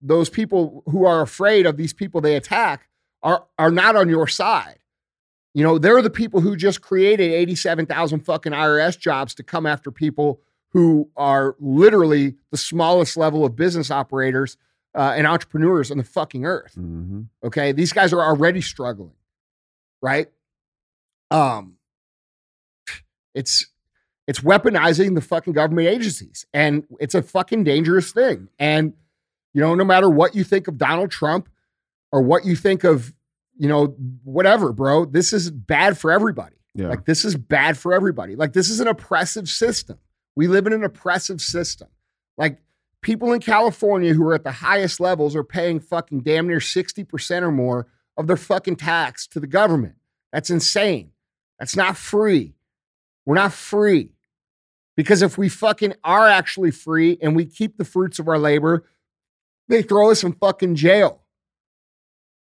those 0.02 0.30
people 0.30 0.84
who 0.88 1.06
are 1.06 1.22
afraid 1.22 1.66
of 1.66 1.78
these 1.78 1.94
people 1.94 2.22
they 2.22 2.36
attack 2.36 2.88
are 3.24 3.46
are 3.58 3.72
not 3.72 3.96
on 3.96 4.10
your 4.10 4.28
side. 4.28 4.80
You 5.54 5.64
know, 5.64 5.78
they're 5.78 6.02
the 6.02 6.10
people 6.10 6.42
who 6.42 6.56
just 6.56 6.82
created 6.82 7.32
87,000 7.32 8.22
fucking 8.22 8.54
IRS 8.54 9.00
jobs 9.00 9.36
to 9.36 9.44
come 9.44 9.66
after 9.66 9.92
people 9.92 10.42
who 10.70 11.10
are 11.16 11.56
literally 11.60 12.36
the 12.52 12.58
smallest 12.58 13.18
level 13.18 13.46
of 13.46 13.56
business 13.56 13.92
operators 13.92 14.58
uh, 14.96 15.14
and 15.16 15.26
entrepreneurs 15.28 15.92
on 15.92 15.98
the 15.98 16.04
fucking 16.04 16.46
earth. 16.46 16.76
Mhm. 16.78 17.28
Okay. 17.44 17.72
These 17.72 17.94
guys 17.94 18.14
are 18.14 18.22
already 18.22 18.62
struggling. 18.62 19.16
Right. 20.02 20.28
Um, 21.32 21.78
it's 23.34 23.66
it's 24.28 24.40
weaponizing 24.40 25.16
the 25.16 25.22
fucking 25.22 25.54
government 25.54 25.88
agencies. 25.88 26.46
And 26.54 26.86
it's 27.00 27.14
a 27.16 27.22
fucking 27.22 27.66
dangerous 27.66 28.12
thing. 28.14 28.48
And, 28.58 28.94
you 29.54 29.60
know, 29.60 29.76
no 29.76 29.84
matter 29.84 30.10
what 30.10 30.34
you 30.34 30.46
think 30.46 30.68
of 30.70 30.78
Donald 30.78 31.12
Trump 31.12 31.50
or 32.12 32.22
what 32.22 32.46
you 32.46 32.56
think 32.56 32.86
of, 32.86 33.14
you 33.58 33.68
know, 33.68 33.88
whatever, 34.24 34.72
bro, 34.72 35.04
this 35.06 35.34
is 35.34 35.52
bad 35.52 35.98
for 35.98 36.10
everybody. 36.10 36.56
Yeah. 36.74 36.88
Like 36.88 37.06
this 37.06 37.26
is 37.26 37.36
bad 37.36 37.78
for 37.78 37.94
everybody. 37.94 38.36
Like 38.36 38.54
this 38.54 38.70
is 38.70 38.80
an 38.80 38.88
oppressive 38.88 39.50
system. 39.50 40.00
We 40.36 40.48
live 40.48 40.68
in 40.68 40.74
an 40.74 40.84
oppressive 40.86 41.42
system. 41.42 41.90
Like 42.38 42.60
people 43.04 43.34
in 43.34 43.40
California 43.40 44.14
who 44.14 44.24
are 44.28 44.34
at 44.34 44.44
the 44.44 44.52
highest 44.52 45.00
levels 45.00 45.36
are 45.36 45.44
paying 45.44 45.80
fucking 45.80 46.22
damn 46.22 46.48
near 46.48 46.60
60% 46.60 47.42
or 47.42 47.52
more 47.52 47.88
of 48.18 48.28
their 48.28 48.38
fucking 48.38 48.78
tax 48.78 49.28
to 49.28 49.40
the 49.40 49.48
government. 49.48 49.96
That's 50.32 50.50
insane. 50.50 51.12
That's 51.60 51.76
not 51.76 51.98
free. 51.98 52.56
We're 53.26 53.36
not 53.36 53.54
free. 53.54 54.10
Because 54.96 55.22
if 55.22 55.38
we 55.38 55.50
fucking 55.50 55.94
are 56.04 56.28
actually 56.28 56.72
free 56.72 57.18
and 57.22 57.36
we 57.36 57.46
keep 57.46 57.78
the 57.78 57.86
fruits 57.86 58.20
of 58.20 58.28
our 58.28 58.38
labor, 58.38 58.86
they 59.68 59.82
throw 59.82 60.12
us 60.12 60.24
in 60.24 60.34
fucking 60.34 60.76
jail. 60.76 61.22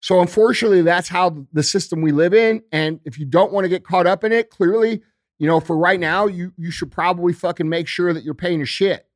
So 0.02 0.22
unfortunately, 0.22 0.82
that's 0.82 1.10
how 1.10 1.46
the 1.52 1.64
system 1.64 2.02
we 2.02 2.12
live 2.12 2.34
in. 2.34 2.62
And 2.72 3.00
if 3.04 3.20
you 3.20 3.26
don't 3.26 3.52
want 3.52 3.66
to 3.66 3.70
get 3.70 3.84
caught 3.84 4.08
up 4.08 4.24
in 4.24 4.32
it, 4.32 4.50
clearly, 4.50 5.02
you 5.40 5.48
know, 5.48 5.60
for 5.60 5.78
right 5.78 6.00
now, 6.00 6.28
you 6.28 6.54
you 6.58 6.72
should 6.72 6.92
probably 6.92 7.34
fucking 7.34 7.68
make 7.68 7.88
sure 7.88 8.14
that 8.14 8.24
you're 8.24 8.34
paying 8.34 8.60
your 8.60 8.68
shit. 8.68 9.07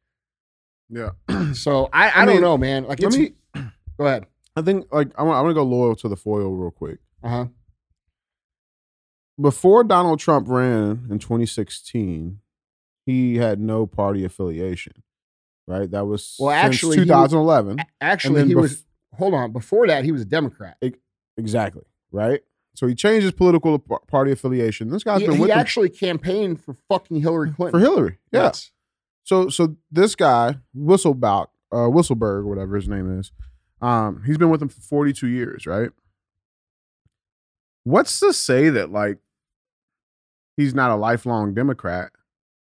Yeah. 0.91 1.09
So 1.53 1.89
I, 1.91 2.09
I, 2.09 2.21
I 2.21 2.25
don't 2.25 2.41
know, 2.41 2.57
man. 2.57 2.85
Like, 2.85 2.99
Let 3.01 3.13
me. 3.13 3.33
go 3.97 4.05
ahead. 4.05 4.25
I 4.55 4.61
think 4.61 4.85
like 4.91 5.09
I 5.17 5.23
want. 5.23 5.37
I 5.37 5.41
want 5.41 5.51
to 5.51 5.55
go 5.55 5.63
loyal 5.63 5.95
to 5.95 6.07
the 6.09 6.15
foil 6.17 6.51
real 6.51 6.71
quick. 6.71 6.99
Uh 7.23 7.29
huh. 7.29 7.45
Before 9.39 9.83
Donald 9.83 10.19
Trump 10.19 10.47
ran 10.49 11.07
in 11.09 11.17
2016, 11.19 12.39
he 13.05 13.37
had 13.37 13.59
no 13.59 13.87
party 13.87 14.23
affiliation. 14.23 14.93
Right. 15.67 15.89
That 15.89 16.05
was 16.05 16.35
Well, 16.39 16.51
actually, 16.51 16.97
he 16.97 17.01
was- 17.01 17.07
2011. 17.07 17.77
Actually, 18.01 18.45
he 18.47 18.53
bef- 18.53 18.61
was. 18.61 18.85
Hold 19.17 19.33
on. 19.33 19.51
Before 19.51 19.87
that, 19.87 20.03
he 20.05 20.11
was 20.11 20.21
a 20.21 20.25
Democrat. 20.25 20.77
exactly. 21.37 21.83
Right. 22.11 22.41
So 22.75 22.87
he 22.87 22.95
changed 22.95 23.23
his 23.23 23.33
political 23.33 23.79
party 23.79 24.31
affiliation. 24.31 24.89
This 24.89 25.03
guy's 25.03 25.19
He, 25.21 25.27
been 25.27 25.35
he 25.37 25.51
actually 25.51 25.89
campaigned 25.89 26.61
for 26.63 26.75
fucking 26.87 27.19
Hillary 27.21 27.51
Clinton. 27.51 27.79
for 27.79 27.83
Hillary. 27.85 28.17
Yeah. 28.31 28.43
Yes. 28.43 28.71
So 29.23 29.49
so 29.49 29.75
this 29.91 30.15
guy 30.15 30.57
Whistleback, 30.75 31.47
uh, 31.71 31.87
Whistleberg, 31.87 32.45
whatever 32.45 32.75
his 32.75 32.87
name 32.87 33.19
is, 33.19 33.31
um, 33.81 34.23
he's 34.25 34.37
been 34.37 34.49
with 34.49 34.61
him 34.61 34.69
for 34.69 34.81
42 34.81 35.27
years, 35.27 35.65
right? 35.65 35.89
What's 37.83 38.19
to 38.19 38.33
say 38.33 38.69
that 38.69 38.91
like 38.91 39.17
he's 40.57 40.73
not 40.73 40.91
a 40.91 40.95
lifelong 40.95 41.53
Democrat, 41.53 42.11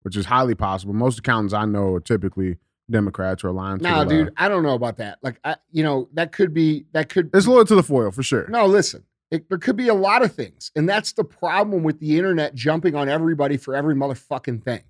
which 0.02 0.16
is 0.16 0.26
highly 0.26 0.56
possible. 0.56 0.94
Most 0.94 1.20
accountants 1.20 1.54
I 1.54 1.66
know 1.66 1.94
are 1.96 2.00
typically 2.00 2.58
Democrats 2.90 3.44
or 3.44 3.50
aligned. 3.50 3.82
to 3.82 3.90
No, 3.90 4.04
the 4.04 4.10
dude. 4.10 4.34
I 4.38 4.48
don't 4.48 4.64
know 4.64 4.76
about 4.76 4.98
that. 4.98 5.20
Like, 5.22 5.40
I, 5.44 5.56
you 5.72 5.84
know, 5.84 6.10
that 6.14 6.32
could 6.32 6.54
be 6.54 6.86
that 6.92 7.10
could. 7.10 7.32
it's 7.34 7.48
loyal 7.48 7.66
to 7.66 7.76
the 7.76 7.84
foil 7.84 8.12
for 8.12 8.24
sure. 8.24 8.48
No, 8.48 8.66
listen. 8.66 9.04
It, 9.32 9.50
there 9.50 9.58
could 9.58 9.76
be 9.76 9.88
a 9.88 9.94
lot 9.94 10.24
of 10.24 10.34
things, 10.34 10.72
and 10.76 10.88
that's 10.88 11.14
the 11.14 11.24
problem 11.24 11.84
with 11.84 12.00
the 12.00 12.16
internet 12.18 12.54
jumping 12.54 12.96
on 12.96 13.10
everybody 13.10 13.58
for 13.58 13.76
every 13.76 13.96
motherfucking 13.96 14.64
thing. 14.64 14.84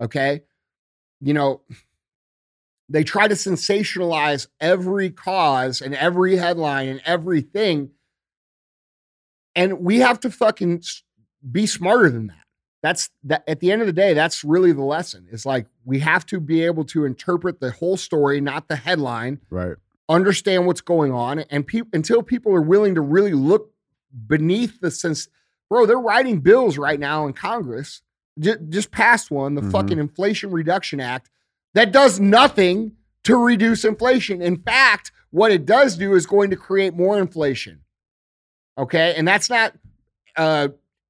Okay, 0.00 0.42
you 1.20 1.32
know, 1.34 1.60
they 2.88 3.02
try 3.04 3.26
to 3.26 3.34
sensationalize 3.34 4.46
every 4.60 5.10
cause 5.10 5.80
and 5.80 5.94
every 5.94 6.36
headline 6.36 6.88
and 6.88 7.00
everything, 7.04 7.90
and 9.54 9.80
we 9.80 9.98
have 9.98 10.20
to 10.20 10.30
fucking 10.30 10.82
be 11.50 11.66
smarter 11.66 12.10
than 12.10 12.28
that. 12.28 12.42
That's 12.82 13.10
that. 13.24 13.42
At 13.48 13.60
the 13.60 13.72
end 13.72 13.80
of 13.80 13.86
the 13.86 13.92
day, 13.92 14.14
that's 14.14 14.44
really 14.44 14.72
the 14.72 14.84
lesson. 14.84 15.26
It's 15.32 15.46
like 15.46 15.66
we 15.84 15.98
have 16.00 16.26
to 16.26 16.38
be 16.38 16.62
able 16.64 16.84
to 16.86 17.04
interpret 17.04 17.58
the 17.60 17.70
whole 17.72 17.96
story, 17.96 18.40
not 18.40 18.68
the 18.68 18.76
headline 18.76 19.40
Right. 19.50 19.76
understand 20.08 20.66
what's 20.66 20.82
going 20.82 21.10
on 21.12 21.40
and 21.50 21.66
people 21.66 21.88
until 21.92 22.22
people 22.22 22.52
are 22.54 22.62
willing 22.62 22.94
to 22.94 23.00
really 23.00 23.32
look 23.32 23.72
beneath 24.28 24.80
the 24.80 24.90
sense 24.90 25.28
bro 25.68 25.84
they're 25.84 25.98
writing 25.98 26.38
bills 26.40 26.78
right 26.78 27.00
now 27.00 27.26
in 27.26 27.32
congress 27.32 28.00
just 28.38 28.90
passed 28.90 29.30
one 29.30 29.54
the 29.54 29.62
Mhm. 29.62 29.72
fucking 29.72 29.98
inflation 29.98 30.50
reduction 30.50 31.00
act 31.00 31.30
that 31.74 31.92
does 31.92 32.20
nothing 32.20 32.92
to 33.24 33.36
reduce 33.36 33.84
inflation. 33.84 34.40
In 34.42 34.56
fact 34.58 35.12
what 35.30 35.50
it 35.52 35.66
does 35.66 35.96
do 35.96 36.14
is 36.14 36.24
going 36.26 36.48
to 36.50 36.56
create 36.56 36.94
more 36.94 37.18
inflation. 37.18 37.80
Okay? 38.78 39.14
And 39.16 39.26
that's 39.26 39.48
not 39.50 39.74
uh 40.36 40.68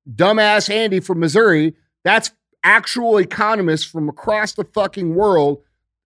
dumbass 0.08 0.70
andy 0.70 1.00
from 1.00 1.20
missouri. 1.20 1.74
That's 2.04 2.30
actual 2.62 3.18
economists 3.18 3.84
from 3.84 4.08
across 4.08 4.54
the 4.54 4.64
fucking 4.64 5.14
world 5.14 5.62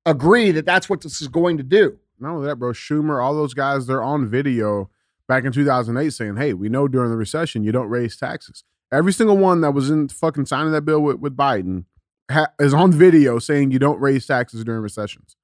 agree 0.06 0.50
that 0.52 0.64
that's 0.66 0.88
what 0.88 1.02
this 1.02 1.20
is 1.20 1.28
going 1.28 1.56
to 1.58 1.62
do. 1.62 1.98
Not 2.18 2.32
only 2.34 2.46
that, 2.48 2.56
bro, 2.56 2.72
Schumer, 2.72 3.22
all 3.22 3.34
those 3.34 3.54
guys, 3.54 3.86
they're 3.86 4.02
on 4.02 4.26
video 4.26 4.90
back 5.28 5.44
in 5.44 5.52
2008 5.52 6.10
saying, 6.12 6.36
hey, 6.36 6.52
we 6.54 6.68
know 6.68 6.88
during 6.88 7.10
the 7.10 7.16
recession 7.16 7.62
you 7.62 7.72
don't 7.72 7.88
raise 7.88 8.16
taxes. 8.16 8.64
Every 8.92 9.12
single 9.12 9.36
one 9.36 9.60
that 9.60 9.70
was 9.72 9.90
in 9.90 10.08
fucking 10.08 10.46
signing 10.46 10.72
that 10.72 10.82
bill 10.82 11.00
with, 11.00 11.20
with 11.20 11.36
Biden 11.36 11.84
ha- 12.30 12.48
is 12.58 12.74
on 12.74 12.92
video 12.92 13.38
saying 13.38 13.70
you 13.70 13.78
don't 13.78 14.00
raise 14.00 14.26
taxes 14.26 14.64
during 14.64 14.82
recessions. 14.82 15.36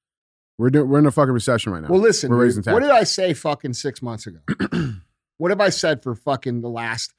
We're, 0.59 0.71
do- 0.71 0.85
we're 0.85 0.99
in 0.99 1.07
a 1.07 1.11
fucking 1.11 1.33
recession 1.33 1.73
right 1.73 1.83
now. 1.83 1.89
Well, 1.89 2.01
listen, 2.01 2.31
We're 2.31 2.47
dude, 2.49 2.57
raising 2.57 2.73
what 2.73 2.81
did 2.81 2.91
I 2.91 3.05
say 3.05 3.35
fucking 3.35 3.75
six 3.75 4.03
months 4.03 4.27
ago? 4.27 4.39
what 5.39 5.51
have 5.51 5.61
I 5.61 5.69
said 5.69 6.03
for 6.03 6.15
fucking 6.15 6.61
the 6.63 6.69
last 6.69 7.13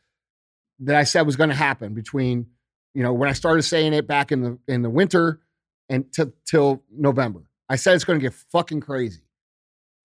that 0.80 0.96
I 0.96 1.04
said 1.04 1.22
was 1.22 1.36
going 1.36 1.50
to 1.50 1.56
happen 1.56 1.94
between, 1.94 2.48
you 2.94 3.04
know, 3.04 3.14
when 3.14 3.30
I 3.30 3.34
started 3.34 3.64
saying 3.64 3.94
it 3.94 4.08
back 4.08 4.32
in 4.32 4.42
the 4.42 4.58
in 4.68 4.82
the 4.82 4.90
winter 4.90 5.40
and 5.88 6.12
t- 6.12 6.24
till 6.46 6.84
November? 6.92 7.44
I 7.70 7.76
said 7.76 7.96
it's 7.96 8.04
going 8.06 8.20
to 8.20 8.24
get 8.24 8.34
fucking 8.34 8.82
crazy. 8.82 9.22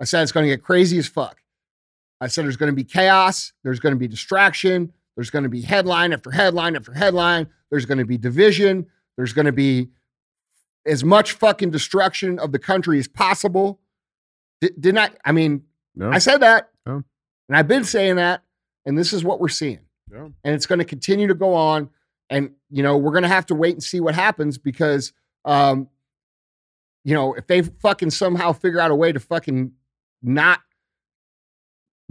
I 0.01 0.05
said 0.05 0.23
it's 0.23 0.33
going 0.33 0.45
to 0.45 0.51
get 0.51 0.63
crazy 0.63 0.99
as 0.99 1.07
fuck. 1.07 1.39
I 2.21 2.27
said 2.27 2.45
there's 2.45 2.57
going 2.57 2.71
to 2.71 2.77
be 2.77 2.85
chaos. 2.85 3.53
There's 3.65 3.81
going 3.81 3.95
to 3.95 3.99
be 3.99 4.09
distraction. 4.09 4.93
There's 5.17 5.31
going 5.31 5.43
to 5.43 5.49
be 5.49 5.61
headline 5.61 6.13
after 6.13 6.31
headline 6.31 6.77
after 6.77 6.93
headline. 6.93 7.49
There's 7.71 7.87
going 7.87 7.99
to 7.99 8.07
be 8.07 8.17
division. 8.19 8.87
There's 9.17 9.33
going 9.33 9.47
to 9.47 9.53
be 9.53 9.89
as 10.87 11.05
much 11.05 11.33
fucking 11.33 11.71
destruction 11.71 12.39
of 12.39 12.53
the 12.53 12.59
country 12.59 12.99
as 12.99 13.09
possible. 13.09 13.81
Did, 14.61 14.81
didn't 14.81 14.99
I? 14.99 15.11
I 15.25 15.33
mean, 15.33 15.65
No? 15.95 16.11
I 16.11 16.19
said 16.19 16.39
that. 16.39 16.71
Yeah. 16.87 17.01
And 17.49 17.57
I've 17.57 17.69
been 17.69 17.85
saying 17.85 18.17
that. 18.17 18.43
And 18.85 18.99
this 18.99 19.13
is 19.13 19.23
what 19.23 19.39
we're 19.41 19.49
seeing. 19.49 19.81
Yeah. 20.11 20.29
And 20.45 20.55
it's 20.55 20.67
going 20.67 20.81
to 20.81 20.85
continue 20.85 21.29
to 21.29 21.35
go 21.35 21.55
on. 21.55 21.91
And, 22.31 22.53
you 22.71 22.83
know, 22.83 22.97
we're 22.97 23.13
going 23.13 23.23
to 23.23 23.29
have 23.29 23.47
to 23.47 23.55
wait 23.55 23.75
and 23.75 23.83
see 23.83 24.01
what 24.01 24.15
happens 24.15 24.59
because, 24.59 25.13
um, 25.45 25.89
you 27.05 27.15
know, 27.15 27.35
if 27.35 27.47
they 27.47 27.63
fucking 27.63 28.11
somehow 28.11 28.53
figure 28.53 28.81
out 28.81 28.91
a 28.91 28.95
way 28.95 29.13
to 29.13 29.21
fucking 29.21 29.73
not 30.23 30.61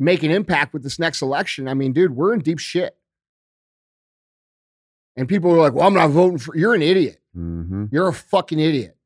make 0.01 0.23
an 0.23 0.31
impact 0.31 0.73
with 0.73 0.83
this 0.83 0.99
next 0.99 1.21
election, 1.21 1.67
I 1.67 1.73
mean, 1.73 1.93
dude, 1.93 2.15
we're 2.15 2.33
in 2.33 2.39
deep 2.39 2.59
shit. 2.59 2.97
And 5.15 5.27
people 5.27 5.51
are 5.51 5.57
like, 5.57 5.73
"Well, 5.73 5.85
I'm 5.85 5.93
not 5.93 6.09
voting 6.09 6.39
for." 6.39 6.55
You're 6.55 6.73
an 6.73 6.81
idiot. 6.81 7.19
Mm-hmm. 7.37 7.85
You're 7.91 8.07
a 8.07 8.13
fucking 8.13 8.59
idiot. 8.59 8.97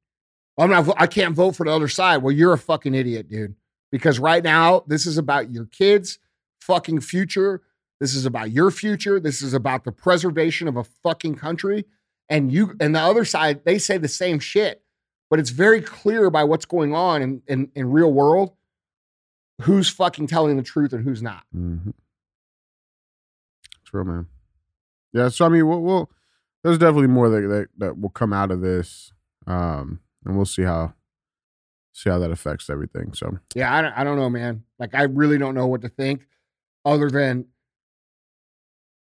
I'm 0.58 0.70
not. 0.70 0.90
I 0.98 1.08
can't 1.08 1.36
vote 1.36 1.56
for 1.56 1.66
the 1.66 1.72
other 1.72 1.88
side. 1.88 2.18
Well, 2.18 2.32
you're 2.32 2.54
a 2.54 2.58
fucking 2.58 2.94
idiot, 2.94 3.28
dude. 3.28 3.56
Because 3.92 4.20
right 4.20 4.44
now, 4.44 4.84
this 4.88 5.06
is 5.06 5.18
about 5.18 5.52
your 5.52 5.66
kids' 5.66 6.20
fucking 6.62 7.02
future. 7.02 7.62
This 8.00 8.14
is 8.14 8.26
about 8.26 8.52
your 8.52 8.72
future. 8.72 9.20
This 9.20 9.42
is 9.42 9.54
about 9.54 9.84
the 9.84 9.92
preservation 9.92 10.68
of 10.68 10.78
a 10.78 10.84
fucking 10.84 11.36
country. 11.36 11.86
And 12.30 12.52
you 12.52 12.76
and 12.80 12.96
the 12.96 13.00
other 13.00 13.26
side, 13.26 13.66
they 13.66 13.80
say 13.80 13.98
the 13.98 14.08
same 14.08 14.40
shit, 14.40 14.84
but 15.30 15.40
it's 15.40 15.50
very 15.50 15.82
clear 15.82 16.30
by 16.30 16.44
what's 16.44 16.66
going 16.66 16.94
on 16.94 17.22
in 17.22 17.42
in, 17.48 17.72
in 17.76 17.92
real 17.92 18.14
world 18.14 18.54
who's 19.62 19.90
fucking 19.90 20.28
telling 20.28 20.58
the 20.58 20.64
truth 20.64 20.94
and 20.94 21.04
who's 21.04 21.22
not. 21.22 21.44
Mm-hmm. 21.56 21.92
True, 23.86 24.04
man. 24.04 24.28
Yeah, 25.14 25.30
so 25.30 25.46
I 25.46 25.50
mean, 25.50 25.68
we'll, 25.68 25.82
we'll 25.82 26.12
there's 26.64 26.78
definitely 26.78 27.08
more 27.08 27.30
that, 27.30 27.48
that 27.48 27.68
that 27.78 28.00
will 28.00 28.10
come 28.10 28.34
out 28.34 28.52
of 28.52 28.62
this, 28.62 29.14
um, 29.48 30.00
and 30.26 30.36
we'll 30.36 30.46
see 30.46 30.64
how 30.64 30.94
see 31.96 32.10
how 32.10 32.20
that 32.20 32.30
affects 32.32 32.70
everything. 32.70 33.14
So 33.14 33.40
Yeah, 33.56 33.74
I 33.74 33.82
don't, 33.82 33.94
I 33.94 34.04
don't 34.04 34.18
know, 34.18 34.30
man. 34.30 34.64
Like, 34.78 34.94
I 34.94 35.04
really 35.04 35.38
don't 35.38 35.56
know 35.56 35.66
what 35.66 35.82
to 35.84 35.90
think 35.90 36.28
other 36.84 37.10
than, 37.10 37.46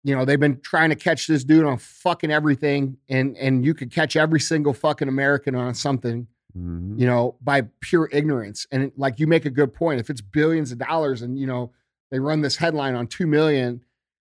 you 0.03 0.15
know, 0.15 0.25
they've 0.25 0.39
been 0.39 0.61
trying 0.61 0.89
to 0.91 0.95
catch 0.95 1.25
this 1.25 1.43
dude 1.43 1.65
on 1.65 1.79
fucking 1.79 2.29
everything. 2.29 2.97
And, 3.09 3.35
and 3.37 3.65
you 3.65 3.73
could 3.73 3.91
catch 3.91 4.15
every 4.15 4.39
single 4.39 4.73
fucking 4.73 5.07
American 5.07 5.55
on 5.55 5.73
something, 5.73 6.27
mhm. 6.57 6.99
you 6.99 7.05
know, 7.07 7.35
by 7.41 7.61
pure 7.81 8.09
ignorance. 8.11 8.65
And 8.71 8.83
it- 8.83 8.97
like, 8.99 9.19
you 9.19 9.27
make 9.27 9.45
a 9.45 9.49
good 9.49 9.73
point. 9.73 9.99
If 9.99 10.09
it's 10.09 10.21
billions 10.21 10.71
of 10.71 10.77
dollars 10.79 11.21
and, 11.21 11.37
you 11.39 11.47
know, 11.47 11.71
they 12.11 12.19
run 12.19 12.41
this 12.41 12.57
headline 12.57 12.95
on 12.95 13.07
2 13.07 13.25
million, 13.27 13.83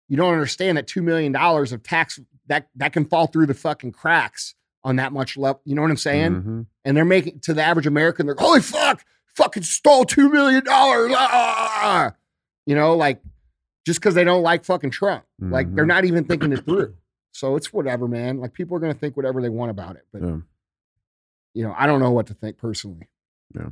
you 0.08 0.16
don't 0.16 0.32
understand 0.32 0.76
that 0.78 0.86
$2 0.86 1.02
million 1.02 1.34
of 1.36 1.82
tax 1.82 2.20
that, 2.46 2.68
that 2.76 2.92
can 2.92 3.04
fall 3.04 3.26
through 3.26 3.46
the 3.46 3.54
fucking 3.54 3.92
cracks 3.92 4.54
on 4.84 4.96
that 4.96 5.12
much 5.12 5.36
level. 5.36 5.60
You 5.64 5.74
know 5.74 5.82
what 5.82 5.90
I'm 5.90 5.96
saying? 5.96 6.32
Mhm. 6.42 6.66
and 6.84 6.96
they're 6.96 7.04
making 7.04 7.40
to 7.40 7.52
the 7.54 7.62
average 7.62 7.86
American, 7.86 8.24
they're 8.26 8.34
holy 8.38 8.60
fuck, 8.62 9.04
fucking 9.34 9.62
stole 9.64 10.04
two 10.04 10.30
million 10.30 10.64
dollars. 10.64 11.12
Ah! 11.14 12.12
You 12.64 12.74
know, 12.74 12.94
like 12.96 13.20
just 13.86 14.00
because 14.00 14.14
they 14.14 14.24
don't 14.24 14.42
like 14.42 14.64
fucking 14.64 14.90
Trump. 14.90 15.24
Like 15.40 15.74
they're 15.74 15.84
Mhm. 15.84 15.88
not 15.88 16.04
even 16.06 16.24
thinking 16.24 16.52
it 16.52 16.64
through. 16.64 16.94
So 17.32 17.56
it's 17.56 17.72
whatever, 17.72 18.08
man. 18.08 18.38
Like 18.38 18.52
people 18.54 18.76
are 18.76 18.80
gonna 18.80 18.94
think 18.94 19.16
whatever 19.16 19.40
they 19.42 19.48
want 19.50 19.70
about 19.70 19.96
it. 19.96 20.06
But 20.12 20.22
Yeah. 20.22 20.36
You 21.58 21.64
know, 21.64 21.74
I 21.76 21.86
don't 21.86 21.98
know 21.98 22.12
what 22.12 22.28
to 22.28 22.34
think 22.34 22.56
personally. 22.56 23.08
Yeah. 23.52 23.70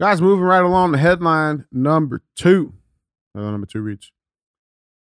Guys, 0.00 0.20
moving 0.20 0.44
right 0.44 0.64
along 0.64 0.90
to 0.90 0.98
headline 0.98 1.66
number 1.70 2.20
two. 2.34 2.72
Headline 3.32 3.52
number 3.52 3.68
two 3.68 3.80
reads 3.80 4.10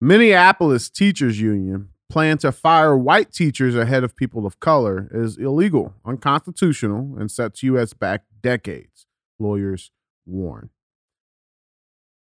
Minneapolis 0.02 0.90
Teachers 0.90 1.40
Union 1.40 1.90
plan 2.10 2.40
to 2.40 2.52
fire 2.52 2.98
white 2.98 3.32
teachers 3.32 3.76
ahead 3.76 4.04
of 4.04 4.16
people 4.16 4.48
of 4.48 4.60
color 4.60 5.12
is 5.14 5.38
illegal, 5.38 5.94
unconstitutional, 6.04 7.16
and 7.20 7.30
sets 7.30 7.62
U.S. 7.62 7.94
back 7.94 8.24
decades, 8.42 9.06
lawyers 9.38 9.92
warn. 10.26 10.72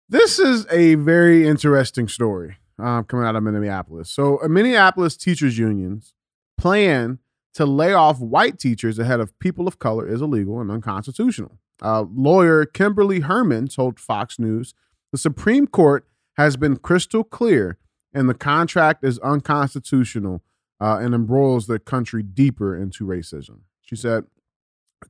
This 0.08 0.38
is 0.38 0.66
a 0.70 0.94
very 0.94 1.46
interesting 1.46 2.08
story 2.08 2.56
um, 2.78 3.04
coming 3.04 3.26
out 3.26 3.36
of 3.36 3.42
Minneapolis. 3.42 4.08
So, 4.08 4.38
a 4.38 4.48
Minneapolis 4.48 5.18
teachers 5.18 5.58
unions 5.58 6.14
plan 6.56 7.18
to 7.54 7.64
lay 7.64 7.92
off 7.92 8.20
white 8.20 8.58
teachers 8.58 8.98
ahead 8.98 9.20
of 9.20 9.38
people 9.38 9.66
of 9.66 9.78
color 9.78 10.06
is 10.08 10.20
illegal 10.20 10.60
and 10.60 10.70
unconstitutional. 10.70 11.58
Uh, 11.82 12.04
lawyer 12.14 12.64
Kimberly 12.64 13.20
Hermann 13.20 13.68
told 13.68 13.98
Fox 13.98 14.38
News 14.38 14.74
the 15.12 15.18
Supreme 15.18 15.66
Court 15.66 16.06
has 16.36 16.56
been 16.56 16.76
crystal 16.76 17.24
clear 17.24 17.78
and 18.12 18.28
the 18.28 18.34
contract 18.34 19.04
is 19.04 19.18
unconstitutional 19.20 20.42
uh, 20.80 20.98
and 21.00 21.14
embroils 21.14 21.66
the 21.66 21.78
country 21.78 22.22
deeper 22.22 22.76
into 22.76 23.04
racism. 23.04 23.60
She 23.82 23.96
said, 23.96 24.24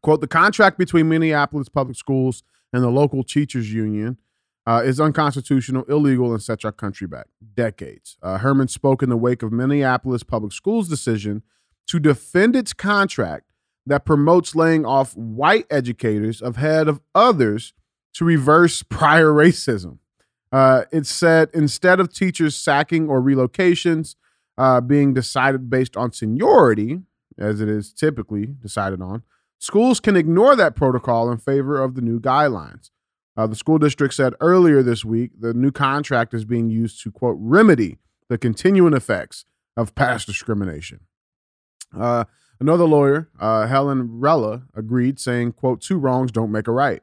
quote, 0.02 0.20
the 0.20 0.26
contract 0.26 0.78
between 0.78 1.08
Minneapolis 1.08 1.68
public 1.68 1.96
schools 1.96 2.42
and 2.72 2.82
the 2.82 2.90
local 2.90 3.22
teachers 3.22 3.72
union 3.72 4.18
uh, 4.66 4.82
is 4.84 4.98
unconstitutional, 4.98 5.84
illegal, 5.84 6.32
and 6.32 6.42
sets 6.42 6.64
our 6.64 6.72
country 6.72 7.06
back 7.06 7.26
decades. 7.54 8.16
Uh, 8.22 8.38
Hermann 8.38 8.68
spoke 8.68 9.02
in 9.02 9.10
the 9.10 9.16
wake 9.16 9.42
of 9.42 9.52
Minneapolis 9.52 10.22
public 10.22 10.52
schools' 10.52 10.88
decision 10.88 11.42
to 11.88 11.98
defend 11.98 12.56
its 12.56 12.72
contract 12.72 13.52
that 13.86 14.04
promotes 14.04 14.54
laying 14.54 14.86
off 14.86 15.16
white 15.16 15.66
educators 15.70 16.40
ahead 16.40 16.88
of 16.88 17.00
others 17.14 17.74
to 18.14 18.24
reverse 18.24 18.82
prior 18.88 19.26
racism. 19.28 19.98
Uh, 20.52 20.84
it 20.92 21.04
said 21.06 21.50
instead 21.52 21.98
of 21.98 22.12
teachers 22.12 22.56
sacking 22.56 23.08
or 23.08 23.20
relocations 23.20 24.14
uh, 24.56 24.80
being 24.80 25.12
decided 25.12 25.68
based 25.68 25.96
on 25.96 26.12
seniority, 26.12 27.00
as 27.36 27.60
it 27.60 27.68
is 27.68 27.92
typically 27.92 28.46
decided 28.46 29.02
on, 29.02 29.22
schools 29.58 29.98
can 29.98 30.16
ignore 30.16 30.54
that 30.54 30.76
protocol 30.76 31.30
in 31.30 31.38
favor 31.38 31.82
of 31.82 31.96
the 31.96 32.00
new 32.00 32.20
guidelines. 32.20 32.90
Uh, 33.36 33.48
the 33.48 33.56
school 33.56 33.78
district 33.78 34.14
said 34.14 34.32
earlier 34.40 34.80
this 34.80 35.04
week 35.04 35.32
the 35.40 35.52
new 35.52 35.72
contract 35.72 36.32
is 36.32 36.44
being 36.44 36.70
used 36.70 37.02
to, 37.02 37.10
quote, 37.10 37.36
remedy 37.40 37.98
the 38.28 38.38
continuing 38.38 38.94
effects 38.94 39.44
of 39.76 39.94
past 39.96 40.26
discrimination. 40.26 41.00
Uh, 41.96 42.24
another 42.60 42.84
lawyer, 42.84 43.28
uh, 43.38 43.66
Helen 43.66 44.20
Rella, 44.20 44.62
agreed, 44.74 45.18
saying, 45.18 45.52
quote, 45.52 45.80
two 45.80 45.98
wrongs 45.98 46.32
don't 46.32 46.52
make 46.52 46.68
a 46.68 46.72
right. 46.72 47.02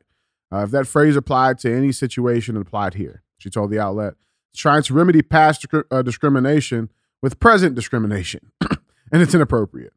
Uh, 0.52 0.64
if 0.64 0.72
that 0.72 0.88
phrase 0.88 1.16
applied 1.16 1.58
to 1.60 1.74
any 1.74 1.92
situation, 1.92 2.58
it 2.58 2.62
applied 2.62 2.96
here. 2.96 3.24
She 3.38 3.50
told 3.50 3.72
the 3.72 3.80
outlet, 3.80 4.16
trying 4.56 4.84
to 4.84 4.94
remedy 4.94 5.22
past 5.22 5.66
uh, 5.90 6.02
discrimination 6.02 6.90
with 7.22 7.40
present 7.40 7.76
discrimination, 7.76 8.52
and 9.12 9.22
it's 9.22 9.34
inappropriate. 9.34 9.94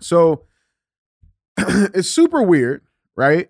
So 0.00 0.44
it's 1.58 2.10
super 2.10 2.42
weird, 2.42 2.82
right? 3.16 3.48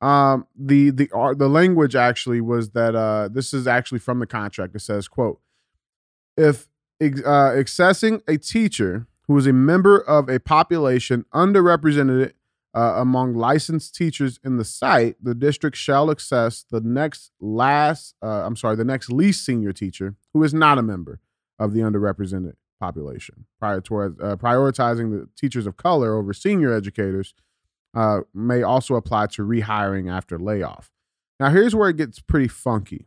Um, 0.00 0.46
the 0.56 0.90
the 0.90 1.10
art 1.12 1.38
the 1.38 1.48
language 1.48 1.94
actually 1.94 2.40
was 2.40 2.70
that 2.70 2.94
uh, 2.94 3.28
this 3.28 3.54
is 3.54 3.66
actually 3.66 4.00
from 4.00 4.18
the 4.18 4.26
contract. 4.26 4.74
It 4.74 4.80
says, 4.80 5.08
"quote 5.08 5.40
If 6.36 6.68
ex- 7.00 7.22
uh, 7.22 7.54
accessing 7.56 8.20
a 8.28 8.36
teacher 8.36 9.06
who 9.26 9.36
is 9.38 9.46
a 9.46 9.52
member 9.52 9.98
of 9.98 10.28
a 10.28 10.38
population 10.40 11.24
underrepresented 11.32 12.32
uh, 12.74 12.94
among 12.96 13.34
licensed 13.34 13.94
teachers 13.94 14.40
in 14.44 14.56
the 14.56 14.64
site, 14.64 15.16
the 15.22 15.34
district 15.34 15.76
shall 15.76 16.10
access 16.10 16.64
the 16.70 16.80
next 16.80 17.30
last, 17.40 18.14
uh, 18.22 18.44
I'm 18.44 18.56
sorry, 18.56 18.74
the 18.76 18.84
next 18.84 19.10
least 19.10 19.44
senior 19.46 19.72
teacher 19.72 20.16
who 20.32 20.42
is 20.42 20.52
not 20.52 20.76
a 20.78 20.82
member 20.82 21.20
of 21.58 21.72
the 21.72 21.80
underrepresented 21.80 22.54
population. 22.80 23.46
Prior 23.60 23.80
to, 23.82 23.96
uh, 23.96 24.36
prioritizing 24.36 25.10
the 25.12 25.28
teachers 25.36 25.66
of 25.66 25.76
color 25.76 26.16
over 26.16 26.32
senior 26.32 26.74
educators 26.74 27.32
uh, 27.94 28.20
may 28.34 28.62
also 28.62 28.96
apply 28.96 29.26
to 29.26 29.42
rehiring 29.42 30.10
after 30.12 30.36
layoff. 30.38 30.90
Now, 31.38 31.50
here's 31.50 31.74
where 31.76 31.88
it 31.88 31.96
gets 31.96 32.18
pretty 32.18 32.48
funky. 32.48 33.06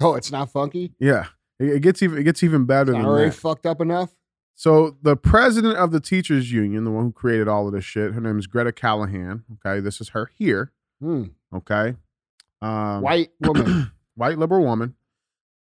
Oh, 0.00 0.14
it's 0.14 0.30
not 0.30 0.50
funky. 0.52 0.92
Yeah, 1.00 1.26
it, 1.58 1.68
it 1.70 1.80
gets 1.80 2.02
even 2.04 2.18
it 2.18 2.22
gets 2.22 2.44
even 2.44 2.64
better 2.66 2.92
It's 2.92 2.98
than 2.98 3.06
already 3.06 3.30
that. 3.30 3.36
fucked 3.36 3.66
up 3.66 3.80
enough. 3.80 4.10
So 4.58 4.96
the 5.02 5.16
president 5.16 5.76
of 5.76 5.92
the 5.92 6.00
teachers 6.00 6.50
union, 6.50 6.82
the 6.82 6.90
one 6.90 7.04
who 7.04 7.12
created 7.12 7.46
all 7.46 7.68
of 7.68 7.72
this 7.72 7.84
shit, 7.84 8.12
her 8.12 8.20
name 8.20 8.40
is 8.40 8.48
Greta 8.48 8.72
Callahan. 8.72 9.44
Okay, 9.64 9.78
this 9.78 10.00
is 10.00 10.08
her 10.08 10.32
here. 10.36 10.72
Hmm. 11.00 11.26
Okay, 11.54 11.94
um, 12.60 13.00
White 13.02 13.30
woman, 13.40 13.92
white 14.16 14.36
liberal 14.36 14.64
woman. 14.64 14.96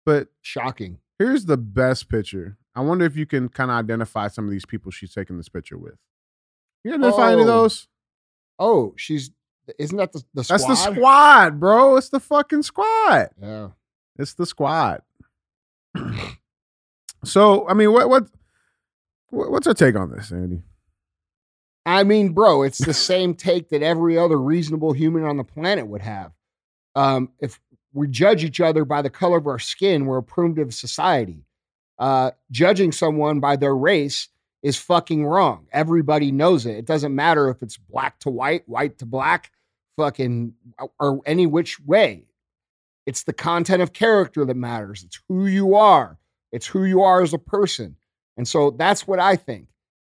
But 0.06 0.28
shocking. 0.40 0.96
here's 1.18 1.44
the 1.44 1.58
best 1.58 2.08
picture. 2.08 2.56
I 2.74 2.80
wonder 2.80 3.04
if 3.04 3.16
you 3.18 3.26
can 3.26 3.50
kind 3.50 3.70
of 3.70 3.76
identify 3.76 4.28
some 4.28 4.46
of 4.46 4.50
these 4.50 4.64
people 4.64 4.90
she's 4.90 5.12
taking 5.12 5.36
this 5.36 5.50
picture 5.50 5.76
with. 5.76 5.96
You 6.82 6.94
identify 6.94 7.32
any 7.32 7.42
of 7.42 7.48
Oh. 7.48 7.50
those? 7.50 7.88
Oh, 8.58 8.94
she's 8.96 9.30
isn't 9.78 9.98
that 9.98 10.12
the, 10.14 10.22
the 10.32 10.42
squad? 10.42 10.56
That's 10.58 10.66
the 10.86 10.94
squad, 10.94 11.60
bro. 11.60 11.96
It's 11.98 12.08
the 12.08 12.20
fucking 12.20 12.62
squad. 12.62 13.28
Yeah. 13.42 13.68
It's 14.18 14.32
the 14.32 14.46
squad. 14.46 15.02
so, 17.24 17.68
I 17.68 17.74
mean, 17.74 17.92
what 17.92 18.08
what- 18.08 18.28
what's 19.36 19.66
our 19.66 19.74
take 19.74 19.96
on 19.96 20.10
this, 20.10 20.32
Andy? 20.32 20.62
I 21.84 22.02
mean, 22.02 22.32
bro, 22.32 22.62
it's 22.62 22.84
the 22.84 22.94
same 22.94 23.34
take 23.34 23.68
that 23.68 23.82
every 23.82 24.18
other 24.18 24.36
reasonable 24.36 24.92
human 24.92 25.24
on 25.24 25.36
the 25.36 25.44
planet 25.44 25.86
would 25.86 26.02
have. 26.02 26.32
Um, 26.96 27.30
if 27.40 27.60
we 27.92 28.08
judge 28.08 28.42
each 28.42 28.60
other 28.60 28.84
by 28.84 29.02
the 29.02 29.10
color 29.10 29.38
of 29.38 29.46
our 29.46 29.58
skin, 29.58 30.06
we're 30.06 30.18
a 30.18 30.22
primitive 30.22 30.74
society. 30.74 31.44
Uh, 31.98 32.32
judging 32.50 32.92
someone 32.92 33.40
by 33.40 33.56
their 33.56 33.74
race 33.74 34.28
is 34.62 34.76
fucking 34.76 35.24
wrong. 35.24 35.66
Everybody 35.72 36.32
knows 36.32 36.66
it. 36.66 36.76
It 36.76 36.86
doesn't 36.86 37.14
matter 37.14 37.48
if 37.48 37.62
it's 37.62 37.76
black 37.76 38.18
to 38.20 38.30
white, 38.30 38.68
white 38.68 38.98
to 38.98 39.06
black, 39.06 39.52
fucking, 39.96 40.54
or 40.98 41.20
any 41.24 41.46
which 41.46 41.78
way. 41.80 42.24
It's 43.06 43.22
the 43.22 43.32
content 43.32 43.80
of 43.82 43.92
character 43.92 44.44
that 44.44 44.56
matters. 44.56 45.04
It's 45.04 45.20
who 45.28 45.46
you 45.46 45.76
are. 45.76 46.18
It's 46.50 46.66
who 46.66 46.84
you 46.84 47.02
are 47.02 47.22
as 47.22 47.32
a 47.32 47.38
person. 47.38 47.96
And 48.36 48.46
so 48.46 48.70
that's 48.70 49.06
what 49.06 49.18
I 49.18 49.36
think. 49.36 49.68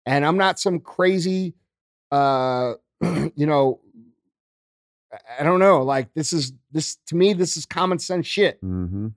And 0.06 0.24
I'm 0.24 0.36
not 0.36 0.58
some 0.58 0.80
crazy, 0.80 1.54
uh, 2.10 2.74
you 3.02 3.46
know, 3.46 3.80
I- 5.38 5.42
don't 5.44 5.60
know. 5.60 5.82
Like 5.82 6.12
this 6.14 6.32
is 6.32 6.52
this 6.72 6.96
to 7.06 7.16
me, 7.16 7.32
this 7.32 7.56
is 7.56 7.66
common 7.66 7.98
sense 7.98 8.26
shit. 8.26 8.62
Mm-hmm. 8.62 9.08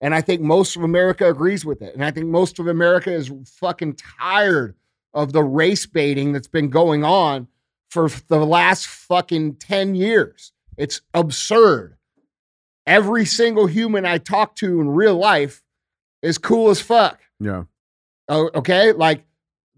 And 0.00 0.14
I 0.14 0.20
think 0.20 0.42
most 0.42 0.76
of 0.76 0.82
America 0.82 1.28
agrees 1.28 1.64
with 1.64 1.80
it. 1.80 1.94
And 1.94 2.04
I 2.04 2.10
think 2.10 2.26
most 2.26 2.58
of 2.58 2.66
America 2.66 3.12
is 3.12 3.32
fucking 3.58 3.96
tired 4.20 4.74
of 5.14 5.32
the 5.32 5.42
race 5.42 5.86
baiting 5.86 6.32
that's 6.32 6.48
been 6.48 6.68
going 6.68 7.04
on 7.04 7.48
for 7.90 8.08
the 8.28 8.44
last 8.44 8.86
fucking 8.86 9.54
10 9.54 9.94
years. 9.94 10.52
It's 10.76 11.00
absurd. 11.14 11.96
Every 12.86 13.24
single 13.24 13.66
human 13.66 14.04
I 14.04 14.18
talk 14.18 14.56
to 14.56 14.80
in 14.80 14.90
real 14.90 15.16
life 15.16 15.62
is 16.20 16.36
cool 16.36 16.70
as 16.70 16.80
fuck. 16.80 17.20
Yeah. 17.40 17.64
Oh, 18.28 18.50
okay. 18.54 18.92
Like 18.92 19.24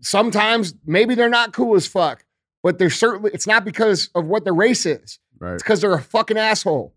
sometimes 0.00 0.74
maybe 0.84 1.14
they're 1.14 1.28
not 1.28 1.52
cool 1.52 1.76
as 1.76 1.86
fuck, 1.86 2.24
but 2.62 2.78
they're 2.78 2.90
certainly, 2.90 3.30
it's 3.32 3.46
not 3.46 3.64
because 3.64 4.10
of 4.14 4.26
what 4.26 4.44
their 4.44 4.54
race 4.54 4.86
is. 4.86 5.18
Right. 5.38 5.54
It's 5.54 5.62
because 5.62 5.80
they're 5.80 5.94
a 5.94 6.02
fucking 6.02 6.38
asshole. 6.38 6.94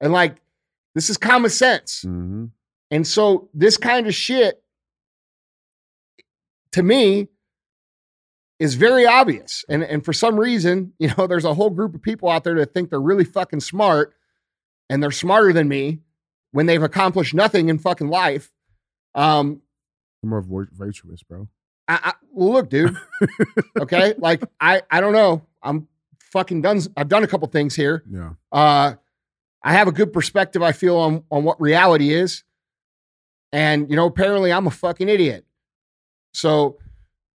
And 0.00 0.12
like, 0.12 0.36
this 0.94 1.10
is 1.10 1.16
common 1.16 1.50
sense. 1.50 2.04
Mm-hmm. 2.06 2.46
And 2.90 3.06
so 3.06 3.48
this 3.54 3.76
kind 3.76 4.06
of 4.06 4.14
shit, 4.14 4.62
to 6.72 6.82
me, 6.82 7.28
is 8.58 8.74
very 8.74 9.06
obvious. 9.06 9.64
And, 9.68 9.82
and 9.82 10.04
for 10.04 10.12
some 10.12 10.38
reason, 10.38 10.92
you 10.98 11.10
know, 11.16 11.26
there's 11.26 11.44
a 11.44 11.54
whole 11.54 11.70
group 11.70 11.94
of 11.94 12.02
people 12.02 12.28
out 12.28 12.44
there 12.44 12.54
that 12.56 12.72
think 12.72 12.90
they're 12.90 13.00
really 13.00 13.24
fucking 13.24 13.60
smart 13.60 14.14
and 14.88 15.02
they're 15.02 15.10
smarter 15.10 15.52
than 15.52 15.68
me 15.68 16.00
when 16.52 16.66
they've 16.66 16.82
accomplished 16.82 17.34
nothing 17.34 17.68
in 17.68 17.78
fucking 17.78 18.08
life. 18.08 18.52
Um, 19.14 19.62
I'm 20.22 20.30
more 20.30 20.40
vir- 20.40 20.68
virtuous, 20.72 21.22
bro. 21.22 21.48
I, 21.88 21.98
I 22.02 22.12
well, 22.30 22.52
look, 22.52 22.70
dude. 22.70 22.96
okay, 23.80 24.14
like 24.18 24.42
I, 24.60 24.82
I 24.90 25.00
don't 25.00 25.12
know. 25.12 25.42
I'm 25.62 25.88
fucking 26.32 26.62
done. 26.62 26.80
I've 26.96 27.08
done 27.08 27.24
a 27.24 27.26
couple 27.26 27.48
things 27.48 27.74
here. 27.74 28.02
Yeah. 28.08 28.30
Uh, 28.50 28.94
I 29.62 29.72
have 29.72 29.88
a 29.88 29.92
good 29.92 30.12
perspective. 30.12 30.62
I 30.62 30.72
feel 30.72 30.96
on 30.96 31.24
on 31.30 31.44
what 31.44 31.60
reality 31.60 32.12
is, 32.12 32.44
and 33.52 33.90
you 33.90 33.96
know, 33.96 34.06
apparently, 34.06 34.52
I'm 34.52 34.66
a 34.66 34.70
fucking 34.70 35.08
idiot. 35.08 35.44
So, 36.34 36.78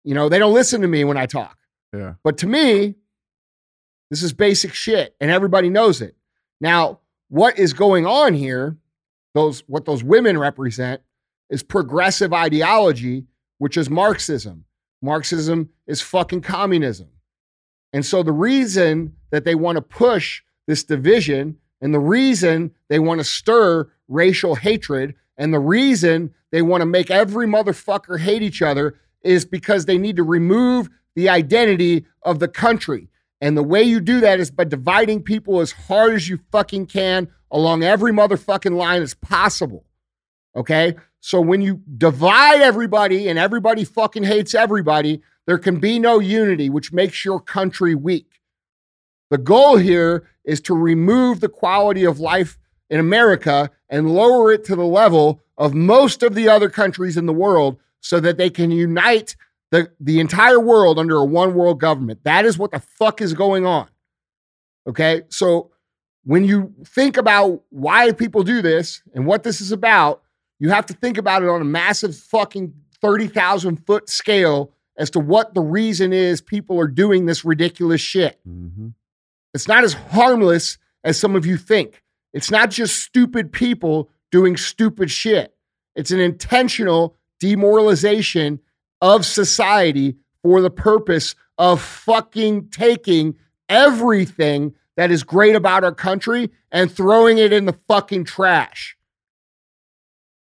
you 0.04 0.14
know, 0.14 0.28
they 0.28 0.38
don't 0.38 0.54
listen 0.54 0.80
to 0.82 0.88
me 0.88 1.04
when 1.04 1.16
I 1.16 1.26
talk. 1.26 1.58
Yeah. 1.92 2.14
But 2.22 2.38
to 2.38 2.46
me, 2.46 2.94
this 4.10 4.22
is 4.22 4.32
basic 4.32 4.74
shit, 4.74 5.16
and 5.20 5.30
everybody 5.30 5.70
knows 5.70 6.00
it. 6.00 6.16
Now, 6.60 7.00
what 7.28 7.58
is 7.58 7.72
going 7.72 8.06
on 8.06 8.34
here? 8.34 8.76
Those 9.34 9.60
what 9.66 9.84
those 9.84 10.04
women 10.04 10.38
represent 10.38 11.02
is 11.50 11.62
progressive 11.62 12.32
ideology, 12.32 13.26
which 13.58 13.76
is 13.76 13.90
Marxism. 13.90 14.64
Marxism 15.02 15.70
is 15.86 16.00
fucking 16.00 16.40
communism. 16.40 17.08
And 17.92 18.04
so 18.04 18.22
the 18.22 18.32
reason 18.32 19.14
that 19.30 19.44
they 19.44 19.54
want 19.54 19.76
to 19.76 19.82
push 19.82 20.42
this 20.66 20.82
division 20.82 21.56
and 21.80 21.94
the 21.94 22.00
reason 22.00 22.72
they 22.88 22.98
want 22.98 23.20
to 23.20 23.24
stir 23.24 23.90
racial 24.08 24.54
hatred 24.54 25.14
and 25.36 25.52
the 25.52 25.60
reason 25.60 26.32
they 26.50 26.62
want 26.62 26.80
to 26.80 26.86
make 26.86 27.10
every 27.10 27.46
motherfucker 27.46 28.18
hate 28.18 28.42
each 28.42 28.62
other 28.62 28.96
is 29.22 29.44
because 29.44 29.86
they 29.86 29.98
need 29.98 30.16
to 30.16 30.22
remove 30.22 30.88
the 31.14 31.28
identity 31.28 32.06
of 32.22 32.38
the 32.38 32.48
country. 32.48 33.08
And 33.40 33.56
the 33.56 33.62
way 33.62 33.82
you 33.82 34.00
do 34.00 34.20
that 34.20 34.40
is 34.40 34.50
by 34.50 34.64
dividing 34.64 35.22
people 35.22 35.60
as 35.60 35.72
hard 35.72 36.14
as 36.14 36.28
you 36.28 36.38
fucking 36.50 36.86
can 36.86 37.28
along 37.50 37.82
every 37.82 38.12
motherfucking 38.12 38.76
line 38.76 39.02
as 39.02 39.14
possible. 39.14 39.84
Okay? 40.56 40.94
So 41.20 41.40
when 41.40 41.62
you 41.62 41.82
divide 41.96 42.60
everybody 42.60 43.28
and 43.28 43.38
everybody 43.38 43.84
fucking 43.84 44.24
hates 44.24 44.54
everybody, 44.54 45.22
there 45.46 45.58
can 45.58 45.78
be 45.78 45.98
no 45.98 46.18
unity, 46.18 46.70
which 46.70 46.92
makes 46.92 47.24
your 47.24 47.40
country 47.40 47.94
weak. 47.94 48.40
The 49.30 49.38
goal 49.38 49.76
here 49.76 50.28
is 50.44 50.60
to 50.62 50.74
remove 50.74 51.40
the 51.40 51.48
quality 51.48 52.04
of 52.04 52.20
life 52.20 52.58
in 52.90 53.00
America 53.00 53.70
and 53.88 54.14
lower 54.14 54.52
it 54.52 54.64
to 54.64 54.76
the 54.76 54.84
level 54.84 55.40
of 55.56 55.74
most 55.74 56.22
of 56.22 56.34
the 56.34 56.48
other 56.48 56.68
countries 56.68 57.16
in 57.16 57.26
the 57.26 57.32
world 57.32 57.78
so 58.00 58.20
that 58.20 58.36
they 58.36 58.50
can 58.50 58.70
unite 58.70 59.36
the, 59.70 59.90
the 59.98 60.20
entire 60.20 60.60
world 60.60 60.98
under 60.98 61.16
a 61.16 61.24
one 61.24 61.54
world 61.54 61.80
government. 61.80 62.20
That 62.24 62.44
is 62.44 62.58
what 62.58 62.70
the 62.70 62.80
fuck 62.80 63.20
is 63.20 63.32
going 63.32 63.66
on. 63.66 63.88
Okay. 64.86 65.22
So 65.30 65.70
when 66.24 66.44
you 66.44 66.74
think 66.86 67.16
about 67.16 67.62
why 67.70 68.12
people 68.12 68.42
do 68.42 68.62
this 68.62 69.02
and 69.14 69.26
what 69.26 69.42
this 69.42 69.60
is 69.60 69.72
about, 69.72 70.22
you 70.58 70.70
have 70.70 70.86
to 70.86 70.94
think 70.94 71.18
about 71.18 71.42
it 71.42 71.48
on 71.48 71.60
a 71.60 71.64
massive 71.64 72.16
fucking 72.16 72.72
30,000 73.00 73.76
foot 73.86 74.08
scale 74.08 74.72
as 74.96 75.10
to 75.10 75.20
what 75.20 75.54
the 75.54 75.60
reason 75.60 76.12
is 76.12 76.40
people 76.40 76.78
are 76.80 76.88
doing 76.88 77.26
this 77.26 77.44
ridiculous 77.44 78.00
shit. 78.00 78.38
Mm-hmm. 78.48 78.88
It's 79.52 79.68
not 79.68 79.84
as 79.84 79.92
harmless 79.92 80.78
as 81.02 81.18
some 81.18 81.36
of 81.36 81.46
you 81.46 81.56
think. 81.56 82.02
It's 82.32 82.50
not 82.50 82.70
just 82.70 83.00
stupid 83.00 83.52
people 83.52 84.10
doing 84.30 84.56
stupid 84.56 85.10
shit. 85.10 85.54
It's 85.94 86.10
an 86.10 86.20
intentional 86.20 87.16
demoralization 87.38 88.60
of 89.00 89.24
society 89.24 90.16
for 90.42 90.60
the 90.60 90.70
purpose 90.70 91.34
of 91.58 91.80
fucking 91.80 92.68
taking 92.70 93.36
everything 93.68 94.74
that 94.96 95.10
is 95.10 95.22
great 95.22 95.54
about 95.54 95.84
our 95.84 95.94
country 95.94 96.50
and 96.70 96.90
throwing 96.90 97.38
it 97.38 97.52
in 97.52 97.66
the 97.66 97.78
fucking 97.88 98.24
trash. 98.24 98.96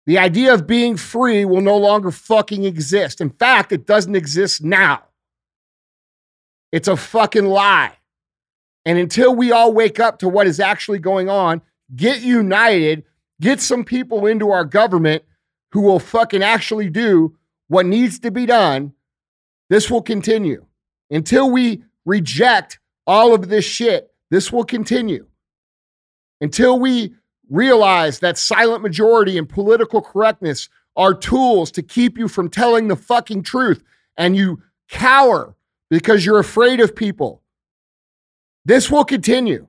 The 0.06 0.20
idea 0.20 0.54
of 0.54 0.68
being 0.68 0.98
free 0.98 1.46
will 1.46 1.62
no 1.62 1.78
longer 1.78 2.12
fucking 2.12 2.64
exist. 2.64 3.22
In 3.22 3.32
fact, 3.32 3.72
it 3.72 3.88
doesn't 3.88 4.16
exist 4.16 4.64
now. 4.64 5.04
It's 6.72 6.88
a 6.88 6.96
fucking 6.96 7.46
lie. 7.46 7.94
And 8.86 9.00
until 9.00 9.34
we 9.36 9.52
all 9.52 9.74
wake 9.74 10.00
up 10.00 10.20
to 10.20 10.30
what 10.30 10.46
is 10.46 10.60
actually 10.60 11.00
going 11.00 11.30
on, 11.30 11.62
get 11.96 12.22
united, 12.22 13.04
get 13.42 13.60
some 13.62 13.84
people 13.84 14.28
into 14.28 14.52
our 14.52 14.66
government 14.66 15.24
who 15.72 15.82
will 15.82 16.00
fucking 16.00 16.44
actually 16.44 16.90
do 16.90 17.36
what 17.68 17.86
needs 17.86 18.20
to 18.20 18.30
be 18.30 18.46
done, 18.46 18.94
this 19.70 19.90
will 19.90 20.02
continue. 20.02 20.66
Until 21.10 21.50
we 21.50 21.84
reject 22.06 22.80
all 23.08 23.34
of 23.34 23.50
this 23.50 23.66
shit, 23.66 24.12
this 24.30 24.52
will 24.52 24.64
continue. 24.64 25.26
Until 26.42 26.80
we 26.80 27.16
realize 27.50 28.20
that 28.20 28.38
silent 28.38 28.82
majority 28.82 29.38
and 29.38 29.48
political 29.48 30.02
correctness 30.02 30.70
are 30.96 31.14
tools 31.14 31.72
to 31.72 31.84
keep 31.84 32.18
you 32.18 32.28
from 32.28 32.50
telling 32.50 32.88
the 32.88 32.96
fucking 32.96 33.44
truth 33.44 33.84
and 34.18 34.36
you 34.36 34.62
cower 34.90 35.56
because 35.90 36.26
you're 36.26 36.40
afraid 36.40 36.80
of 36.80 36.96
people. 36.96 37.42
This 38.64 38.90
will 38.90 39.06
continue. 39.06 39.68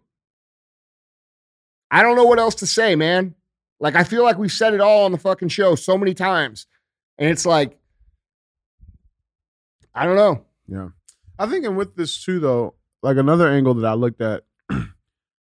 I 1.90 2.02
don't 2.02 2.16
know 2.16 2.24
what 2.24 2.38
else 2.38 2.54
to 2.56 2.66
say, 2.66 2.96
man. 2.96 3.34
Like, 3.78 3.94
I 3.94 4.04
feel 4.04 4.22
like 4.22 4.38
we've 4.38 4.50
said 4.50 4.72
it 4.72 4.80
all 4.80 5.04
on 5.04 5.12
the 5.12 5.18
fucking 5.18 5.48
show 5.48 5.74
so 5.74 5.98
many 5.98 6.14
times. 6.14 6.66
And 7.18 7.28
it's 7.28 7.44
like, 7.44 7.78
I 9.94 10.04
don't 10.04 10.16
know. 10.16 10.44
Yeah. 10.66 10.88
I 11.38 11.46
think, 11.46 11.64
and 11.64 11.76
with 11.76 11.96
this 11.96 12.22
too, 12.22 12.40
though, 12.40 12.74
like 13.02 13.16
another 13.16 13.48
angle 13.48 13.74
that 13.74 13.86
I 13.86 13.94
looked 13.94 14.20
at. 14.20 14.44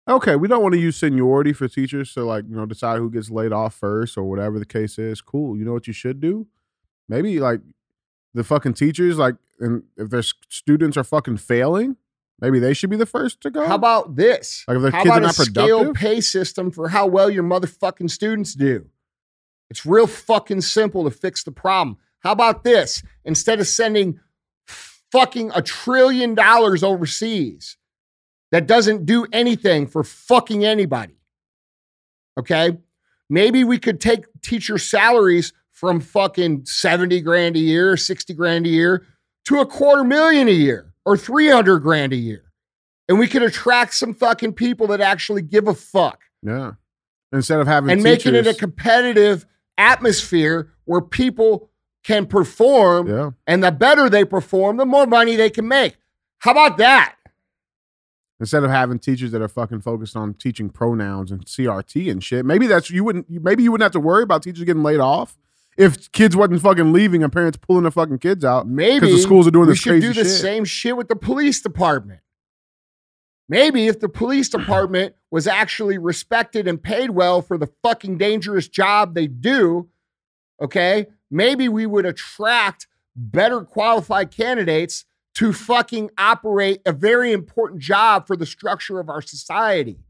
Okay, 0.09 0.37
we 0.37 0.49
don't 0.49 0.63
want 0.63 0.75
to 0.75 0.81
use 0.81 0.97
seniority 0.97 1.53
for 1.53 1.69
teachers 1.69 2.13
to 2.15 2.25
like 2.25 2.45
you 2.49 2.57
know 2.57 2.67
decide 2.67 2.99
who 2.99 3.11
gets 3.11 3.31
laid 3.31 3.53
off 3.53 3.75
first 3.75 4.17
or 4.17 4.25
whatever 4.25 4.59
the 4.59 4.67
case 4.67 4.99
is. 4.99 5.21
Cool. 5.21 5.57
You 5.57 5.65
know 5.65 5.73
what 5.73 5.87
you 5.87 5.93
should 5.93 6.21
do? 6.21 6.47
Maybe 7.09 7.41
like 7.41 7.61
the 8.35 8.45
fucking 8.45 8.75
teachers, 8.75 9.19
like, 9.19 9.37
and 9.61 9.83
if 9.97 10.11
their 10.11 10.23
students 10.23 10.97
are 10.97 11.05
fucking 11.05 11.39
failing, 11.39 11.97
maybe 12.41 12.59
they 12.59 12.75
should 12.75 12.91
be 12.91 12.97
the 12.97 13.07
first 13.07 13.41
to 13.43 13.51
go. 13.51 13.67
How 13.67 13.75
about 13.75 14.17
this? 14.17 14.65
Like 14.69 14.77
if 14.77 14.83
their 14.83 14.91
How 14.93 15.03
kids 15.03 15.17
are 15.17 15.21
not 15.21 15.35
scale 15.35 15.79
productive? 15.79 15.95
pay 15.95 16.21
system 16.21 16.71
for 16.71 16.89
how 16.89 17.07
well 17.07 17.31
your 17.31 17.45
motherfucking 17.45 18.11
students 18.11 18.55
do? 18.55 18.87
It's 19.71 19.85
real 19.85 20.07
fucking 20.07 20.63
simple 20.63 21.05
to 21.05 21.11
fix 21.11 21.45
the 21.45 21.53
problem. 21.53 21.99
How 22.21 22.33
about 22.33 22.65
this? 22.65 23.03
Instead 23.25 23.61
of 23.61 23.67
sending 23.67 24.21
fucking 24.67 25.51
a 25.55 25.63
trillion 25.63 26.35
dollars 26.35 26.83
overseas 26.83 27.77
that 28.53 28.67
doesn't 28.67 29.07
do 29.07 29.27
anything 29.33 29.87
for 29.87 30.03
fucking 30.03 30.65
anybody, 30.65 31.17
okay? 32.39 32.79
Maybe 33.31 33.65
we 33.65 33.79
could 33.79 34.01
take 34.01 34.25
teacher 34.43 34.79
salaries 34.79 35.53
from 35.73 36.01
fucking 36.01 36.65
70 36.65 37.21
grand 37.21 37.57
a 37.57 37.61
year, 37.61 37.97
60 37.97 38.35
grand 38.35 38.67
a 38.67 38.71
year 38.71 39.07
to 39.45 39.61
a 39.61 39.67
quarter 39.67 40.05
million 40.05 40.49
a 40.49 40.53
year 40.53 40.93
or 41.05 41.17
300 41.17 41.79
grand 41.81 42.13
a 42.13 42.17
year. 42.17 42.45
And 43.09 43.19
we 43.19 43.27
could 43.27 43.43
attract 43.43 43.95
some 43.95 44.13
fucking 44.13 44.55
people 44.55 44.87
that 44.89 45.01
actually 45.01 45.43
give 45.43 45.69
a 45.69 45.75
fuck 45.75 46.21
yeah. 46.43 46.73
Instead 47.33 47.61
of 47.61 47.67
having 47.67 47.91
and 47.91 48.03
making 48.03 48.35
it 48.35 48.47
a 48.47 48.55
competitive 48.55 49.45
atmosphere 49.77 50.73
where 50.85 51.01
people 51.01 51.71
can 52.05 52.27
perform. 52.27 53.09
yeah. 53.09 53.31
And 53.47 53.63
the 53.63 53.71
better 53.71 54.09
they 54.09 54.25
perform, 54.25 54.77
the 54.77 54.87
more 54.87 55.07
money 55.07 55.37
they 55.37 55.51
can 55.51 55.69
make. 55.69 55.97
How 56.39 56.53
about 56.53 56.79
that? 56.79 57.17
Instead 58.41 58.65
of 58.65 58.71
having 58.71 58.99
teachers 58.99 59.33
that 59.33 59.43
are 59.43 59.49
fucking 59.49 59.81
focused 59.81 60.17
on 60.17 60.35
teaching 60.35 60.71
pronouns 60.71 61.31
and 61.31 61.45
CRT 61.45 62.11
and 62.11 62.23
shit. 62.23 62.45
Maybe 62.45 62.67
that's 62.67 62.91
you 62.91 63.05
wouldn't 63.05 63.29
maybe 63.29 63.63
you 63.63 63.73
wouldn't 63.73 63.85
have 63.85 63.93
to 63.93 64.01
worry 64.01 64.23
about 64.23 64.43
teachers 64.43 64.65
getting 64.65 64.83
laid 64.83 65.01
off 65.01 65.37
if 65.77 66.11
kids 66.13 66.37
wasn't 66.37 66.61
fucking 66.61 66.93
leaving 66.93 67.23
and 67.23 67.33
parents 67.33 67.59
pulling 67.59 67.83
their 67.83 67.91
fucking 67.91 68.19
kids 68.19 68.45
out. 68.45 68.67
Maybe 68.67 69.01
because 69.01 69.17
the 69.17 69.23
schools 69.23 69.47
are 69.47 69.51
doing 69.51 69.69
this 69.69 69.83
crazy 69.83 70.01
shit. 70.01 70.09
we 70.09 70.15
should 70.15 70.21
do 70.21 70.25
the 70.25 70.29
shit. 70.29 70.41
same 70.41 70.65
shit 70.65 70.97
with 70.97 71.09
the 71.09 71.17
police 71.17 71.61
department. 71.61 72.21
Maybe 73.49 73.87
if 73.87 74.01
the 74.01 74.09
police 74.09 74.49
department 74.59 75.15
was 75.31 75.47
actually 75.47 75.99
respected 75.99 76.67
and 76.67 76.83
paid 76.83 77.11
well 77.11 77.43
for 77.43 77.59
the 77.59 77.69
fucking 77.83 78.19
dangerous 78.19 78.69
job 78.69 79.15
they 79.15 79.27
do, 79.27 79.89
okay, 80.61 81.07
maybe 81.31 81.69
we 81.69 81.87
would 81.87 82.07
attract 82.07 82.87
better 83.15 83.63
qualified 83.63 84.31
candidates 84.31 85.05
to 85.39 85.53
fucking 85.53 86.11
operate 86.19 86.83
a 86.85 86.91
very 86.93 87.31
important 87.31 87.81
job 87.81 88.27
for 88.27 88.35
the 88.35 88.45
structure 88.45 88.99
of 88.99 89.09
our 89.09 89.23
society. 89.23 90.01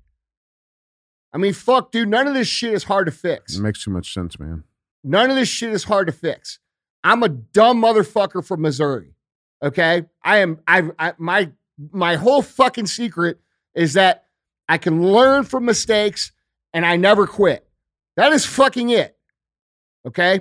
I 1.34 1.36
mean, 1.36 1.52
fuck, 1.52 1.92
dude, 1.92 2.08
none 2.08 2.26
of 2.26 2.32
this 2.32 2.48
shit 2.48 2.72
is 2.72 2.84
hard 2.84 3.04
to 3.04 3.12
fix. 3.12 3.54
It 3.54 3.60
makes 3.60 3.84
too 3.84 3.90
much 3.90 4.14
sense, 4.14 4.40
man. 4.40 4.64
None 5.04 5.28
of 5.28 5.36
this 5.36 5.50
shit 5.50 5.70
is 5.70 5.84
hard 5.84 6.06
to 6.06 6.14
fix. 6.14 6.60
I'm 7.04 7.22
a 7.22 7.28
dumb 7.28 7.82
motherfucker 7.82 8.42
from 8.42 8.62
Missouri. 8.62 9.16
Okay, 9.62 10.06
I 10.24 10.38
am. 10.38 10.60
I, 10.66 10.88
I 10.98 11.12
my 11.18 11.52
my 11.92 12.16
whole 12.16 12.40
fucking 12.40 12.86
secret 12.86 13.38
is 13.74 13.92
that 13.94 14.24
I 14.66 14.78
can 14.78 15.02
learn 15.12 15.44
from 15.44 15.66
mistakes 15.66 16.32
and 16.72 16.86
I 16.86 16.96
never 16.96 17.26
quit. 17.26 17.68
That 18.16 18.32
is 18.32 18.46
fucking 18.46 18.88
it. 18.88 19.14
Okay. 20.06 20.40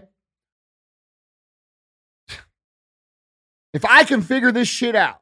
If 3.77 3.85
I 3.85 4.05
can 4.05 4.23
figure 4.23 4.51
this 4.51 4.67
shit 4.67 4.95
out, 4.95 5.21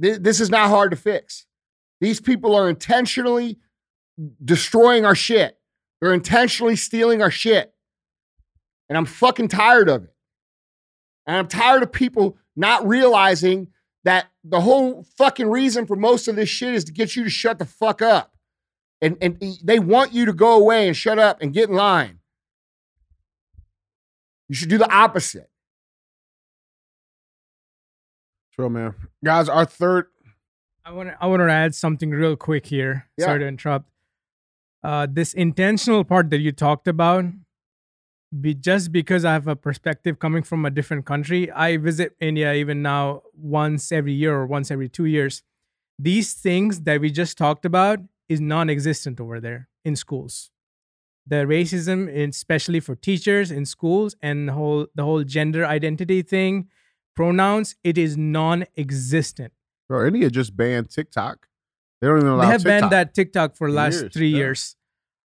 th- 0.00 0.20
this 0.20 0.40
is 0.40 0.48
not 0.48 0.70
hard 0.70 0.90
to 0.92 0.96
fix. 0.96 1.44
These 2.00 2.22
people 2.22 2.54
are 2.54 2.70
intentionally 2.70 3.58
destroying 4.42 5.04
our 5.04 5.14
shit. 5.14 5.58
They're 6.00 6.14
intentionally 6.14 6.74
stealing 6.74 7.20
our 7.20 7.30
shit. 7.30 7.74
And 8.88 8.96
I'm 8.96 9.04
fucking 9.04 9.48
tired 9.48 9.90
of 9.90 10.04
it. 10.04 10.14
And 11.26 11.36
I'm 11.36 11.48
tired 11.48 11.82
of 11.82 11.92
people 11.92 12.38
not 12.56 12.88
realizing 12.88 13.68
that 14.04 14.30
the 14.42 14.62
whole 14.62 15.04
fucking 15.18 15.50
reason 15.50 15.84
for 15.84 15.96
most 15.96 16.28
of 16.28 16.36
this 16.36 16.48
shit 16.48 16.72
is 16.72 16.84
to 16.84 16.92
get 16.92 17.14
you 17.14 17.24
to 17.24 17.30
shut 17.30 17.58
the 17.58 17.66
fuck 17.66 18.00
up. 18.00 18.32
And, 19.02 19.18
and 19.20 19.38
they 19.62 19.78
want 19.78 20.14
you 20.14 20.24
to 20.24 20.32
go 20.32 20.56
away 20.56 20.86
and 20.86 20.96
shut 20.96 21.18
up 21.18 21.42
and 21.42 21.52
get 21.52 21.68
in 21.68 21.74
line. 21.74 22.20
You 24.48 24.54
should 24.54 24.70
do 24.70 24.78
the 24.78 24.90
opposite. 24.90 25.50
True, 28.62 28.70
man. 28.70 28.94
Guys, 29.24 29.48
our 29.48 29.64
third. 29.64 30.06
I 30.84 30.92
want 30.92 31.08
to 31.08 31.16
I 31.20 31.26
want 31.26 31.40
to 31.40 31.50
add 31.50 31.74
something 31.74 32.10
real 32.10 32.36
quick 32.36 32.66
here. 32.66 33.08
Yeah. 33.16 33.26
Sorry 33.26 33.40
to 33.40 33.46
interrupt. 33.46 33.88
Uh, 34.84 35.08
this 35.10 35.34
intentional 35.34 36.04
part 36.04 36.30
that 36.30 36.38
you 36.38 36.52
talked 36.52 36.86
about, 36.86 37.24
be 38.40 38.54
just 38.54 38.92
because 38.92 39.24
I 39.24 39.32
have 39.32 39.48
a 39.48 39.56
perspective 39.56 40.20
coming 40.20 40.44
from 40.44 40.64
a 40.64 40.70
different 40.70 41.06
country, 41.06 41.50
I 41.50 41.76
visit 41.76 42.14
India 42.20 42.54
even 42.54 42.82
now 42.82 43.22
once 43.34 43.90
every 43.90 44.12
year 44.12 44.32
or 44.32 44.46
once 44.46 44.70
every 44.70 44.88
two 44.88 45.06
years. 45.06 45.42
These 45.98 46.34
things 46.34 46.82
that 46.82 47.00
we 47.00 47.10
just 47.10 47.36
talked 47.36 47.64
about 47.64 47.98
is 48.28 48.40
non-existent 48.40 49.20
over 49.20 49.40
there 49.40 49.68
in 49.84 49.96
schools. 49.96 50.52
The 51.26 51.46
racism, 51.46 52.08
especially 52.28 52.78
for 52.78 52.94
teachers 52.94 53.50
in 53.50 53.66
schools, 53.66 54.14
and 54.22 54.48
the 54.48 54.52
whole 54.52 54.86
the 54.94 55.02
whole 55.02 55.24
gender 55.24 55.66
identity 55.66 56.22
thing, 56.22 56.68
pronouns, 57.14 57.76
it 57.84 57.98
is 57.98 58.16
non-existent. 58.16 59.52
Bro, 59.88 60.06
India 60.06 60.30
just 60.30 60.56
banned 60.56 60.90
TikTok. 60.90 61.48
They 62.00 62.08
don't 62.08 62.18
even 62.18 62.28
allow 62.28 62.42
they 62.42 62.46
have 62.48 62.62
TikTok. 62.62 62.80
banned 62.80 62.92
that 62.92 63.14
TikTok 63.14 63.56
for 63.56 63.70
last 63.70 64.00
Years, 64.00 64.12
three 64.12 64.30
yeah. 64.30 64.36
years. 64.38 64.76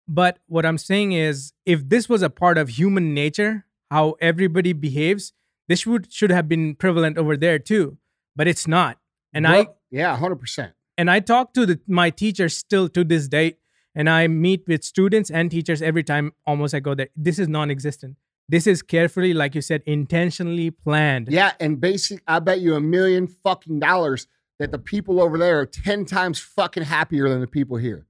But 0.09 0.39
what 0.47 0.67
I'm 0.67 0.79
saying 0.79 1.13
is, 1.13 1.53
if 1.65 1.89
this 1.89 2.09
was 2.09 2.23
a 2.23 2.31
part 2.31 2.59
of 2.59 2.71
human 2.71 3.15
nature, 3.15 3.65
how 3.91 4.17
everybody 4.21 4.73
behaves, 4.73 5.33
this 5.69 5.87
would 5.87 6.13
should 6.13 6.31
have 6.31 6.49
been 6.49 6.75
prevalent 6.75 7.17
over 7.17 7.37
there 7.37 7.59
too. 7.59 7.99
But 8.37 8.49
it's 8.49 8.67
not. 8.67 8.99
And 9.33 9.47
I 9.47 9.69
yeah, 9.91 10.17
100%. 10.19 10.73
and 10.99 11.11
I 11.11 11.21
talk 11.21 11.55
to 11.55 11.67
the, 11.67 11.81
my 11.87 12.11
teachers 12.11 12.57
still 12.57 12.89
to 12.91 13.05
this 13.05 13.29
date, 13.29 13.59
and 13.95 14.11
I 14.11 14.27
meet 14.29 14.65
with 14.67 14.85
students 14.85 15.31
and 15.31 15.51
teachers 15.51 15.83
every 15.83 16.03
time 16.03 16.33
almost 16.47 16.75
I 16.75 16.81
go 16.81 16.95
there. 16.95 17.09
This 17.17 17.39
is 17.39 17.49
non-existent. 17.49 18.17
This 18.49 18.67
is 18.67 18.83
carefully, 18.83 19.33
like 19.33 19.55
you 19.55 19.63
said, 19.63 19.83
intentionally 19.87 20.71
planned. 20.71 21.29
Yeah, 21.31 21.53
and 21.61 21.81
basic, 21.81 22.23
I 22.27 22.41
bet 22.41 22.61
you 22.61 22.75
a 22.75 22.81
million 22.81 23.27
fucking 23.27 23.81
dollars 23.81 24.27
that 24.59 24.71
the 24.71 24.79
people 24.79 25.21
over 25.21 25.39
there 25.39 25.61
are 25.61 25.67
10 25.67 26.05
times 26.05 26.39
fucking 26.39 26.83
happier 26.85 27.29
than 27.29 27.41
the 27.41 27.47
people 27.47 27.77
here. 27.79 28.07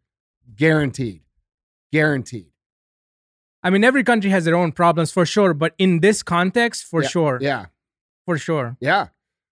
Guaranteed. 0.56 1.22
Guaranteed. 1.92 2.48
I 3.62 3.70
mean, 3.70 3.84
every 3.84 4.04
country 4.04 4.30
has 4.30 4.44
their 4.44 4.56
own 4.56 4.72
problems 4.72 5.10
for 5.10 5.24
sure, 5.24 5.54
but 5.54 5.74
in 5.78 6.00
this 6.00 6.22
context, 6.22 6.84
for 6.84 7.02
Yeah, 7.02 7.08
sure, 7.08 7.38
Yeah. 7.40 7.66
for 8.26 8.36
sure. 8.36 8.76
Yeah. 8.80 9.08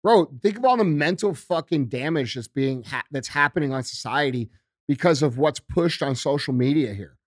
Bro, 0.03 0.33
think 0.43 0.57
of 0.57 0.65
all 0.65 0.77
the 0.77 0.83
mental 0.83 1.33
fucking 1.33 1.87
damage 1.87 2.35
that's 2.35 2.47
being 2.47 2.83
ha- 2.83 3.05
that's 3.09 3.29
happening 3.29 3.73
on 3.73 3.81
society 3.83 4.51
because 4.87 5.23
of 5.23 5.39
what's 5.39 5.59
pushed 5.59 6.03
on 6.03 6.15
social 6.15 6.53
media 6.53 6.93
here. 6.93 7.17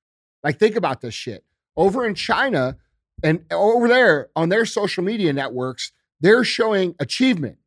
Like 0.44 0.60
think 0.60 0.76
about 0.76 1.00
this 1.00 1.14
shit. 1.14 1.44
Over 1.76 2.06
in 2.06 2.14
China 2.14 2.76
and 3.22 3.44
over 3.50 3.88
there 3.88 4.28
on 4.36 4.48
their 4.48 4.64
social 4.64 5.02
media 5.04 5.32
networks, 5.32 5.92
they're 6.20 6.44
showing 6.44 6.94
achievement. 6.98 7.58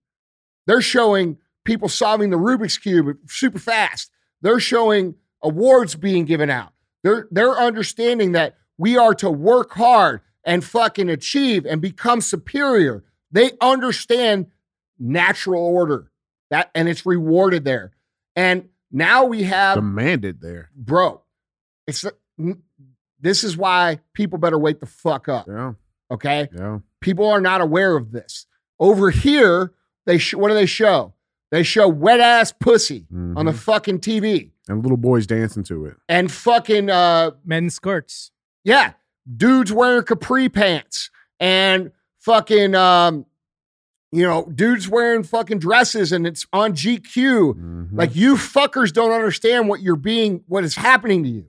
They're 0.67 0.81
showing 0.81 1.37
people 1.65 1.89
solving 1.89 2.29
the 2.29 2.37
Rubik's 2.37 2.77
cube 2.77 3.17
super 3.27 3.59
fast. 3.59 4.11
They're 4.41 4.59
showing 4.59 5.15
awards 5.41 5.95
being 5.95 6.25
given 6.25 6.49
out. 6.49 6.73
They're 7.03 7.27
they're 7.31 7.57
understanding 7.57 8.33
that 8.33 8.55
we 8.77 8.97
are 8.97 9.13
to 9.15 9.29
work 9.29 9.71
hard 9.73 10.21
and 10.43 10.63
fucking 10.63 11.09
achieve 11.09 11.65
and 11.65 11.81
become 11.81 12.21
superior. 12.21 13.03
They 13.31 13.51
understand 13.61 14.47
natural 14.99 15.63
order. 15.63 16.11
That 16.49 16.69
and 16.75 16.89
it's 16.89 17.05
rewarded 17.05 17.63
there. 17.63 17.91
And 18.35 18.69
now 18.91 19.25
we 19.25 19.43
have 19.43 19.75
demanded 19.75 20.41
there. 20.41 20.69
bro. 20.75 21.21
It's 21.87 22.05
this 23.21 23.43
is 23.43 23.55
why 23.55 23.99
people 24.13 24.37
better 24.39 24.57
wake 24.59 24.79
the 24.79 24.85
fuck 24.85 25.29
up. 25.29 25.47
Yeah, 25.47 25.73
Okay, 26.11 26.49
yeah. 26.53 26.79
people 26.99 27.27
are 27.29 27.41
not 27.41 27.61
aware 27.61 27.95
of 27.95 28.11
this. 28.11 28.45
Over 28.79 29.09
here, 29.11 29.71
they 30.05 30.17
sh- 30.17 30.33
what 30.33 30.49
do 30.49 30.53
they 30.55 30.65
show? 30.65 31.13
They 31.51 31.63
show 31.63 31.87
wet 31.87 32.19
ass 32.19 32.51
pussy 32.51 33.07
on 33.11 33.45
the 33.45 33.51
Mhm. 33.51 33.55
fucking 33.55 33.99
TV 33.99 34.51
and 34.69 34.81
little 34.81 34.97
boys 34.97 35.27
dancing 35.27 35.63
to 35.65 35.85
it. 35.85 35.97
and 36.09 36.31
fucking 36.31 36.89
uh 36.89 37.31
Men's 37.45 37.75
skirts. 37.75 38.31
yeah, 38.63 38.93
dudes 39.37 39.71
wearing 39.71 40.03
capri 40.03 40.47
pants 40.49 41.09
and 41.39 41.91
fucking 42.19 42.73
um 42.75 43.25
you 44.13 44.23
know, 44.23 44.43
dudes 44.53 44.89
wearing 44.89 45.23
fucking 45.23 45.57
dresses 45.59 46.11
and 46.11 46.27
it's 46.27 46.45
on 46.51 46.73
GQ. 46.73 47.53
Mhm. 47.53 47.87
Like 47.93 48.13
you 48.13 48.35
fuckers 48.35 48.91
don't 48.91 49.11
understand 49.13 49.69
what 49.69 49.81
you're 49.81 49.95
being, 49.95 50.43
what 50.47 50.65
is 50.65 50.75
happening 50.75 51.23
to 51.23 51.29
you. 51.29 51.45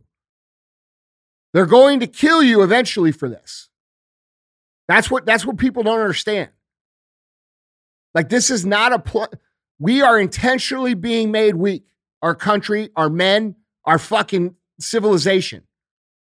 They're 1.53 1.67
going 1.67 2.01
to 2.01 2.07
kill 2.07 2.43
you 2.43 2.63
eventually 2.63 3.13
for 3.13 3.29
this. 3.29 3.69
That's 4.89 5.11
what 5.11 5.27
that's 5.27 5.45
what 5.47 5.59
people 5.59 5.83
don't 5.83 6.01
understand. 6.01 6.51
Like 8.15 8.29
this 8.29 8.51
is 8.51 8.67
not 8.67 8.93
a 8.93 8.99
pl- 8.99 9.33
we 9.79 10.03
are 10.03 10.19
intentionally 10.19 10.95
being 10.95 11.31
made 11.31 11.55
weak. 11.55 11.85
Our 12.21 12.35
country, 12.35 12.91
our 12.97 13.11
men, 13.11 13.57
our 13.85 13.99
fucking 13.99 14.55
civilization. 14.79 15.65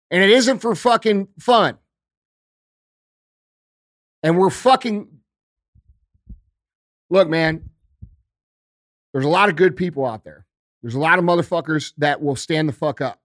And 0.10 0.24
it 0.24 0.30
isn't 0.30 0.60
for 0.60 0.76
fucking 0.76 1.28
fun. 1.40 1.78
And 4.24 4.38
we're 4.38 4.50
fucking 4.50 5.08
Look, 7.14 7.30
man, 7.30 7.70
there's 9.14 9.26
a 9.26 9.30
lot 9.30 9.48
of 9.50 9.56
good 9.56 9.78
people 9.78 10.04
out 10.04 10.24
there. 10.24 10.48
There's 10.82 10.96
a 10.96 11.00
lot 11.00 11.20
of 11.20 11.26
motherfuckers 11.26 11.94
that 12.00 12.24
will 12.24 12.36
stand 12.36 12.68
the 12.68 12.74
fuck 12.74 13.02
up. 13.02 13.22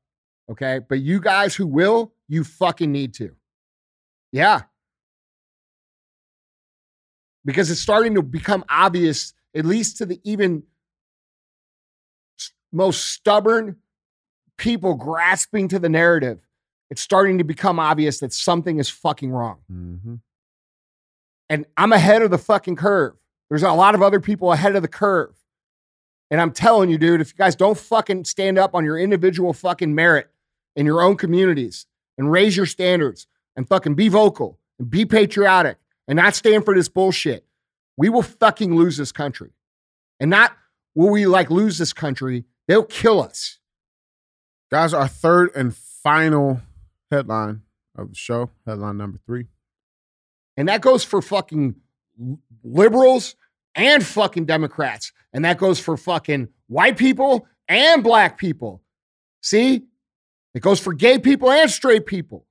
Okay. 0.51 0.81
But 0.89 1.01
you 1.01 1.21
guys 1.21 1.55
who 1.55 1.67
will, 1.67 2.13
you 2.29 2.45
fucking 2.45 2.91
need 2.91 3.15
to. 3.15 3.35
Yeah. 4.33 4.63
Because 7.45 7.71
it's 7.71 7.81
starting 7.81 8.15
to 8.15 8.23
become 8.23 8.65
obvious, 8.69 9.33
at 9.55 9.65
least 9.65 9.99
to 9.99 10.07
the 10.07 10.21
even 10.25 10.65
most 12.73 13.07
stubborn 13.13 13.77
people 14.59 14.95
grasping 14.95 15.69
to 15.69 15.79
the 15.79 15.89
narrative. 15.89 16.41
It's 16.91 17.01
starting 17.01 17.39
to 17.39 17.45
become 17.45 17.79
obvious 17.79 18.19
that 18.21 18.33
something 18.33 18.79
is 18.79 18.89
fucking 18.91 19.31
wrong 19.31 19.61
Mhm. 19.71 20.21
and 21.49 21.67
I'm 21.77 21.93
ahead 21.93 22.23
of 22.23 22.31
the 22.31 22.39
fucking 22.39 22.77
curve. 22.77 23.17
There's 23.49 23.63
a 23.63 23.73
lot 23.73 23.95
of 23.95 24.03
other 24.03 24.21
people 24.21 24.53
ahead 24.53 24.77
of 24.77 24.83
the 24.83 24.89
curve. 24.89 25.35
And 26.31 26.41
I'm 26.43 26.53
telling 26.53 26.91
you, 26.91 26.99
dude, 26.99 27.23
if 27.23 27.29
you 27.33 27.37
guys 27.39 27.57
don't 27.57 27.79
fucking 27.79 28.25
stand 28.27 28.59
up 28.59 28.75
on 28.75 28.85
your 28.85 28.99
individual 28.99 29.55
fucking 29.55 29.95
merit 29.95 30.31
in 30.79 30.87
your 30.87 31.03
own 31.03 31.17
communities 31.17 31.87
and 32.17 32.31
raise 32.31 32.57
your 32.57 32.65
standards 32.65 33.27
and 33.57 33.67
fucking 33.69 33.97
be 33.97 34.09
vocal 34.09 34.61
and 34.79 34.89
be 34.89 35.05
patriotic 35.05 35.77
and 36.07 36.17
not 36.17 36.37
stand 36.37 36.65
for 36.65 36.73
this 36.73 36.89
bullshit, 36.89 37.45
we 37.97 38.09
will 38.09 38.23
fucking 38.23 38.77
lose 38.77 38.97
this 38.97 39.11
country. 39.11 39.51
And 40.21 40.31
not 40.31 40.57
will 40.95 41.11
we 41.11 41.27
like 41.27 41.51
lose 41.51 41.79
this 41.79 41.93
country, 41.93 42.45
they'll 42.69 42.85
kill 42.85 43.21
us. 43.21 43.59
Guys, 44.71 44.95
our 44.95 45.09
third 45.09 45.51
and 45.57 45.75
final 45.75 46.61
headline 47.11 47.63
of 47.97 48.11
the 48.11 48.15
show, 48.15 48.51
headline 48.65 48.99
number 48.99 49.19
three. 49.27 49.47
And 50.57 50.69
that 50.69 50.81
goes 50.81 51.03
for 51.03 51.21
fucking 51.21 51.75
liberals 52.63 53.35
and 53.75 54.07
fucking 54.07 54.45
Democrats. 54.45 55.11
And 55.33 55.45
that 55.45 55.59
goes 55.59 55.81
for 55.81 55.97
fucking 55.97 56.49
white 56.69 56.97
people 56.97 57.49
and 57.67 58.05
black 58.05 58.39
people. 58.39 58.81
See? 59.43 59.83
It 60.59 60.63
goes 60.63 60.81
for 60.81 60.93
gay 60.93 61.21
people 61.21 61.53
and 61.53 61.71
straight 61.71 62.05
people. 62.05 62.45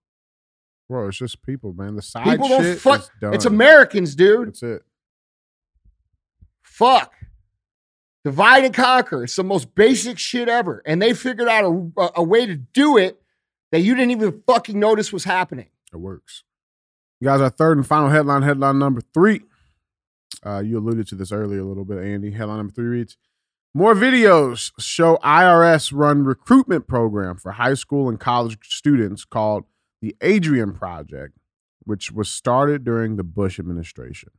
Bro, 0.87 1.09
it's 1.09 1.17
just 1.17 1.43
people, 1.43 1.73
man. 1.73 1.97
The 1.97 2.01
side 2.01 2.23
People 2.23 2.47
don't 2.47 2.63
shit 2.63 2.79
fuck. 2.79 3.05
It's 3.21 3.43
Americans, 3.43 4.15
dude. 4.15 4.47
That's 4.47 4.63
it. 4.63 4.83
Fuck. 6.61 7.13
Divide 8.23 8.63
and 8.63 8.73
conquer. 8.73 9.25
It's 9.25 9.35
the 9.35 9.43
most 9.43 9.75
basic 9.75 10.17
shit 10.17 10.47
ever. 10.47 10.81
And 10.85 11.01
they 11.01 11.13
figured 11.13 11.49
out 11.49 11.65
a, 11.65 12.01
a, 12.01 12.11
a 12.15 12.23
way 12.23 12.45
to 12.45 12.55
do 12.55 12.95
it 12.95 13.21
that 13.73 13.81
you 13.81 13.93
didn't 13.93 14.11
even 14.11 14.41
fucking 14.47 14.79
notice 14.79 15.11
was 15.11 15.25
happening. 15.25 15.67
It 15.91 15.97
works. 15.97 16.45
You 17.19 17.25
guys, 17.25 17.41
our 17.41 17.49
third 17.49 17.75
and 17.75 17.85
final 17.85 18.07
headline, 18.07 18.43
headline 18.43 18.79
number 18.79 19.01
three. 19.13 19.41
Uh, 20.45 20.59
you 20.59 20.77
alluded 20.77 21.09
to 21.09 21.15
this 21.15 21.33
earlier 21.33 21.59
a 21.59 21.65
little 21.65 21.83
bit, 21.83 21.97
Andy. 21.97 22.31
Headline 22.31 22.59
number 22.59 22.73
three 22.73 22.87
reads 22.87 23.17
More 23.77 23.93
videos 23.93 24.71
show 24.79 25.17
IRS 25.17 25.91
run 25.93 26.23
recruitment 26.23 26.87
program 26.87 27.37
for 27.37 27.51
high 27.51 27.75
school 27.75 28.09
and 28.09 28.19
college 28.19 28.57
students 28.63 29.23
called 29.23 29.65
the 30.01 30.15
Adrian 30.19 30.73
Project, 30.73 31.37
which 31.83 32.11
was 32.11 32.27
started 32.27 32.83
during 32.83 33.17
the 33.17 33.23
Bush 33.23 33.59
administration. 33.59 34.31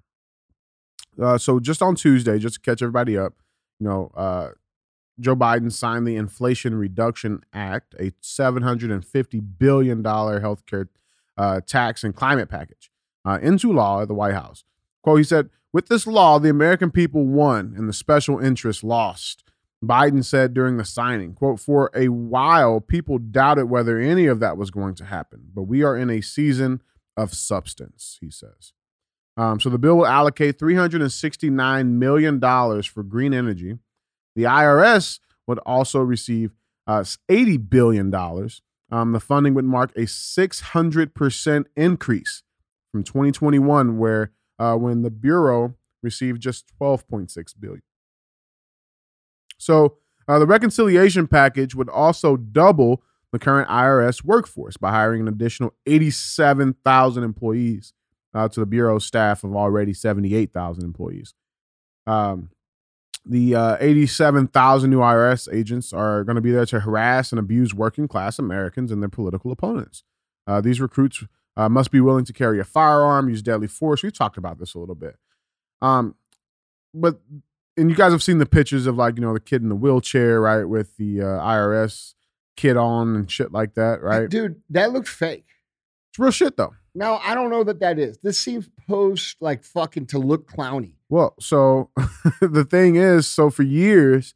Uh, 1.22 1.38
so 1.38 1.60
just 1.60 1.82
on 1.82 1.94
Tuesday, 1.94 2.40
just 2.40 2.56
to 2.56 2.60
catch 2.60 2.82
everybody 2.82 3.16
up, 3.16 3.34
you 3.78 3.86
know, 3.86 4.10
uh, 4.16 4.48
Joe 5.20 5.36
Biden 5.36 5.70
signed 5.70 6.04
the 6.04 6.16
Inflation 6.16 6.74
Reduction 6.74 7.42
Act, 7.52 7.94
a 8.00 8.10
$750 8.20 9.42
billion 9.56 10.02
healthcare 10.02 10.88
uh, 11.36 11.60
tax 11.64 12.02
and 12.02 12.12
climate 12.12 12.48
package, 12.48 12.90
uh, 13.24 13.38
into 13.40 13.72
law 13.72 14.02
at 14.02 14.08
the 14.08 14.14
White 14.14 14.34
House. 14.34 14.64
Quote, 15.04 15.18
he 15.18 15.24
said, 15.24 15.48
with 15.72 15.88
this 15.88 16.06
law, 16.06 16.38
the 16.38 16.50
American 16.50 16.90
people 16.90 17.26
won 17.26 17.74
and 17.76 17.88
the 17.88 17.92
special 17.92 18.38
interests 18.38 18.82
lost. 18.82 19.44
Biden 19.84 20.24
said 20.24 20.54
during 20.54 20.76
the 20.76 20.84
signing, 20.84 21.34
quote, 21.34 21.60
for 21.60 21.90
a 21.94 22.08
while, 22.08 22.80
people 22.80 23.18
doubted 23.18 23.66
whether 23.66 23.98
any 23.98 24.26
of 24.26 24.40
that 24.40 24.56
was 24.56 24.70
going 24.70 24.94
to 24.96 25.04
happen, 25.04 25.50
but 25.54 25.62
we 25.62 25.82
are 25.84 25.96
in 25.96 26.10
a 26.10 26.20
season 26.20 26.82
of 27.16 27.32
substance, 27.32 28.18
he 28.20 28.30
says. 28.30 28.72
Um, 29.36 29.60
so 29.60 29.70
the 29.70 29.78
bill 29.78 29.98
will 29.98 30.06
allocate 30.06 30.58
$369 30.58 31.86
million 31.86 32.40
for 32.82 33.02
green 33.04 33.32
energy. 33.32 33.78
The 34.34 34.42
IRS 34.44 35.20
would 35.46 35.60
also 35.60 36.00
receive 36.00 36.50
uh, 36.88 37.04
$80 37.28 37.70
billion. 37.70 38.12
Um, 38.90 39.12
the 39.12 39.20
funding 39.20 39.54
would 39.54 39.64
mark 39.64 39.92
a 39.94 40.02
600% 40.02 41.64
increase 41.76 42.42
from 42.90 43.04
2021, 43.04 43.98
where 43.98 44.32
uh, 44.58 44.74
when 44.76 45.02
the 45.02 45.10
Bureau 45.10 45.74
received 46.02 46.40
just 46.40 46.66
12.6 46.80 47.54
billion. 47.58 47.82
So 49.58 49.98
uh, 50.26 50.38
the 50.38 50.46
reconciliation 50.46 51.26
package 51.26 51.74
would 51.74 51.88
also 51.88 52.36
double 52.36 53.02
the 53.32 53.38
current 53.38 53.68
IRS 53.68 54.24
workforce 54.24 54.76
by 54.76 54.90
hiring 54.90 55.22
an 55.22 55.28
additional 55.28 55.74
87,000 55.86 57.22
employees 57.22 57.92
uh, 58.34 58.48
to 58.48 58.60
the 58.60 58.66
Bureau 58.66 58.98
staff 58.98 59.44
of 59.44 59.54
already 59.54 59.92
78,000 59.92 60.84
employees. 60.84 61.34
Um, 62.06 62.50
the 63.26 63.54
uh, 63.54 63.76
87,000 63.80 64.88
new 64.88 65.00
IRS 65.00 65.52
agents 65.52 65.92
are 65.92 66.24
going 66.24 66.36
to 66.36 66.40
be 66.40 66.50
there 66.50 66.64
to 66.66 66.80
harass 66.80 67.30
and 67.30 67.38
abuse 67.38 67.74
working 67.74 68.08
class 68.08 68.38
Americans 68.38 68.90
and 68.90 69.02
their 69.02 69.10
political 69.10 69.52
opponents. 69.52 70.02
Uh, 70.46 70.62
these 70.62 70.80
recruits 70.80 71.22
uh, 71.58 71.68
must 71.68 71.90
be 71.90 72.00
willing 72.00 72.24
to 72.24 72.32
carry 72.32 72.60
a 72.60 72.64
firearm, 72.64 73.28
use 73.28 73.42
deadly 73.42 73.66
force. 73.66 74.02
We've 74.02 74.12
talked 74.12 74.38
about 74.38 74.58
this 74.58 74.74
a 74.74 74.78
little 74.78 74.94
bit. 74.94 75.16
Um, 75.82 76.14
but, 76.94 77.20
and 77.76 77.90
you 77.90 77.96
guys 77.96 78.12
have 78.12 78.22
seen 78.22 78.38
the 78.38 78.46
pictures 78.46 78.86
of 78.86 78.96
like, 78.96 79.16
you 79.16 79.22
know, 79.22 79.34
the 79.34 79.40
kid 79.40 79.62
in 79.62 79.68
the 79.68 79.74
wheelchair, 79.74 80.40
right, 80.40 80.64
with 80.64 80.96
the 80.96 81.20
uh, 81.20 81.24
IRS 81.24 82.14
kid 82.56 82.76
on 82.76 83.16
and 83.16 83.30
shit 83.30 83.52
like 83.52 83.74
that, 83.74 84.00
right? 84.02 84.30
Dude, 84.30 84.62
that 84.70 84.92
looked 84.92 85.08
fake. 85.08 85.46
It's 86.10 86.18
real 86.18 86.30
shit 86.30 86.56
though. 86.56 86.74
No, 86.94 87.18
I 87.22 87.34
don't 87.34 87.50
know 87.50 87.64
that 87.64 87.80
that 87.80 87.98
is. 87.98 88.18
This 88.18 88.38
seems 88.38 88.70
posed 88.88 89.36
like 89.40 89.64
fucking 89.64 90.06
to 90.06 90.18
look 90.18 90.50
clowny. 90.50 90.94
Well, 91.08 91.34
so 91.40 91.90
the 92.40 92.64
thing 92.64 92.96
is, 92.96 93.26
so 93.26 93.50
for 93.50 93.64
years, 93.64 94.34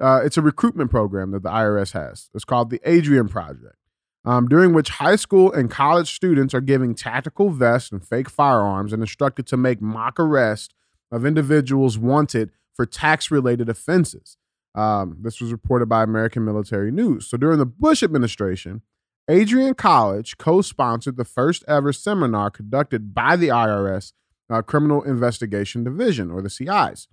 uh, 0.00 0.22
it's 0.24 0.36
a 0.36 0.42
recruitment 0.42 0.90
program 0.90 1.30
that 1.32 1.42
the 1.42 1.50
IRS 1.50 1.92
has. 1.92 2.30
It's 2.34 2.44
called 2.44 2.70
the 2.70 2.80
Adrian 2.84 3.28
Project, 3.28 3.76
um, 4.24 4.48
during 4.48 4.72
which 4.72 4.90
high 4.90 5.16
school 5.16 5.52
and 5.52 5.70
college 5.70 6.14
students 6.14 6.54
are 6.54 6.60
given 6.60 6.94
tactical 6.94 7.50
vests 7.50 7.92
and 7.92 8.06
fake 8.06 8.30
firearms 8.30 8.92
and 8.92 9.02
instructed 9.02 9.46
to 9.46 9.56
make 9.56 9.80
mock 9.80 10.18
arrest 10.18 10.74
of 11.12 11.26
individuals 11.26 11.98
wanted 11.98 12.50
for 12.74 12.86
tax 12.86 13.30
related 13.30 13.68
offenses. 13.68 14.36
Um, 14.74 15.18
this 15.20 15.40
was 15.40 15.52
reported 15.52 15.86
by 15.86 16.02
American 16.02 16.44
Military 16.44 16.90
News. 16.90 17.26
So 17.26 17.36
during 17.36 17.58
the 17.58 17.66
Bush 17.66 18.02
administration, 18.02 18.82
Adrian 19.28 19.74
College 19.74 20.36
co 20.36 20.60
sponsored 20.60 21.16
the 21.16 21.24
first 21.24 21.64
ever 21.68 21.92
seminar 21.92 22.50
conducted 22.50 23.14
by 23.14 23.36
the 23.36 23.48
IRS 23.48 24.12
uh, 24.50 24.62
Criminal 24.62 25.02
Investigation 25.02 25.84
Division, 25.84 26.30
or 26.30 26.42
the 26.42 26.50
CIs. 26.50 27.08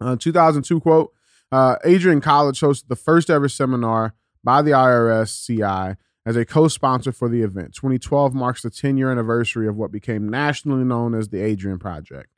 Uh, 0.00 0.16
2002 0.16 0.80
quote 0.80 1.12
uh, 1.52 1.76
Adrian 1.84 2.20
College 2.20 2.60
hosted 2.60 2.88
the 2.88 2.96
first 2.96 3.28
ever 3.28 3.48
seminar 3.48 4.14
by 4.42 4.62
the 4.62 4.70
IRS 4.70 5.44
CI 5.44 5.96
as 6.26 6.36
a 6.36 6.44
co 6.44 6.68
sponsor 6.68 7.12
for 7.12 7.28
the 7.28 7.42
event. 7.42 7.74
2012 7.74 8.34
marks 8.34 8.62
the 8.62 8.70
10 8.70 8.96
year 8.96 9.10
anniversary 9.10 9.66
of 9.66 9.76
what 9.76 9.92
became 9.92 10.28
nationally 10.28 10.84
known 10.84 11.14
as 11.14 11.28
the 11.28 11.42
Adrian 11.42 11.78
Project. 11.78 12.30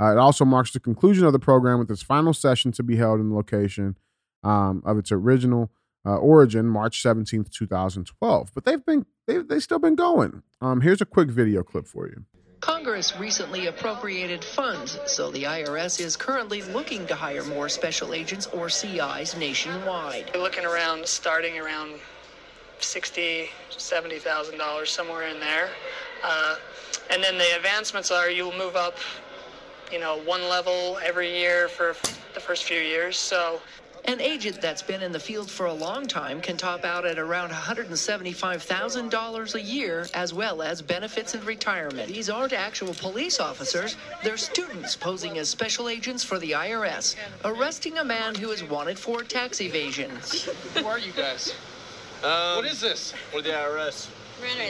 Uh, 0.00 0.12
it 0.12 0.18
also 0.18 0.44
marks 0.44 0.72
the 0.72 0.80
conclusion 0.80 1.24
of 1.24 1.32
the 1.32 1.38
program 1.38 1.78
with 1.78 1.90
its 1.90 2.02
final 2.02 2.34
session 2.34 2.70
to 2.72 2.82
be 2.82 2.96
held 2.96 3.20
in 3.20 3.30
the 3.30 3.34
location 3.34 3.96
um, 4.44 4.82
of 4.84 4.98
its 4.98 5.10
original 5.10 5.70
uh, 6.04 6.16
origin, 6.16 6.66
March 6.66 7.02
17th, 7.02 7.50
2012. 7.50 8.50
But 8.54 8.64
they've 8.64 8.84
been, 8.84 9.06
they've, 9.26 9.46
they've 9.46 9.62
still 9.62 9.78
been 9.78 9.96
going. 9.96 10.42
Um, 10.60 10.82
here's 10.82 11.00
a 11.00 11.06
quick 11.06 11.30
video 11.30 11.62
clip 11.62 11.86
for 11.86 12.06
you. 12.06 12.24
Congress 12.60 13.16
recently 13.18 13.66
appropriated 13.66 14.42
funds, 14.42 14.98
so 15.06 15.30
the 15.30 15.44
IRS 15.44 16.00
is 16.00 16.16
currently 16.16 16.62
looking 16.62 17.06
to 17.06 17.14
hire 17.14 17.44
more 17.44 17.68
special 17.68 18.14
agents 18.14 18.46
or 18.46 18.68
CIs 18.68 19.36
nationwide. 19.36 20.30
We're 20.34 20.40
looking 20.42 20.64
around, 20.64 21.06
starting 21.06 21.58
around 21.58 22.00
sixty, 22.80 23.48
seventy 23.70 24.18
thousand 24.18 24.58
dollars, 24.58 24.90
somewhere 24.90 25.26
in 25.28 25.38
there. 25.40 25.68
Uh, 26.24 26.56
and 27.10 27.22
then 27.22 27.36
the 27.38 27.56
advancements 27.56 28.10
are 28.10 28.30
you'll 28.30 28.56
move 28.56 28.74
up, 28.76 28.96
you 29.92 30.00
know, 30.00 30.18
one 30.24 30.42
level 30.48 30.98
every 31.04 31.30
year 31.30 31.68
for 31.68 31.94
the 32.34 32.40
first 32.40 32.64
few 32.64 32.80
years. 32.80 33.16
So 33.16 33.60
An 34.06 34.20
agent 34.20 34.60
that's 34.60 34.82
been 34.82 35.02
in 35.02 35.10
the 35.10 35.18
field 35.18 35.50
for 35.50 35.66
a 35.66 35.72
long 35.72 36.06
time 36.06 36.40
can 36.40 36.56
top 36.56 36.84
out 36.84 37.04
at 37.04 37.18
around 37.18 37.50
$175,000 37.50 39.54
a 39.54 39.60
year, 39.60 40.06
as 40.14 40.32
well 40.32 40.62
as 40.62 40.80
benefits 40.80 41.34
and 41.34 41.42
retirement. 41.44 42.06
These 42.08 42.30
aren't 42.30 42.52
actual 42.52 42.94
police 42.94 43.40
officers, 43.40 43.96
they're 44.22 44.36
students 44.36 44.94
posing 44.96 45.38
as 45.38 45.48
special 45.48 45.88
agents 45.88 46.22
for 46.22 46.38
the 46.38 46.52
IRS, 46.52 47.16
arresting 47.44 47.98
a 47.98 48.04
man 48.04 48.34
who 48.36 48.50
is 48.50 48.62
wanted 48.62 48.96
for 48.98 49.24
tax 49.24 49.60
evasion. 49.60 50.10
Who 50.74 50.86
are 50.86 50.98
you 51.00 51.10
guys? 51.12 51.54
What 52.22 52.64
is 52.64 52.80
this? 52.80 53.14
We're 53.34 53.42
the 53.42 53.50
IRS. 53.50 54.08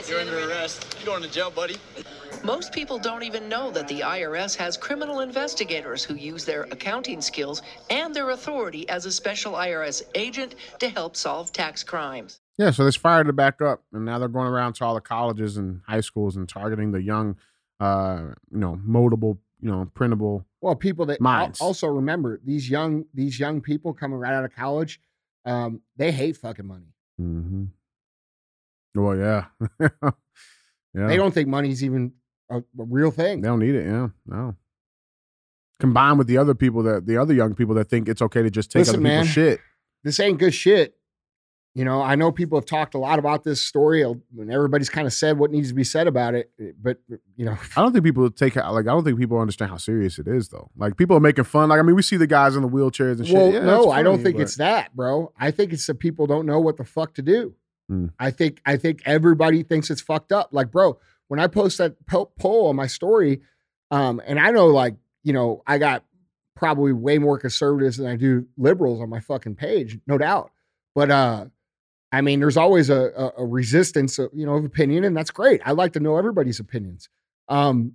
You're 0.09 0.19
under 0.21 0.49
arrest. 0.49 0.95
You're 0.99 1.07
going 1.07 1.23
to 1.23 1.29
jail, 1.29 1.51
buddy. 1.51 1.75
Most 2.43 2.71
people 2.71 2.97
don't 2.97 3.23
even 3.23 3.49
know 3.49 3.69
that 3.71 3.87
the 3.87 3.99
IRS 3.99 4.55
has 4.55 4.77
criminal 4.77 5.19
investigators 5.19 6.03
who 6.03 6.15
use 6.15 6.45
their 6.45 6.63
accounting 6.63 7.19
skills 7.19 7.61
and 7.89 8.15
their 8.15 8.29
authority 8.29 8.87
as 8.87 9.05
a 9.05 9.11
special 9.11 9.53
IRS 9.53 10.03
agent 10.15 10.55
to 10.79 10.87
help 10.87 11.15
solve 11.15 11.51
tax 11.51 11.83
crimes. 11.83 12.39
Yeah, 12.57 12.71
so 12.71 12.85
they 12.85 12.91
fired 12.91 13.27
it 13.27 13.35
back 13.35 13.61
up, 13.61 13.83
and 13.91 14.05
now 14.05 14.19
they're 14.19 14.29
going 14.29 14.47
around 14.47 14.73
to 14.73 14.85
all 14.85 14.95
the 14.95 15.01
colleges 15.01 15.57
and 15.57 15.81
high 15.87 16.01
schools 16.01 16.37
and 16.37 16.47
targeting 16.47 16.91
the 16.91 17.01
young, 17.01 17.35
uh, 17.79 18.21
you 18.51 18.59
know, 18.59 18.79
modable, 18.87 19.37
you 19.61 19.69
know, 19.69 19.89
printable. 19.93 20.45
Well, 20.61 20.75
people 20.75 21.05
that 21.07 21.19
al- 21.19 21.23
Minds. 21.23 21.61
also 21.61 21.87
remember 21.87 22.39
these 22.43 22.69
young 22.69 23.05
these 23.13 23.39
young 23.39 23.61
people 23.61 23.93
coming 23.93 24.17
right 24.17 24.33
out 24.33 24.45
of 24.45 24.55
college, 24.55 24.99
um, 25.45 25.81
they 25.97 26.11
hate 26.11 26.37
fucking 26.37 26.65
money. 26.65 26.93
Mm-hmm. 27.19 27.65
Well, 28.95 29.17
yeah, 29.17 29.45
yeah. 30.93 31.07
They 31.07 31.17
don't 31.17 31.33
think 31.33 31.47
money's 31.47 31.83
even 31.83 32.13
a, 32.49 32.57
a 32.57 32.63
real 32.75 33.11
thing. 33.11 33.41
They 33.41 33.47
don't 33.47 33.59
need 33.59 33.75
it. 33.75 33.85
Yeah, 33.85 34.09
no. 34.25 34.55
Combined 35.79 36.17
with 36.17 36.27
the 36.27 36.37
other 36.37 36.55
people 36.55 36.81
that 36.83 37.05
the 37.05 37.17
other 37.17 37.33
young 37.33 37.53
people 37.53 37.75
that 37.75 37.85
think 37.85 38.09
it's 38.09 38.21
okay 38.21 38.41
to 38.41 38.49
just 38.49 38.71
take 38.71 38.79
Listen, 38.81 38.95
other 38.95 39.03
people's 39.03 39.25
man. 39.25 39.33
shit. 39.33 39.59
This 40.03 40.19
ain't 40.19 40.39
good 40.39 40.53
shit. 40.53 40.96
You 41.77 41.85
know, 41.85 42.01
I 42.01 42.15
know 42.15 42.31
people 42.31 42.57
have 42.57 42.65
talked 42.65 42.95
a 42.95 42.97
lot 42.97 43.19
about 43.19 43.43
this 43.43 43.61
story, 43.63 44.03
uh, 44.03 44.13
and 44.39 44.51
everybody's 44.51 44.89
kind 44.89 45.05
of 45.05 45.13
said 45.13 45.37
what 45.37 45.51
needs 45.51 45.67
to 45.67 45.75
be 45.75 45.83
said 45.83 46.07
about 46.07 46.33
it. 46.33 46.49
eh, 46.59 46.71
But 46.81 46.97
you 47.35 47.45
know, 47.45 47.55
I 47.75 47.81
don't 47.83 47.93
think 47.93 48.03
people 48.03 48.27
take 48.31 48.55
it, 48.55 48.61
like 48.65 48.87
I 48.87 48.91
don't 48.91 49.03
think 49.03 49.19
people 49.19 49.37
understand 49.39 49.69
how 49.69 49.77
serious 49.77 50.17
it 50.17 50.27
is 50.27 50.49
though. 50.49 50.71
Like 50.75 50.97
people 50.97 51.15
are 51.15 51.19
making 51.19 51.43
fun. 51.43 51.69
Like 51.69 51.79
I 51.79 51.83
mean, 51.83 51.95
we 51.95 52.01
see 52.01 52.17
the 52.17 52.25
guys 52.25 52.55
in 52.55 52.63
the 52.63 52.67
wheelchairs 52.67 53.19
and 53.19 53.27
shit. 53.27 53.35
well, 53.35 53.53
Yeah, 53.53 53.59
no, 53.63 53.83
it's 53.83 53.93
I 53.93 54.01
don't 54.01 54.23
think 54.23 54.37
but- 54.37 54.41
it's 54.41 54.55
that, 54.55 54.95
bro. 54.95 55.31
I 55.39 55.51
think 55.51 55.71
it's 55.71 55.85
that 55.85 55.99
people 55.99 56.25
don't 56.25 56.47
know 56.47 56.59
what 56.59 56.77
the 56.77 56.83
fuck 56.83 57.13
to 57.13 57.21
do. 57.21 57.53
Hmm. 57.89 58.07
I 58.19 58.31
think 58.31 58.59
I 58.65 58.77
think 58.77 59.03
everybody 59.05 59.61
thinks 59.61 59.91
it's 59.91 60.01
fucked 60.01 60.31
up. 60.31 60.49
Like, 60.51 60.71
bro, 60.71 60.97
when 61.27 61.39
I 61.39 61.45
post 61.45 61.77
that 61.77 62.03
po- 62.07 62.31
poll 62.39 62.69
on 62.69 62.75
my 62.75 62.87
story, 62.87 63.41
um, 63.91 64.19
and 64.25 64.39
I 64.39 64.49
know, 64.49 64.65
like, 64.65 64.95
you 65.23 65.31
know, 65.31 65.61
I 65.67 65.77
got 65.77 66.03
probably 66.55 66.91
way 66.91 67.19
more 67.19 67.37
conservatives 67.37 67.97
than 67.97 68.07
I 68.07 68.15
do 68.15 68.47
liberals 68.57 68.99
on 68.99 69.09
my 69.09 69.19
fucking 69.19 69.55
page, 69.55 69.99
no 70.07 70.17
doubt. 70.17 70.49
But 70.95 71.11
uh, 71.11 71.45
I 72.11 72.21
mean, 72.21 72.39
there's 72.39 72.57
always 72.57 72.89
a, 72.89 73.11
a, 73.17 73.31
a 73.43 73.45
resistance, 73.45 74.17
of, 74.17 74.29
you 74.33 74.45
know, 74.45 74.55
of 74.55 74.63
opinion, 74.65 75.03
and 75.03 75.15
that's 75.15 75.31
great. 75.31 75.61
I 75.65 75.71
like 75.73 75.93
to 75.93 75.99
know 75.99 76.17
everybody's 76.17 76.59
opinions. 76.59 77.09
Um, 77.49 77.93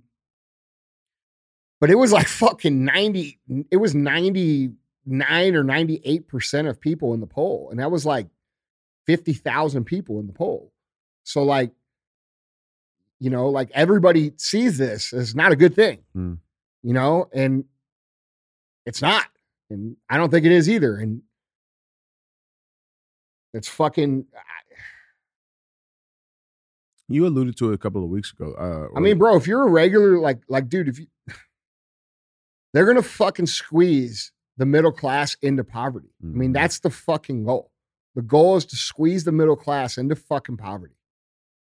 but 1.81 1.89
it 1.89 1.95
was 1.95 2.11
like 2.11 2.27
fucking 2.43 2.85
ninety. 2.85 3.39
It 3.71 3.77
was 3.77 3.95
ninety 3.95 4.71
nine 5.05 5.55
or 5.55 5.63
ninety 5.63 6.01
eight 6.05 6.27
percent 6.27 6.67
of 6.67 6.79
people 6.79 7.13
in 7.13 7.19
the 7.19 7.27
poll, 7.27 7.69
and 7.71 7.79
that 7.79 7.91
was 7.91 8.05
like 8.05 8.27
fifty 9.05 9.33
thousand 9.33 9.85
people 9.85 10.19
in 10.19 10.27
the 10.27 10.33
poll. 10.33 10.71
So 11.23 11.43
like, 11.43 11.71
you 13.19 13.29
know, 13.29 13.49
like 13.49 13.69
everybody 13.73 14.33
sees 14.37 14.77
this 14.77 15.11
as 15.13 15.35
not 15.35 15.51
a 15.51 15.55
good 15.55 15.75
thing, 15.75 15.99
Hmm. 16.13 16.33
you 16.83 16.93
know, 16.93 17.29
and 17.33 17.65
it's 18.85 19.01
not, 19.01 19.25
and 19.69 19.95
I 20.09 20.17
don't 20.17 20.29
think 20.29 20.45
it 20.45 20.51
is 20.51 20.69
either, 20.69 20.97
and 20.97 21.21
it's 23.53 23.67
fucking. 23.67 24.25
You 27.09 27.27
alluded 27.27 27.57
to 27.57 27.71
it 27.71 27.75
a 27.75 27.77
couple 27.77 28.03
of 28.03 28.09
weeks 28.09 28.31
ago. 28.31 28.53
Uh, 28.53 28.97
I 28.97 29.01
mean, 29.01 29.17
bro, 29.17 29.35
if 29.35 29.45
you're 29.45 29.67
a 29.67 29.69
regular, 29.69 30.19
like, 30.19 30.41
like, 30.47 30.69
dude, 30.69 30.87
if 30.87 30.99
you, 30.99 31.07
they're 32.73 32.85
gonna 32.85 33.01
fucking 33.03 33.45
squeeze 33.47 34.31
the 34.57 34.65
middle 34.65 34.91
class 34.91 35.35
into 35.41 35.63
poverty. 35.63 36.09
I 36.23 36.25
mean, 36.27 36.51
Mhm. 36.51 36.53
that's 36.53 36.79
the 36.79 36.89
fucking 36.89 37.43
goal. 37.43 37.71
The 38.15 38.21
goal 38.21 38.55
is 38.55 38.65
to 38.65 38.75
squeeze 38.75 39.23
the 39.25 39.31
middle 39.31 39.55
class 39.55 39.97
into 39.97 40.15
fucking 40.15 40.57
poverty. 40.57 40.95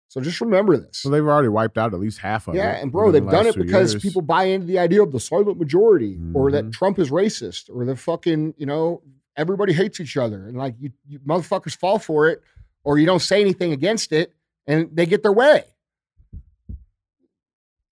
So 0.09 0.21
just 0.21 0.41
remember 0.41 0.77
this. 0.77 1.05
well, 1.05 1.13
they've 1.13 1.25
already 1.25 1.49
wiped 1.49 1.79
out 1.79 1.95
at 1.95 2.01
least 2.01 2.19
half 2.19 2.49
of 2.49 2.55
it. 2.57 2.59
Yeah, 2.59 2.73
and 2.73 2.91
bro, 2.91 3.13
they've 3.13 3.25
the 3.25 3.31
done 3.31 3.47
it 3.47 3.55
because 3.57 3.93
years. 3.93 4.03
people 4.03 4.23
buy 4.23 4.45
into 4.45 4.67
the 4.67 4.79
idea 4.81 5.03
of 5.05 5.13
the 5.13 5.21
silent 5.21 5.59
majority, 5.59 6.19
or 6.35 6.51
that 6.51 6.65
Mhm. 6.67 6.73
Trump 6.73 6.99
is 6.99 7.11
racist, 7.11 7.71
or 7.73 7.85
the 7.85 7.95
fucking, 7.95 8.55
you 8.59 8.67
know, 8.67 9.03
everybody 9.37 9.73
hates 9.73 10.01
each 10.01 10.17
other, 10.17 10.47
and 10.47 10.57
like 10.57 10.75
you, 10.81 10.91
you 11.07 11.19
motherfuckers 11.21 11.77
fall 11.77 11.99
for 11.99 12.29
it, 12.29 12.43
or 12.85 12.99
you 12.99 13.07
don't 13.07 13.21
say 13.21 13.41
anything 13.41 13.73
against 13.73 14.13
it, 14.13 14.35
and 14.67 14.89
they 14.93 15.07
get 15.07 15.23
their 15.23 15.33
way. 15.33 15.65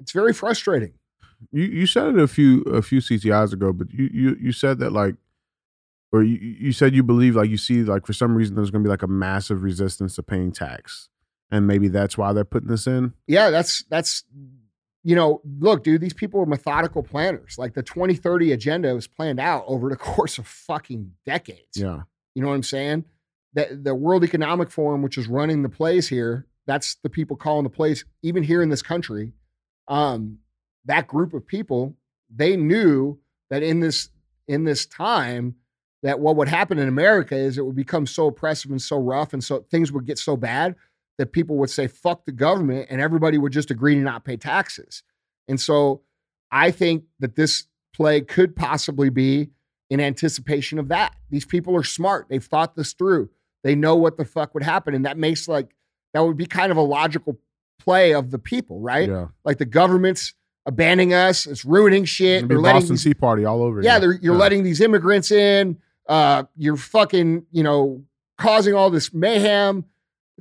It's 0.00 0.12
very 0.12 0.32
frustrating. 0.32 0.92
you 1.52 1.64
you 1.64 1.86
said 1.86 2.08
it 2.08 2.18
a 2.18 2.28
few 2.28 2.62
a 2.62 2.82
few 2.82 3.00
CTIs 3.00 3.52
ago, 3.52 3.72
but 3.72 3.90
you 3.92 4.08
you 4.12 4.36
you 4.40 4.52
said 4.52 4.78
that 4.78 4.92
like, 4.92 5.16
or 6.12 6.22
you 6.22 6.38
you 6.38 6.72
said 6.72 6.94
you 6.94 7.02
believe 7.02 7.36
like 7.36 7.50
you 7.50 7.56
see 7.56 7.82
like 7.82 8.06
for 8.06 8.12
some 8.12 8.34
reason 8.34 8.54
there's 8.54 8.70
going 8.70 8.82
to 8.82 8.86
be 8.86 8.90
like 8.90 9.02
a 9.02 9.08
massive 9.08 9.62
resistance 9.62 10.14
to 10.16 10.22
paying 10.22 10.52
tax, 10.52 11.08
and 11.50 11.66
maybe 11.66 11.88
that's 11.88 12.16
why 12.16 12.32
they're 12.32 12.44
putting 12.44 12.68
this 12.68 12.86
in. 12.86 13.12
yeah, 13.26 13.50
that's 13.50 13.84
that's 13.90 14.24
you 15.08 15.16
know, 15.16 15.40
look, 15.58 15.84
dude, 15.84 16.02
these 16.02 16.12
people 16.12 16.38
are 16.38 16.44
methodical 16.44 17.02
planners. 17.02 17.56
Like 17.56 17.72
the 17.72 17.82
2030 17.82 18.52
agenda 18.52 18.94
was 18.94 19.06
planned 19.06 19.40
out 19.40 19.64
over 19.66 19.88
the 19.88 19.96
course 20.10 20.36
of 20.36 20.46
fucking 20.46 21.12
decades. 21.24 21.76
Yeah, 21.76 22.00
You 22.34 22.42
know 22.42 22.48
what 22.48 22.54
I'm 22.54 22.62
saying? 22.62 23.06
That 23.54 23.84
the 23.84 23.94
World 23.94 24.22
Economic 24.22 24.70
Forum, 24.70 25.00
which 25.00 25.16
is 25.16 25.26
running 25.26 25.62
the 25.62 25.70
plays 25.70 26.08
here, 26.08 26.46
that's 26.66 26.96
the 26.96 27.08
people 27.08 27.36
calling 27.36 27.64
the 27.64 27.70
plays, 27.70 28.04
even 28.22 28.42
here 28.42 28.60
in 28.60 28.68
this 28.68 28.82
country. 28.82 29.32
Um, 29.88 30.40
that 30.84 31.06
group 31.06 31.32
of 31.32 31.46
people, 31.46 31.96
they 32.28 32.54
knew 32.54 33.18
that 33.48 33.62
in 33.62 33.80
this 33.80 34.10
in 34.46 34.64
this 34.64 34.84
time, 34.84 35.54
that 36.02 36.20
what 36.20 36.36
would 36.36 36.48
happen 36.48 36.78
in 36.78 36.86
America 36.86 37.34
is 37.34 37.56
it 37.56 37.64
would 37.64 37.74
become 37.74 38.06
so 38.06 38.26
oppressive 38.26 38.70
and 38.70 38.82
so 38.82 38.98
rough, 38.98 39.32
and 39.32 39.42
so 39.42 39.64
things 39.70 39.90
would 39.90 40.04
get 40.04 40.18
so 40.18 40.36
bad 40.36 40.76
that 41.18 41.32
people 41.32 41.56
would 41.56 41.70
say 41.70 41.86
"fuck 41.86 42.24
the 42.24 42.32
government" 42.32 42.86
and 42.90 43.00
everybody 43.00 43.36
would 43.38 43.52
just 43.52 43.70
agree 43.70 43.94
to 43.94 44.00
not 44.00 44.24
pay 44.24 44.36
taxes. 44.36 45.02
And 45.48 45.60
so, 45.60 46.02
I 46.50 46.70
think 46.70 47.04
that 47.20 47.36
this 47.36 47.64
play 47.94 48.20
could 48.20 48.54
possibly 48.56 49.10
be 49.10 49.50
in 49.90 50.00
anticipation 50.00 50.78
of 50.78 50.88
that. 50.88 51.14
These 51.30 51.44
people 51.46 51.74
are 51.76 51.82
smart. 51.84 52.26
They've 52.28 52.44
thought 52.44 52.76
this 52.76 52.92
through. 52.92 53.30
They 53.64 53.74
know 53.74 53.96
what 53.96 54.16
the 54.18 54.24
fuck 54.24 54.54
would 54.54 54.62
happen. 54.62 54.94
And 54.94 55.04
that 55.06 55.16
makes 55.18 55.48
like, 55.48 55.74
that 56.14 56.20
would 56.20 56.36
be 56.36 56.46
kind 56.46 56.70
of 56.70 56.76
a 56.76 56.82
logical 56.82 57.38
play 57.80 58.12
of 58.14 58.30
the 58.30 58.38
people, 58.38 58.80
right? 58.80 59.08
yeah. 59.08 59.26
Like 59.44 59.58
the 59.58 59.64
government's 59.64 60.34
abandoning 60.66 61.14
us, 61.14 61.46
it's 61.46 61.64
ruining 61.64 62.04
shit. 62.04 62.46
They're 62.46 62.58
letting 62.60 62.82
Boston 62.82 62.94
these, 62.96 63.04
Tea 63.04 63.14
Party 63.14 63.44
all 63.46 63.62
over. 63.62 63.80
yeah, 63.82 63.98
they're, 63.98 64.12
you're 64.20 64.34
Yeah. 64.34 64.40
letting 64.40 64.62
these 64.62 64.80
immigrants 64.82 65.30
in. 65.30 65.78
Uh, 66.06 66.44
you're 66.56 66.76
fucking, 66.76 67.46
you 67.50 67.62
know, 67.62 68.04
causing 68.36 68.74
all 68.74 68.90
this 68.90 69.12
mayhem, 69.14 69.84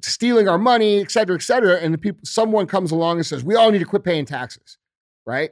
stealing 0.02 0.48
our 0.48 0.58
money, 0.58 1.00
et 1.02 1.12
cetera, 1.12 1.36
et 1.36 1.42
cetera. 1.42 1.78
And 1.78 1.94
the 1.94 1.98
people, 1.98 2.22
someone 2.24 2.68
comes 2.68 2.92
along 2.92 3.18
and 3.18 3.26
says, 3.26 3.44
we 3.44 3.56
all 3.56 3.72
need 3.72 3.80
to 3.80 3.86
quit 3.86 4.04
paying 4.04 4.26
taxes, 4.26 4.78
right? 5.26 5.52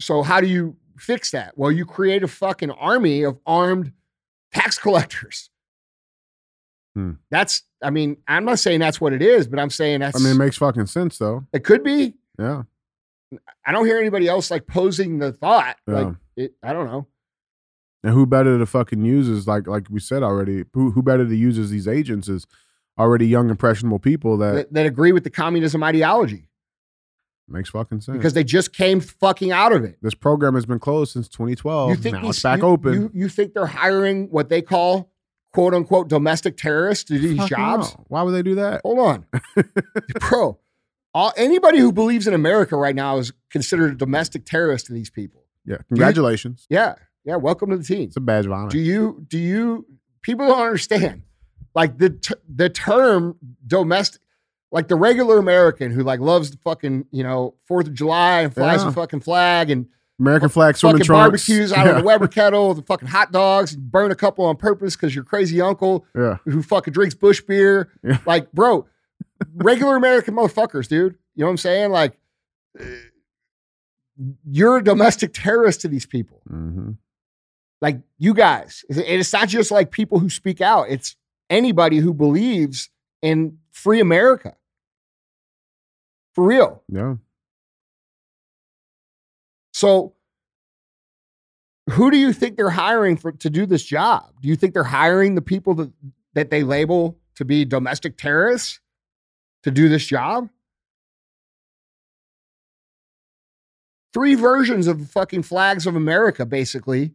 So 0.00 0.22
how 0.22 0.40
do 0.40 0.46
you 0.46 0.76
fix 0.98 1.30
that? 1.32 1.56
Well, 1.56 1.70
you 1.70 1.84
create 1.84 2.22
a 2.22 2.28
fucking 2.28 2.70
army 2.70 3.22
of 3.22 3.38
armed 3.46 3.92
tax 4.52 4.78
collectors. 4.84 5.50
Hmm. 6.94 7.12
That's, 7.30 7.62
I 7.82 7.90
mean, 7.90 8.16
I'm 8.28 8.44
not 8.44 8.58
saying 8.58 8.80
that's 8.80 9.00
what 9.00 9.12
it 9.12 9.22
is, 9.22 9.46
but 9.46 9.58
I'm 9.58 9.70
saying 9.70 10.00
that's, 10.00 10.16
I 10.20 10.22
mean, 10.22 10.34
it 10.36 10.38
makes 10.38 10.56
fucking 10.58 10.86
sense 10.86 11.18
though. 11.18 11.46
it 11.52 11.64
could 11.64 11.82
be. 11.82 12.14
Yeah, 12.38 12.62
I 13.64 13.72
don't 13.72 13.86
hear 13.86 13.98
anybody 13.98 14.28
else 14.28 14.50
like 14.50 14.66
posing 14.66 15.18
the 15.18 15.32
thought. 15.32 15.76
Like, 15.86 16.08
Yeah. 16.36 16.44
it, 16.44 16.54
I 16.62 16.72
don't 16.72 16.86
know. 16.86 17.06
and 18.02 18.12
who 18.12 18.26
better 18.26 18.58
to 18.58 18.66
fucking 18.66 19.04
use 19.04 19.28
is 19.28 19.46
like 19.46 19.66
like 19.66 19.86
we 19.90 20.00
said 20.00 20.22
already. 20.22 20.64
Who 20.74 20.90
who 20.90 21.02
better 21.02 21.26
to 21.26 21.34
use 21.36 21.58
as 21.58 21.70
these 21.70 21.88
agents 21.88 22.28
is 22.28 22.46
already 22.98 23.26
young 23.26 23.50
impressionable 23.50 23.98
people 23.98 24.36
that, 24.38 24.54
that, 24.54 24.72
that 24.72 24.86
agree 24.86 25.12
with 25.12 25.24
the 25.24 25.30
communism 25.30 25.82
ideology 25.82 26.48
makes 27.48 27.70
fucking 27.70 28.00
sense. 28.00 28.16
because 28.16 28.32
they 28.34 28.44
just 28.44 28.72
came 28.72 29.00
fucking 29.00 29.52
out 29.52 29.72
of 29.72 29.84
it. 29.84 29.98
this 30.02 30.14
program 30.14 30.54
has 30.54 30.66
been 30.66 30.78
closed 30.78 31.12
since 31.12 31.28
2012. 31.28 32.04
now 32.04 32.28
it's 32.28 32.42
back 32.42 32.60
you, 32.60 32.64
open. 32.64 32.94
You, 32.94 33.10
you 33.12 33.28
think 33.28 33.54
they're 33.54 33.66
hiring 33.66 34.28
what 34.30 34.48
they 34.48 34.62
call 34.62 35.12
quote 35.52 35.74
unquote 35.74 36.08
domestic 36.08 36.56
terrorists 36.56 37.04
to 37.04 37.18
do 37.18 37.28
these 37.34 37.48
jobs? 37.48 37.94
no. 37.94 38.04
Why 38.08 38.22
would 38.22 38.32
they 38.32 38.42
do 38.42 38.56
that? 38.56 38.80
Hold 38.84 38.98
on, 38.98 39.26
bro. 40.20 40.58
All, 41.14 41.32
anybody 41.36 41.78
who 41.78 41.92
believes 41.92 42.26
in 42.26 42.32
America 42.32 42.74
right 42.74 42.94
now 42.94 43.18
is 43.18 43.32
considered 43.50 43.92
a 43.92 43.96
domestic 43.96 44.46
terrorist 44.46 44.86
to 44.86 44.94
these 44.94 45.10
people. 45.10 45.44
Yeah, 45.66 45.76
congratulations. 45.88 46.66
Yeah, 46.70 46.94
yeah. 47.24 47.36
Welcome 47.36 47.70
to 47.70 47.76
the 47.76 47.84
team. 47.84 48.04
It's 48.04 48.16
a 48.16 48.20
badge 48.20 48.46
of 48.46 48.52
honor. 48.52 48.70
Do 48.70 48.78
you 48.78 49.24
do 49.28 49.38
you 49.38 49.86
people 50.22 50.46
don't 50.48 50.62
understand 50.62 51.22
like 51.74 51.98
the 51.98 52.10
t- 52.10 52.34
the 52.48 52.68
term 52.68 53.36
domestic 53.66 54.20
like 54.70 54.88
the 54.88 54.96
regular 54.96 55.38
American 55.38 55.90
who 55.92 56.02
like 56.02 56.20
loves 56.20 56.50
the 56.50 56.56
fucking 56.58 57.06
you 57.10 57.22
know 57.22 57.54
Fourth 57.66 57.86
of 57.86 57.94
July 57.94 58.42
and 58.42 58.54
flies 58.54 58.80
Yeah. 58.82 58.86
the 58.88 58.92
fucking 58.92 59.20
flag 59.20 59.70
and 59.70 59.86
American 60.18 60.48
flag 60.50 60.76
swimming 60.76 60.98
fucking 60.98 61.06
trunks. 61.06 61.46
barbecues 61.48 61.72
out 61.72 61.84
yeah. 61.86 61.92
of 61.92 61.98
the 61.98 62.04
Weber 62.04 62.28
kettle, 62.38 62.74
the 62.74 62.82
fucking 62.82 63.08
hot 63.08 63.32
dogs, 63.32 63.74
burn 63.74 64.10
a 64.12 64.14
couple 64.14 64.44
on 64.44 64.56
purpose 64.56 64.94
because 64.94 65.14
your 65.14 65.24
crazy 65.24 65.60
uncle 65.60 66.06
Yeah, 66.14 66.36
who 66.44 66.62
fucking 66.62 66.92
drinks 66.92 67.14
Busch 67.14 67.40
beer. 67.42 67.90
Yeah. 68.04 68.18
Like, 68.24 68.52
bro, 68.52 68.86
regular 69.54 69.96
American 69.96 70.34
motherfuckers, 70.34 70.86
dude. 70.88 71.16
You 71.34 71.40
know 71.40 71.46
what 71.46 71.50
I'm 71.52 71.56
saying? 71.56 71.90
Like, 71.90 72.18
uh, 72.78 72.84
you're 74.48 74.76
a 74.78 74.84
domestic 74.84 75.32
terrorist 75.34 75.80
to 75.80 75.88
these 75.88 76.06
people. 76.06 76.42
hmm 76.46 76.92
Like, 77.80 78.00
you 78.18 78.34
guys. 78.34 78.84
And 78.88 78.98
it's 79.00 79.32
not 79.32 79.48
just 79.48 79.70
like 79.70 79.90
people 79.90 80.18
who 80.18 80.28
speak 80.28 80.60
out, 80.60 80.86
it's 80.88 81.16
anybody 81.52 81.98
who 81.98 82.14
believes 82.14 82.88
in 83.20 83.58
free 83.70 84.00
America. 84.00 84.56
For 86.34 86.44
real. 86.44 86.82
yeah. 86.88 87.16
So, 89.74 90.14
who 91.90 92.10
do 92.10 92.16
you 92.16 92.32
think 92.32 92.56
they're 92.56 92.70
hiring 92.70 93.16
for 93.16 93.32
to 93.32 93.50
do 93.50 93.66
this 93.66 93.82
job? 93.82 94.32
Do 94.40 94.48
you 94.48 94.56
think 94.56 94.72
they're 94.72 94.84
hiring 94.84 95.34
the 95.34 95.42
people 95.42 95.74
that 95.74 95.92
that 96.34 96.50
they 96.50 96.62
label 96.62 97.18
to 97.34 97.44
be 97.44 97.64
domestic 97.64 98.16
terrorists 98.16 98.80
to 99.62 99.70
do 99.70 99.88
this 99.88 100.06
job? 100.06 100.48
Three 104.14 104.34
versions 104.34 104.86
of 104.86 105.00
the 105.00 105.06
fucking 105.06 105.42
flags 105.42 105.86
of 105.86 105.96
America 105.96 106.46
basically 106.46 107.12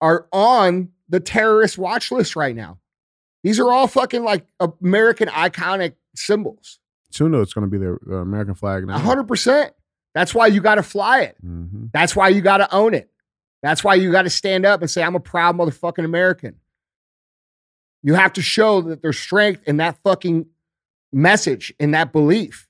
are 0.00 0.28
on 0.32 0.90
the 1.08 1.20
terrorist 1.20 1.78
watch 1.78 2.10
list 2.10 2.36
right 2.36 2.54
now. 2.54 2.78
These 3.46 3.60
are 3.60 3.70
all 3.72 3.86
fucking 3.86 4.24
like 4.24 4.44
American 4.82 5.28
iconic 5.28 5.94
symbols. 6.16 6.80
Soon 7.12 7.32
it's 7.34 7.52
going 7.54 7.64
to 7.64 7.70
be 7.70 7.78
the, 7.78 7.96
the 8.04 8.16
American 8.16 8.56
flag 8.56 8.84
now. 8.84 8.98
100%. 8.98 9.70
That's 10.14 10.34
why 10.34 10.48
you 10.48 10.60
got 10.60 10.74
to 10.74 10.82
fly 10.82 11.20
it. 11.20 11.36
hmm 11.40 11.84
That's 11.92 12.16
why 12.16 12.28
you 12.30 12.40
got 12.40 12.56
to 12.56 12.74
own 12.74 12.92
it. 12.92 13.08
That's 13.62 13.84
why 13.84 13.94
you 13.94 14.10
got 14.10 14.22
to 14.22 14.30
stand 14.30 14.66
up 14.66 14.80
and 14.80 14.90
say, 14.90 15.00
I'm 15.00 15.14
a 15.14 15.20
proud 15.20 15.56
motherfucking 15.56 16.04
American. 16.04 16.56
You 18.02 18.14
have 18.14 18.32
to 18.32 18.42
show 18.42 18.80
that 18.80 19.00
there's 19.00 19.16
strength 19.18 19.62
in 19.64 19.76
that 19.76 19.96
fucking 20.02 20.46
message, 21.12 21.72
in 21.78 21.92
that 21.92 22.12
belief. 22.12 22.66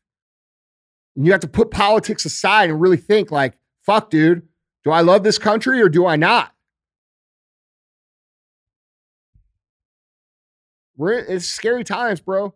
And 1.16 1.24
you 1.24 1.32
have 1.32 1.40
to 1.40 1.48
put 1.48 1.70
politics 1.70 2.26
aside 2.26 2.68
and 2.68 2.78
really 2.78 2.98
think 2.98 3.30
like, 3.30 3.56
fuck, 3.86 4.10
dude, 4.10 4.46
do 4.84 4.90
I 4.90 5.00
love 5.00 5.22
this 5.22 5.38
country 5.38 5.80
or 5.80 5.88
do 5.88 6.04
I 6.04 6.16
not? 6.16 6.52
We're, 10.96 11.18
it's 11.18 11.46
scary 11.46 11.84
times, 11.84 12.20
bro. 12.20 12.54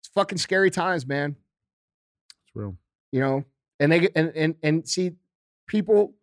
It's 0.00 0.08
fucking 0.14 0.38
scary 0.38 0.70
times, 0.70 1.06
man 1.06 1.36
It's 2.46 2.54
real. 2.56 2.76
you 3.10 3.20
know 3.20 3.44
and 3.80 3.90
they 3.92 4.08
and 4.14 4.32
and 4.36 4.54
and 4.62 4.88
see 4.88 5.12
people 5.66 6.14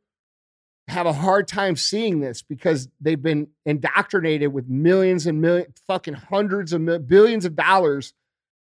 have 0.87 1.05
a 1.05 1.13
hard 1.13 1.47
time 1.47 1.75
seeing 1.75 2.19
this 2.19 2.41
because 2.41 2.87
they've 2.99 3.21
been 3.21 3.47
indoctrinated 3.65 4.51
with 4.51 4.67
millions 4.67 5.27
and 5.27 5.39
millions, 5.39 5.75
fucking 5.85 6.15
hundreds 6.15 6.73
of 6.73 6.81
mil- 6.81 6.97
billions 6.99 7.45
of 7.45 7.55
dollars 7.55 8.13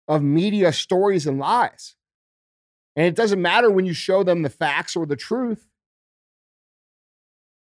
of 0.06 0.22
media 0.22 0.72
stories 0.72 1.26
and 1.26 1.38
lies. 1.40 1.96
And 2.94 3.04
it 3.06 3.16
doesn't 3.16 3.42
matter 3.42 3.68
when 3.70 3.84
you 3.84 3.94
show 3.94 4.22
them 4.22 4.42
the 4.42 4.50
facts 4.50 4.94
or 4.94 5.06
the 5.06 5.16
truth. 5.16 5.66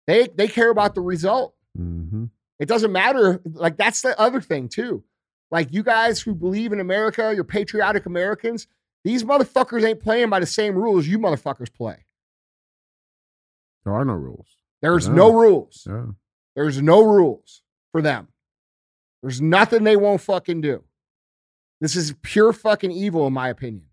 They 0.06 0.28
they 0.28 0.48
care 0.48 0.70
about 0.70 0.94
the 0.94 1.02
result. 1.02 1.54
Mm-hmm. 1.78 2.24
It 2.58 2.66
doesn't 2.66 2.92
matter. 2.92 3.40
Like 3.44 3.76
that's 3.76 4.02
the 4.02 4.18
other 4.18 4.40
thing 4.40 4.68
too. 4.68 5.04
Like 5.50 5.72
you 5.72 5.82
guys 5.82 6.20
who 6.20 6.34
believe 6.34 6.72
in 6.72 6.80
America, 6.80 7.32
you're 7.34 7.44
patriotic 7.44 8.06
Americans. 8.06 8.66
These 9.04 9.24
motherfuckers 9.24 9.84
ain't 9.84 10.02
playing 10.02 10.28
by 10.28 10.40
the 10.40 10.46
same 10.46 10.74
rules 10.74 11.06
you 11.06 11.18
motherfuckers 11.18 11.72
play. 11.72 12.04
There 13.84 13.94
are 13.94 14.04
no 14.04 14.14
rules. 14.14 14.48
There's 14.82 15.06
Yeah. 15.06 15.14
no 15.14 15.32
rules. 15.32 15.84
Yeah. 15.88 16.06
There's 16.56 16.82
no 16.82 17.02
rules 17.04 17.62
for 17.92 18.02
them. 18.02 18.28
There's 19.22 19.40
nothing 19.40 19.84
they 19.84 19.96
won't 19.96 20.20
fucking 20.20 20.60
do. 20.60 20.84
This 21.80 21.94
is 21.96 22.14
pure 22.22 22.52
fucking 22.52 22.90
evil, 22.90 23.26
in 23.26 23.32
my 23.32 23.48
opinion. 23.48 23.86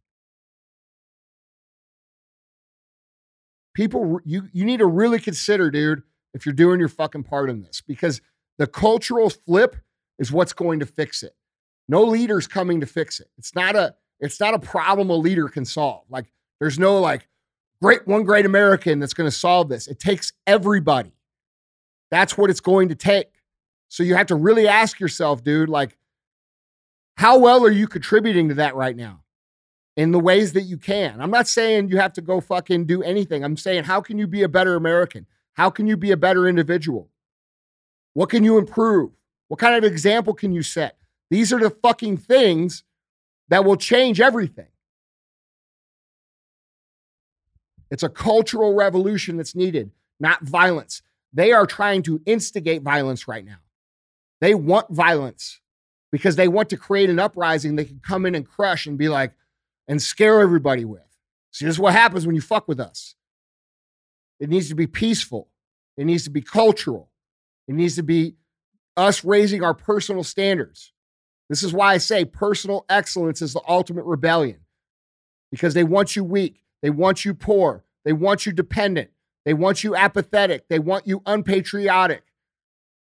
People, 3.74 4.20
you 4.24 4.50
you 4.54 4.66
need 4.66 4.78
to 4.78 4.86
really 4.86 5.20
consider, 5.20 5.70
dude, 5.70 6.02
if 6.34 6.46
you're 6.46 6.54
doing 6.54 6.80
your 6.80 6.90
fucking 6.90 7.24
part 7.24 7.50
in 7.50 7.62
this, 7.62 7.82
because 7.82 8.22
the 8.58 8.68
cultural 8.68 9.30
flip 9.30 9.76
is 10.20 10.32
what's 10.32 10.54
going 10.54 10.80
to 10.80 10.86
fix 10.86 11.24
it. 11.24 11.36
No 11.88 12.04
leader's 12.04 12.48
coming 12.48 12.80
to 12.80 12.86
fix 12.86 13.20
it. 13.20 13.30
It's 13.38 13.54
not 13.56 13.76
a 13.76 13.96
it's 14.20 14.40
not 14.40 14.54
a 14.54 14.60
problem 14.60 15.10
a 15.10 15.16
leader 15.16 15.48
can 15.50 15.66
solve. 15.66 16.04
Like 16.10 16.26
there's 16.60 16.80
no 16.80 17.00
like 17.00 17.28
great 17.82 18.08
one 18.08 18.24
great 18.24 18.46
American 18.46 19.00
that's 19.00 19.14
going 19.14 19.30
to 19.30 19.36
solve 19.36 19.70
this. 19.70 19.88
It 19.88 20.00
takes 20.00 20.34
everybody. 20.48 21.14
That's 22.12 22.38
what 22.38 22.50
it's 22.50 22.62
going 22.62 22.90
to 22.90 22.96
take. 22.96 23.42
So 23.90 24.04
you 24.04 24.16
have 24.16 24.28
to 24.28 24.36
really 24.36 24.68
ask 24.68 25.00
yourself, 25.00 25.44
dude, 25.44 25.70
like, 25.70 25.98
how 27.18 27.38
well 27.38 27.64
are 27.66 27.72
you 27.72 27.88
contributing 27.88 28.50
to 28.50 28.56
that 28.56 28.76
right 28.76 28.96
now 28.96 29.24
in 29.96 30.12
the 30.12 30.20
ways 30.20 30.54
that 30.54 30.64
you 30.64 30.78
can? 30.78 31.22
I'm 31.22 31.32
not 31.32 31.48
saying 31.48 31.90
you 31.90 31.98
have 31.98 32.14
to 32.14 32.22
go 32.22 32.42
fucking 32.42 32.86
do 32.86 33.04
anything. 33.04 33.44
I'm 33.44 33.58
saying, 33.58 33.86
how 33.86 34.02
can 34.02 34.18
you 34.18 34.28
be 34.28 34.44
a 34.44 34.50
better 34.50 34.76
American? 34.76 35.28
How 35.54 35.70
can 35.70 35.88
you 35.88 35.96
be 35.96 36.12
a 36.12 36.18
better 36.18 36.48
individual? 36.48 37.10
What 38.16 38.30
can 38.30 38.44
you 38.44 38.58
improve? 38.58 39.12
What 39.50 39.60
kind 39.60 39.76
of 39.76 39.84
example 39.84 40.34
can 40.34 40.52
you 40.52 40.64
set? 40.64 40.98
These 41.30 41.54
are 41.54 41.60
the 41.60 41.70
fucking 41.70 42.18
things 42.18 42.84
that 43.50 43.64
will 43.64 43.76
change 43.76 44.20
everything. 44.20 44.70
It's 47.92 48.04
a 48.04 48.10
cultural 48.10 48.74
revolution 48.74 49.38
that's 49.38 49.54
needed, 49.54 49.92
not 50.20 50.42
violence. 50.42 51.02
They 51.34 51.52
are 51.52 51.66
trying 51.66 52.02
to 52.04 52.22
instigate 52.26 52.82
violence 52.82 53.28
right 53.28 53.46
now. 53.46 53.60
They 54.42 54.56
want 54.56 54.90
violence 54.90 55.60
because 56.12 56.38
they 56.38 56.48
want 56.48 56.70
to 56.70 56.78
create 56.78 57.10
an 57.10 57.20
uprising 57.20 57.76
they 57.76 57.86
can 57.86 58.00
come 58.00 58.26
in 58.26 58.34
and 58.34 58.48
crush 58.48 58.88
and 58.88 58.98
be 58.98 59.10
like, 59.10 59.34
and 59.88 60.02
scare 60.02 60.42
everybody 60.42 60.86
with. 60.86 61.02
See, 61.52 61.66
this 61.66 61.76
is 61.76 61.80
what 61.80 61.94
happens 61.94 62.26
when 62.26 62.36
you 62.36 62.42
fuck 62.42 62.68
with 62.68 62.80
us. 62.80 63.16
It 64.40 64.50
needs 64.50 64.70
to 64.70 64.76
be 64.76 64.88
peaceful, 64.88 65.50
it 65.98 66.06
needs 66.06 66.24
to 66.24 66.30
be 66.30 66.42
cultural, 66.42 67.10
it 67.68 67.74
needs 67.76 67.96
to 67.96 68.04
be 68.04 68.36
us 68.98 69.24
raising 69.24 69.64
our 69.64 69.74
personal 69.74 70.24
standards. 70.24 70.94
This 71.50 71.64
is 71.64 71.74
why 71.74 71.94
I 71.94 71.98
say 71.98 72.26
personal 72.26 72.86
excellence 72.90 73.42
is 73.42 73.54
the 73.54 73.62
ultimate 73.68 74.06
rebellion 74.06 74.60
because 75.52 75.74
they 75.74 75.84
want 75.84 76.16
you 76.16 76.24
weak. 76.24 76.64
They 76.82 76.90
want 76.90 77.26
you 77.26 77.34
poor. 77.34 77.84
They 78.04 78.14
want 78.14 78.46
you 78.46 78.52
dependent. 78.52 79.10
They 79.46 79.54
want 79.54 79.84
you 79.84 79.96
apathetic. 79.96 80.68
They 80.70 80.80
want 80.80 81.08
you 81.08 81.22
unpatriotic. 81.26 82.24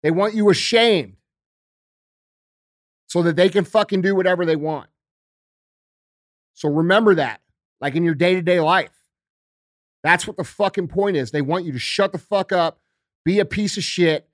They 0.03 0.11
want 0.11 0.35
you 0.35 0.51
ashamed 0.51 1.17
so 3.07 3.23
that 3.23 3.37
they 3.37 3.49
can 3.49 3.65
fucking 3.65 4.03
do 4.03 4.15
whatever 4.15 4.45
they 4.45 4.57
want. 4.57 4.89
So 6.55 6.69
remember 6.69 7.17
that, 7.17 7.41
like 7.81 7.97
in 7.97 8.05
your 8.05 8.15
day 8.15 8.35
to 8.35 8.43
day 8.43 8.61
life. 8.61 8.93
That's 10.05 10.27
what 10.27 10.37
the 10.37 10.45
fucking 10.45 10.89
point 10.89 11.17
is. 11.17 11.33
They 11.33 11.43
want 11.43 11.65
you 11.65 11.73
to 11.73 11.79
shut 11.79 12.13
the 12.13 12.19
fuck 12.19 12.53
up, 12.53 12.79
be 13.25 13.41
a 13.41 13.45
piece 13.45 13.77
of 13.77 13.83
shit, 13.83 14.29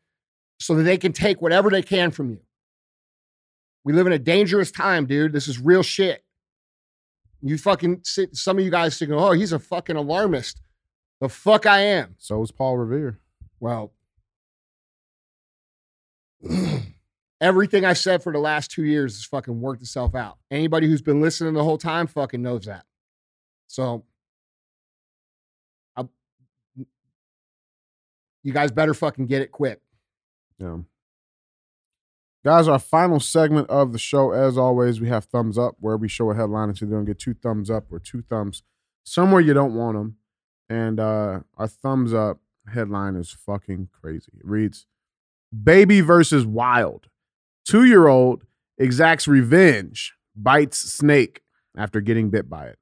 so 0.58 0.74
that 0.74 0.84
they 0.84 0.96
can 0.96 1.12
take 1.12 1.42
whatever 1.42 1.70
they 1.70 1.82
can 1.82 2.10
from 2.10 2.30
you. 2.30 2.40
We 3.84 3.92
live 3.92 4.06
in 4.06 4.12
a 4.12 4.18
dangerous 4.18 4.70
time, 4.70 5.06
dude. 5.06 5.32
This 5.32 5.46
is 5.46 5.58
real 5.58 5.82
shit. 5.82 6.24
You 7.42 7.58
fucking 7.58 8.00
sit, 8.04 8.34
some 8.34 8.58
of 8.58 8.64
you 8.64 8.70
guys 8.70 8.98
think, 8.98 9.10
oh, 9.12 9.32
he's 9.32 9.52
a 9.52 9.58
fucking 9.58 9.96
alarmist. 9.96 10.62
The 11.20 11.28
fuck 11.28 11.66
I 11.66 11.80
am. 11.80 12.14
So 12.18 12.42
is 12.42 12.50
Paul 12.50 12.78
Revere. 12.78 13.20
Well, 13.60 13.92
everything 17.40 17.84
I've 17.84 17.98
said 17.98 18.22
for 18.22 18.32
the 18.32 18.38
last 18.38 18.70
two 18.70 18.84
years 18.84 19.16
has 19.16 19.24
fucking 19.24 19.60
worked 19.60 19.82
itself 19.82 20.14
out. 20.14 20.38
Anybody 20.50 20.86
who's 20.86 21.02
been 21.02 21.20
listening 21.20 21.52
the 21.52 21.64
whole 21.64 21.78
time 21.78 22.06
fucking 22.06 22.40
knows 22.40 22.64
that. 22.64 22.84
So, 23.66 24.04
I, 25.96 26.04
you 28.42 28.52
guys 28.52 28.70
better 28.70 28.94
fucking 28.94 29.26
get 29.26 29.42
it 29.42 29.52
quick. 29.52 29.80
Yeah. 30.58 30.78
Guys, 32.44 32.68
our 32.68 32.78
final 32.78 33.20
segment 33.20 33.70
of 33.70 33.92
the 33.92 33.98
show, 33.98 34.32
as 34.32 34.58
always, 34.58 35.00
we 35.00 35.08
have 35.08 35.24
thumbs 35.24 35.56
up 35.56 35.76
where 35.80 35.96
we 35.96 36.08
show 36.08 36.30
a 36.30 36.34
headline 36.34 36.68
and 36.68 36.76
so 36.76 36.84
they 36.84 36.92
don't 36.92 37.06
get 37.06 37.18
two 37.18 37.32
thumbs 37.34 37.70
up 37.70 37.90
or 37.90 37.98
two 37.98 38.22
thumbs 38.22 38.62
somewhere 39.02 39.40
you 39.40 39.54
don't 39.54 39.74
want 39.74 39.96
them. 39.96 40.16
And 40.68 41.00
uh, 41.00 41.40
our 41.56 41.68
thumbs 41.68 42.12
up 42.12 42.40
headline 42.72 43.16
is 43.16 43.30
fucking 43.30 43.88
crazy. 43.92 44.32
It 44.36 44.44
reads 44.44 44.86
Baby 45.62 46.00
versus 46.00 46.44
Wild. 46.44 47.08
Two 47.64 47.84
year 47.84 48.08
old 48.08 48.44
exacts 48.76 49.26
revenge, 49.26 50.14
bites 50.36 50.78
snake 50.78 51.40
after 51.76 52.00
getting 52.00 52.30
bit 52.30 52.48
by 52.48 52.66
it. 52.66 52.78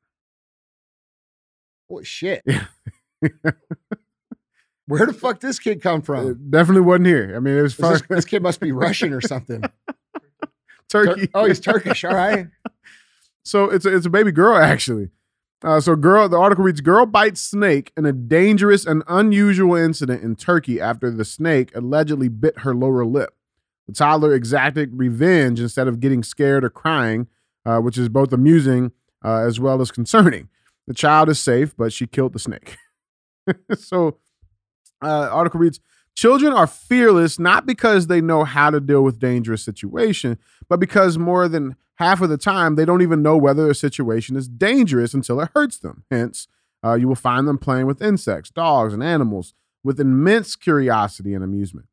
Holy 1.88 2.04
shit. 2.04 2.44
Where 4.93 5.07
the 5.07 5.14
fuck 5.14 5.40
this 5.40 5.59
kid 5.59 5.80
come 5.80 6.03
from? 6.03 6.30
It 6.30 6.51
definitely 6.51 6.82
wasn't 6.82 7.07
here. 7.07 7.32
I 7.34 7.40
mean, 7.40 7.57
it 7.57 7.62
was 7.62 7.72
Is 7.72 7.78
this, 7.78 8.03
this 8.09 8.24
kid 8.26 8.43
must 8.43 8.61
be 8.61 8.72
Russian 8.72 9.12
or 9.12 9.22
something. 9.22 9.62
Turkey. 10.88 11.30
Oh, 11.32 11.47
he's 11.47 11.61
Turkish. 11.61 12.05
All 12.05 12.14
right. 12.14 12.49
So 13.45 13.70
it's 13.70 13.84
a, 13.84 13.97
it's 13.97 14.07
a 14.07 14.11
baby 14.11 14.30
girl 14.30 14.57
actually. 14.57 15.11
Uh, 15.64 15.80
so 15.80 15.97
girl, 15.97 16.28
the 16.28 16.38
article 16.38 16.64
reads: 16.64 16.80
Girl 16.80 17.07
bites 17.07 17.40
snake 17.40 17.93
in 17.97 18.07
a 18.07 18.12
dangerous 18.12 18.86
and 18.86 19.03
unusual 19.09 19.74
incident 19.74 20.22
in 20.22 20.36
Turkey 20.36 20.80
after 20.80 21.11
the 21.11 21.24
snake 21.24 21.74
allegedly 21.74 22.28
bit 22.28 22.61
her 22.61 22.72
lower 22.72 23.05
lip. 23.05 23.34
The 23.88 23.95
toddler 23.95 24.32
exacted 24.32 24.90
revenge 24.93 25.59
instead 25.59 25.88
of 25.88 25.99
getting 25.99 26.22
scared 26.22 26.62
or 26.62 26.70
crying, 26.70 27.26
uh, 27.66 27.80
which 27.80 27.99
is 27.99 28.09
both 28.09 28.32
amusing 28.32 28.93
uh, 29.24 29.38
as 29.38 29.59
well 29.59 29.80
as 29.80 29.90
concerning. 29.90 30.49
The 30.86 30.95
child 30.95 31.28
is 31.28 31.40
safe, 31.40 31.76
but 31.76 31.93
she 31.93 32.07
killed 32.07 32.34
the 32.34 32.38
snake. 32.38 32.76
so, 33.76 34.18
uh, 35.03 35.28
article 35.30 35.61
reads: 35.61 35.80
Children 36.14 36.53
are 36.53 36.66
fearless 36.66 37.38
not 37.38 37.66
because 37.66 38.07
they 38.07 38.20
know 38.20 38.44
how 38.44 38.70
to 38.70 38.80
deal 38.80 39.03
with 39.03 39.18
dangerous 39.18 39.62
situation, 39.62 40.38
but 40.68 40.80
because 40.80 41.18
more 41.18 41.48
than 41.48 41.76
half 41.96 42.20
of 42.20 42.28
the 42.28 42.38
time 42.38 42.74
they 42.74 42.84
don't 42.84 43.03
even 43.03 43.22
know 43.22 43.36
whether 43.36 43.70
a 43.70 43.74
situation 43.74 44.36
is 44.36 44.48
dangerous 44.48 45.14
until 45.14 45.40
it 45.40 45.50
hurts 45.55 45.78
them. 45.78 46.05
Hence, 46.11 46.48
uh, 46.84 46.94
you 46.94 47.09
will 47.09 47.14
find 47.14 47.46
them 47.46 47.59
playing 47.59 47.86
with 47.86 48.03
insects, 48.03 48.50
dogs, 48.50 48.92
and 48.92 49.03
animals 49.03 49.55
with 49.84 50.00
immense 50.00 50.57
curiosity 50.57 51.34
and 51.34 51.44
amusement. 51.44 51.86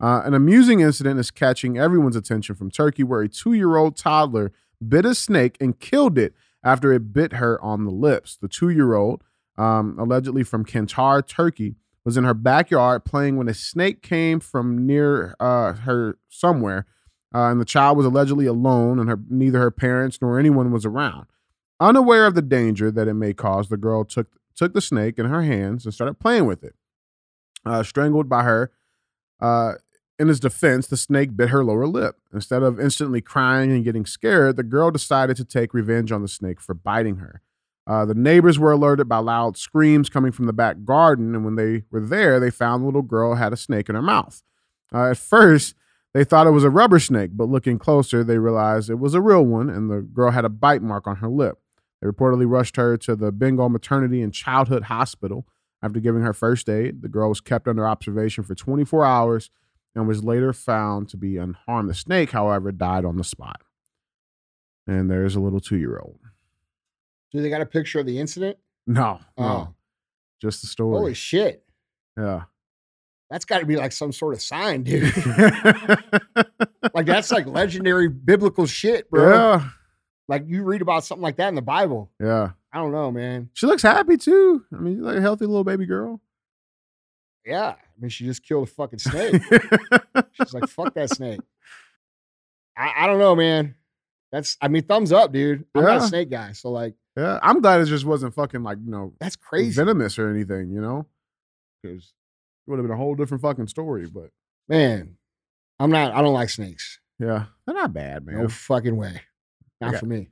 Uh, 0.00 0.22
an 0.24 0.34
amusing 0.34 0.80
incident 0.80 1.20
is 1.20 1.30
catching 1.30 1.78
everyone's 1.78 2.16
attention 2.16 2.56
from 2.56 2.70
Turkey, 2.70 3.04
where 3.04 3.22
a 3.22 3.28
two 3.28 3.52
year 3.52 3.76
old 3.76 3.96
toddler 3.96 4.52
bit 4.86 5.04
a 5.04 5.14
snake 5.14 5.56
and 5.60 5.78
killed 5.78 6.18
it 6.18 6.34
after 6.64 6.92
it 6.92 7.12
bit 7.12 7.34
her 7.34 7.62
on 7.62 7.84
the 7.84 7.90
lips. 7.90 8.36
The 8.36 8.48
two 8.48 8.68
year 8.68 8.94
old, 8.94 9.22
um, 9.56 9.96
allegedly 9.98 10.42
from 10.42 10.64
Kantar, 10.64 11.26
Turkey, 11.26 11.76
was 12.04 12.16
in 12.16 12.24
her 12.24 12.34
backyard 12.34 13.04
playing 13.04 13.36
when 13.36 13.48
a 13.48 13.54
snake 13.54 14.02
came 14.02 14.40
from 14.40 14.86
near 14.86 15.34
uh, 15.38 15.74
her 15.74 16.18
somewhere, 16.28 16.86
uh, 17.34 17.50
and 17.50 17.60
the 17.60 17.64
child 17.64 17.96
was 17.96 18.06
allegedly 18.06 18.46
alone, 18.46 18.98
and 18.98 19.08
her 19.08 19.18
neither 19.28 19.58
her 19.58 19.70
parents 19.70 20.18
nor 20.20 20.38
anyone 20.38 20.72
was 20.72 20.84
around. 20.84 21.26
Unaware 21.80 22.26
of 22.26 22.34
the 22.34 22.42
danger 22.42 22.90
that 22.90 23.08
it 23.08 23.14
may 23.14 23.32
cause, 23.32 23.68
the 23.68 23.76
girl 23.76 24.04
took 24.04 24.28
took 24.54 24.74
the 24.74 24.80
snake 24.80 25.18
in 25.18 25.26
her 25.26 25.42
hands 25.42 25.84
and 25.84 25.94
started 25.94 26.18
playing 26.18 26.46
with 26.46 26.62
it. 26.62 26.74
Uh, 27.64 27.82
strangled 27.82 28.28
by 28.28 28.42
her, 28.42 28.72
uh, 29.40 29.74
in 30.18 30.28
his 30.28 30.40
defense, 30.40 30.86
the 30.86 30.96
snake 30.96 31.36
bit 31.36 31.48
her 31.48 31.64
lower 31.64 31.86
lip. 31.86 32.16
Instead 32.32 32.62
of 32.62 32.78
instantly 32.78 33.20
crying 33.20 33.72
and 33.72 33.84
getting 33.84 34.06
scared, 34.06 34.56
the 34.56 34.62
girl 34.62 34.90
decided 34.90 35.36
to 35.36 35.44
take 35.44 35.74
revenge 35.74 36.12
on 36.12 36.22
the 36.22 36.28
snake 36.28 36.60
for 36.60 36.74
biting 36.74 37.16
her. 37.16 37.42
Uh, 37.86 38.04
the 38.04 38.14
neighbors 38.14 38.58
were 38.58 38.70
alerted 38.72 39.08
by 39.08 39.18
loud 39.18 39.56
screams 39.56 40.08
coming 40.08 40.32
from 40.32 40.46
the 40.46 40.52
back 40.52 40.84
garden, 40.84 41.34
and 41.34 41.44
when 41.44 41.56
they 41.56 41.82
were 41.90 42.00
there, 42.00 42.38
they 42.38 42.50
found 42.50 42.82
the 42.82 42.86
little 42.86 43.02
girl 43.02 43.34
had 43.34 43.52
a 43.52 43.56
snake 43.56 43.88
in 43.88 43.94
her 43.94 44.02
mouth. 44.02 44.42
Uh, 44.94 45.10
at 45.10 45.16
first, 45.16 45.74
they 46.14 46.24
thought 46.24 46.46
it 46.46 46.50
was 46.50 46.64
a 46.64 46.70
rubber 46.70 47.00
snake, 47.00 47.30
but 47.34 47.48
looking 47.48 47.78
closer, 47.78 48.22
they 48.22 48.38
realized 48.38 48.90
it 48.90 48.98
was 48.98 49.14
a 49.14 49.20
real 49.20 49.44
one, 49.44 49.68
and 49.68 49.90
the 49.90 50.00
girl 50.00 50.30
had 50.30 50.44
a 50.44 50.50
bite 50.50 50.82
mark 50.82 51.06
on 51.06 51.16
her 51.16 51.28
lip. 51.28 51.58
They 52.00 52.08
reportedly 52.08 52.48
rushed 52.48 52.76
her 52.76 52.96
to 52.98 53.16
the 53.16 53.32
Bingol 53.32 53.70
Maternity 53.70 54.22
and 54.22 54.32
Childhood 54.32 54.84
Hospital, 54.84 55.46
After 55.82 55.98
giving 55.98 56.22
her 56.22 56.32
first 56.32 56.68
aid, 56.68 57.02
the 57.02 57.08
girl 57.08 57.28
was 57.28 57.40
kept 57.40 57.66
under 57.66 57.86
observation 57.86 58.44
for 58.44 58.54
24 58.54 59.04
hours 59.04 59.50
and 59.94 60.06
was 60.06 60.22
later 60.22 60.52
found 60.52 61.08
to 61.08 61.16
be 61.16 61.36
unharmed. 61.36 61.90
The 61.90 61.94
snake, 61.94 62.30
however, 62.30 62.70
died 62.70 63.04
on 63.04 63.16
the 63.16 63.24
spot. 63.24 63.62
And 64.86 65.10
there's 65.10 65.34
a 65.34 65.40
little 65.40 65.60
two 65.60 65.76
year 65.76 65.98
old. 65.98 66.20
Do 67.32 67.40
they 67.42 67.48
got 67.50 67.60
a 67.62 67.66
picture 67.66 67.98
of 68.00 68.06
the 68.06 68.18
incident? 68.18 68.58
No, 68.86 69.20
Oh. 69.38 69.42
no, 69.42 69.74
just 70.40 70.60
the 70.62 70.66
story. 70.68 70.96
Holy 70.98 71.14
shit. 71.14 71.64
yeah. 72.18 72.42
That's 73.30 73.46
got 73.46 73.60
to 73.60 73.66
be 73.66 73.76
like 73.76 73.92
some 73.92 74.12
sort 74.12 74.34
of 74.34 74.42
sign, 74.42 74.82
dude. 74.82 75.10
like 76.94 77.06
that's 77.06 77.32
like 77.32 77.46
legendary 77.46 78.08
biblical 78.08 78.66
shit, 78.66 79.08
bro. 79.10 79.30
yeah, 79.32 79.68
Like 80.28 80.44
you 80.46 80.64
read 80.64 80.82
about 80.82 81.04
something 81.04 81.22
like 81.22 81.36
that 81.36 81.48
in 81.48 81.54
the 81.54 81.62
Bible. 81.62 82.10
yeah. 82.20 82.50
I 82.74 82.78
don't 82.78 82.92
know, 82.92 83.10
man. 83.10 83.50
She 83.52 83.66
looks 83.66 83.82
happy 83.82 84.16
too. 84.16 84.64
I 84.72 84.76
mean, 84.78 85.02
like 85.02 85.16
a 85.16 85.20
healthy 85.20 85.44
little 85.44 85.64
baby 85.64 85.84
girl. 85.84 86.20
Yeah. 87.44 87.74
I 87.76 88.00
mean, 88.00 88.08
she 88.08 88.24
just 88.24 88.42
killed 88.42 88.66
a 88.66 88.70
fucking 88.70 88.98
snake. 88.98 89.42
She's 90.32 90.54
like, 90.54 90.66
fuck 90.68 90.94
that 90.94 91.10
snake. 91.10 91.40
I, 92.76 92.92
I 93.04 93.06
don't 93.06 93.18
know, 93.18 93.34
man. 93.36 93.74
That's, 94.30 94.56
I 94.62 94.68
mean, 94.68 94.84
thumbs 94.84 95.12
up, 95.12 95.32
dude. 95.32 95.66
I'm 95.74 95.82
not 95.84 95.98
a 95.98 96.06
snake 96.06 96.30
guy. 96.30 96.52
So, 96.52 96.70
like, 96.70 96.94
yeah, 97.16 97.38
I'm 97.42 97.60
glad 97.60 97.80
it 97.80 97.86
just 97.86 98.04
wasn't 98.04 98.34
fucking 98.34 98.62
like 98.62 98.78
you 98.84 98.90
know 98.90 99.12
that's 99.20 99.36
crazy. 99.36 99.74
venomous 99.76 100.18
or 100.18 100.28
anything, 100.30 100.70
you 100.70 100.80
know, 100.80 101.06
because 101.82 102.02
it 102.66 102.70
would 102.70 102.78
have 102.78 102.86
been 102.86 102.94
a 102.94 102.96
whole 102.98 103.14
different 103.14 103.42
fucking 103.42 103.68
story. 103.68 104.06
But 104.06 104.30
Man, 104.68 105.16
I'm 105.78 105.90
not, 105.90 106.14
I 106.14 106.22
don't 106.22 106.32
like 106.34 106.48
snakes. 106.50 107.00
yeah, 107.18 107.44
they're 107.66 107.74
not 107.74 107.92
bad, 107.92 108.24
man. 108.26 108.38
No 108.42 108.48
fucking 108.48 108.96
way. 108.96 109.20
Not 109.80 109.92
got- 109.92 110.00
for 110.00 110.06
me. 110.06 110.28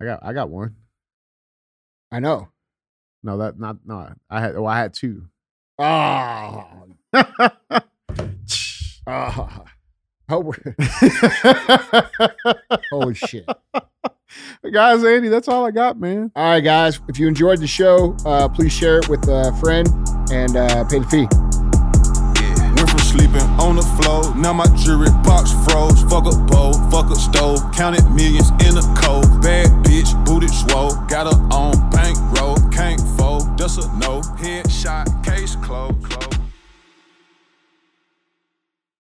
I 0.00 0.04
got 0.04 0.20
I 0.24 0.32
got 0.32 0.50
one. 0.50 0.76
I 2.12 2.20
know. 2.20 2.48
No, 3.22 3.38
that 3.38 3.58
not 3.58 3.78
no. 3.86 4.12
I 4.28 4.40
had 4.40 4.54
oh 4.56 4.66
I 4.66 4.78
had 4.78 4.92
two. 4.94 5.26
Oh, 5.78 6.84
oh. 9.06 9.64
Oh, 10.30 10.52
holy 12.90 13.14
shit. 13.14 13.46
Guys, 14.72 15.04
Andy, 15.04 15.28
that's 15.28 15.48
all 15.48 15.66
I 15.66 15.70
got, 15.70 15.98
man. 15.98 16.30
All 16.34 16.44
right, 16.44 16.60
guys. 16.60 17.00
If 17.08 17.18
you 17.18 17.28
enjoyed 17.28 17.60
the 17.60 17.66
show, 17.66 18.16
uh, 18.24 18.48
please 18.48 18.72
share 18.72 18.98
it 18.98 19.08
with 19.08 19.28
a 19.28 19.56
friend 19.60 19.88
and 20.32 20.56
uh, 20.56 20.84
pay 20.84 21.00
the 21.00 21.06
fee. 21.06 21.28
Yeah. 22.40 22.74
Went 22.74 22.90
from 22.90 22.98
sleeping 23.00 23.46
on 23.60 23.76
the 23.76 23.86
floor, 24.00 24.34
now 24.34 24.52
my 24.52 24.66
jewelry 24.76 25.10
box 25.22 25.52
froze. 25.64 26.02
Fuck 26.04 26.26
a 26.26 26.36
bowl, 26.46 26.74
fuck 26.90 27.10
a 27.10 27.16
stove, 27.16 27.60
counted 27.74 28.08
millions 28.10 28.50
in 28.66 28.76
a 28.76 28.84
cold. 29.00 29.42
Bad 29.42 29.68
bitch, 29.84 30.12
booted 30.24 30.50
swole, 30.50 30.94
got 31.08 31.32
her 31.32 31.38
on 31.54 31.90
bankroll, 31.90 32.56
can't 32.70 33.00
fold, 33.16 33.58
that's 33.58 33.76
a 33.76 33.98
no. 33.98 34.14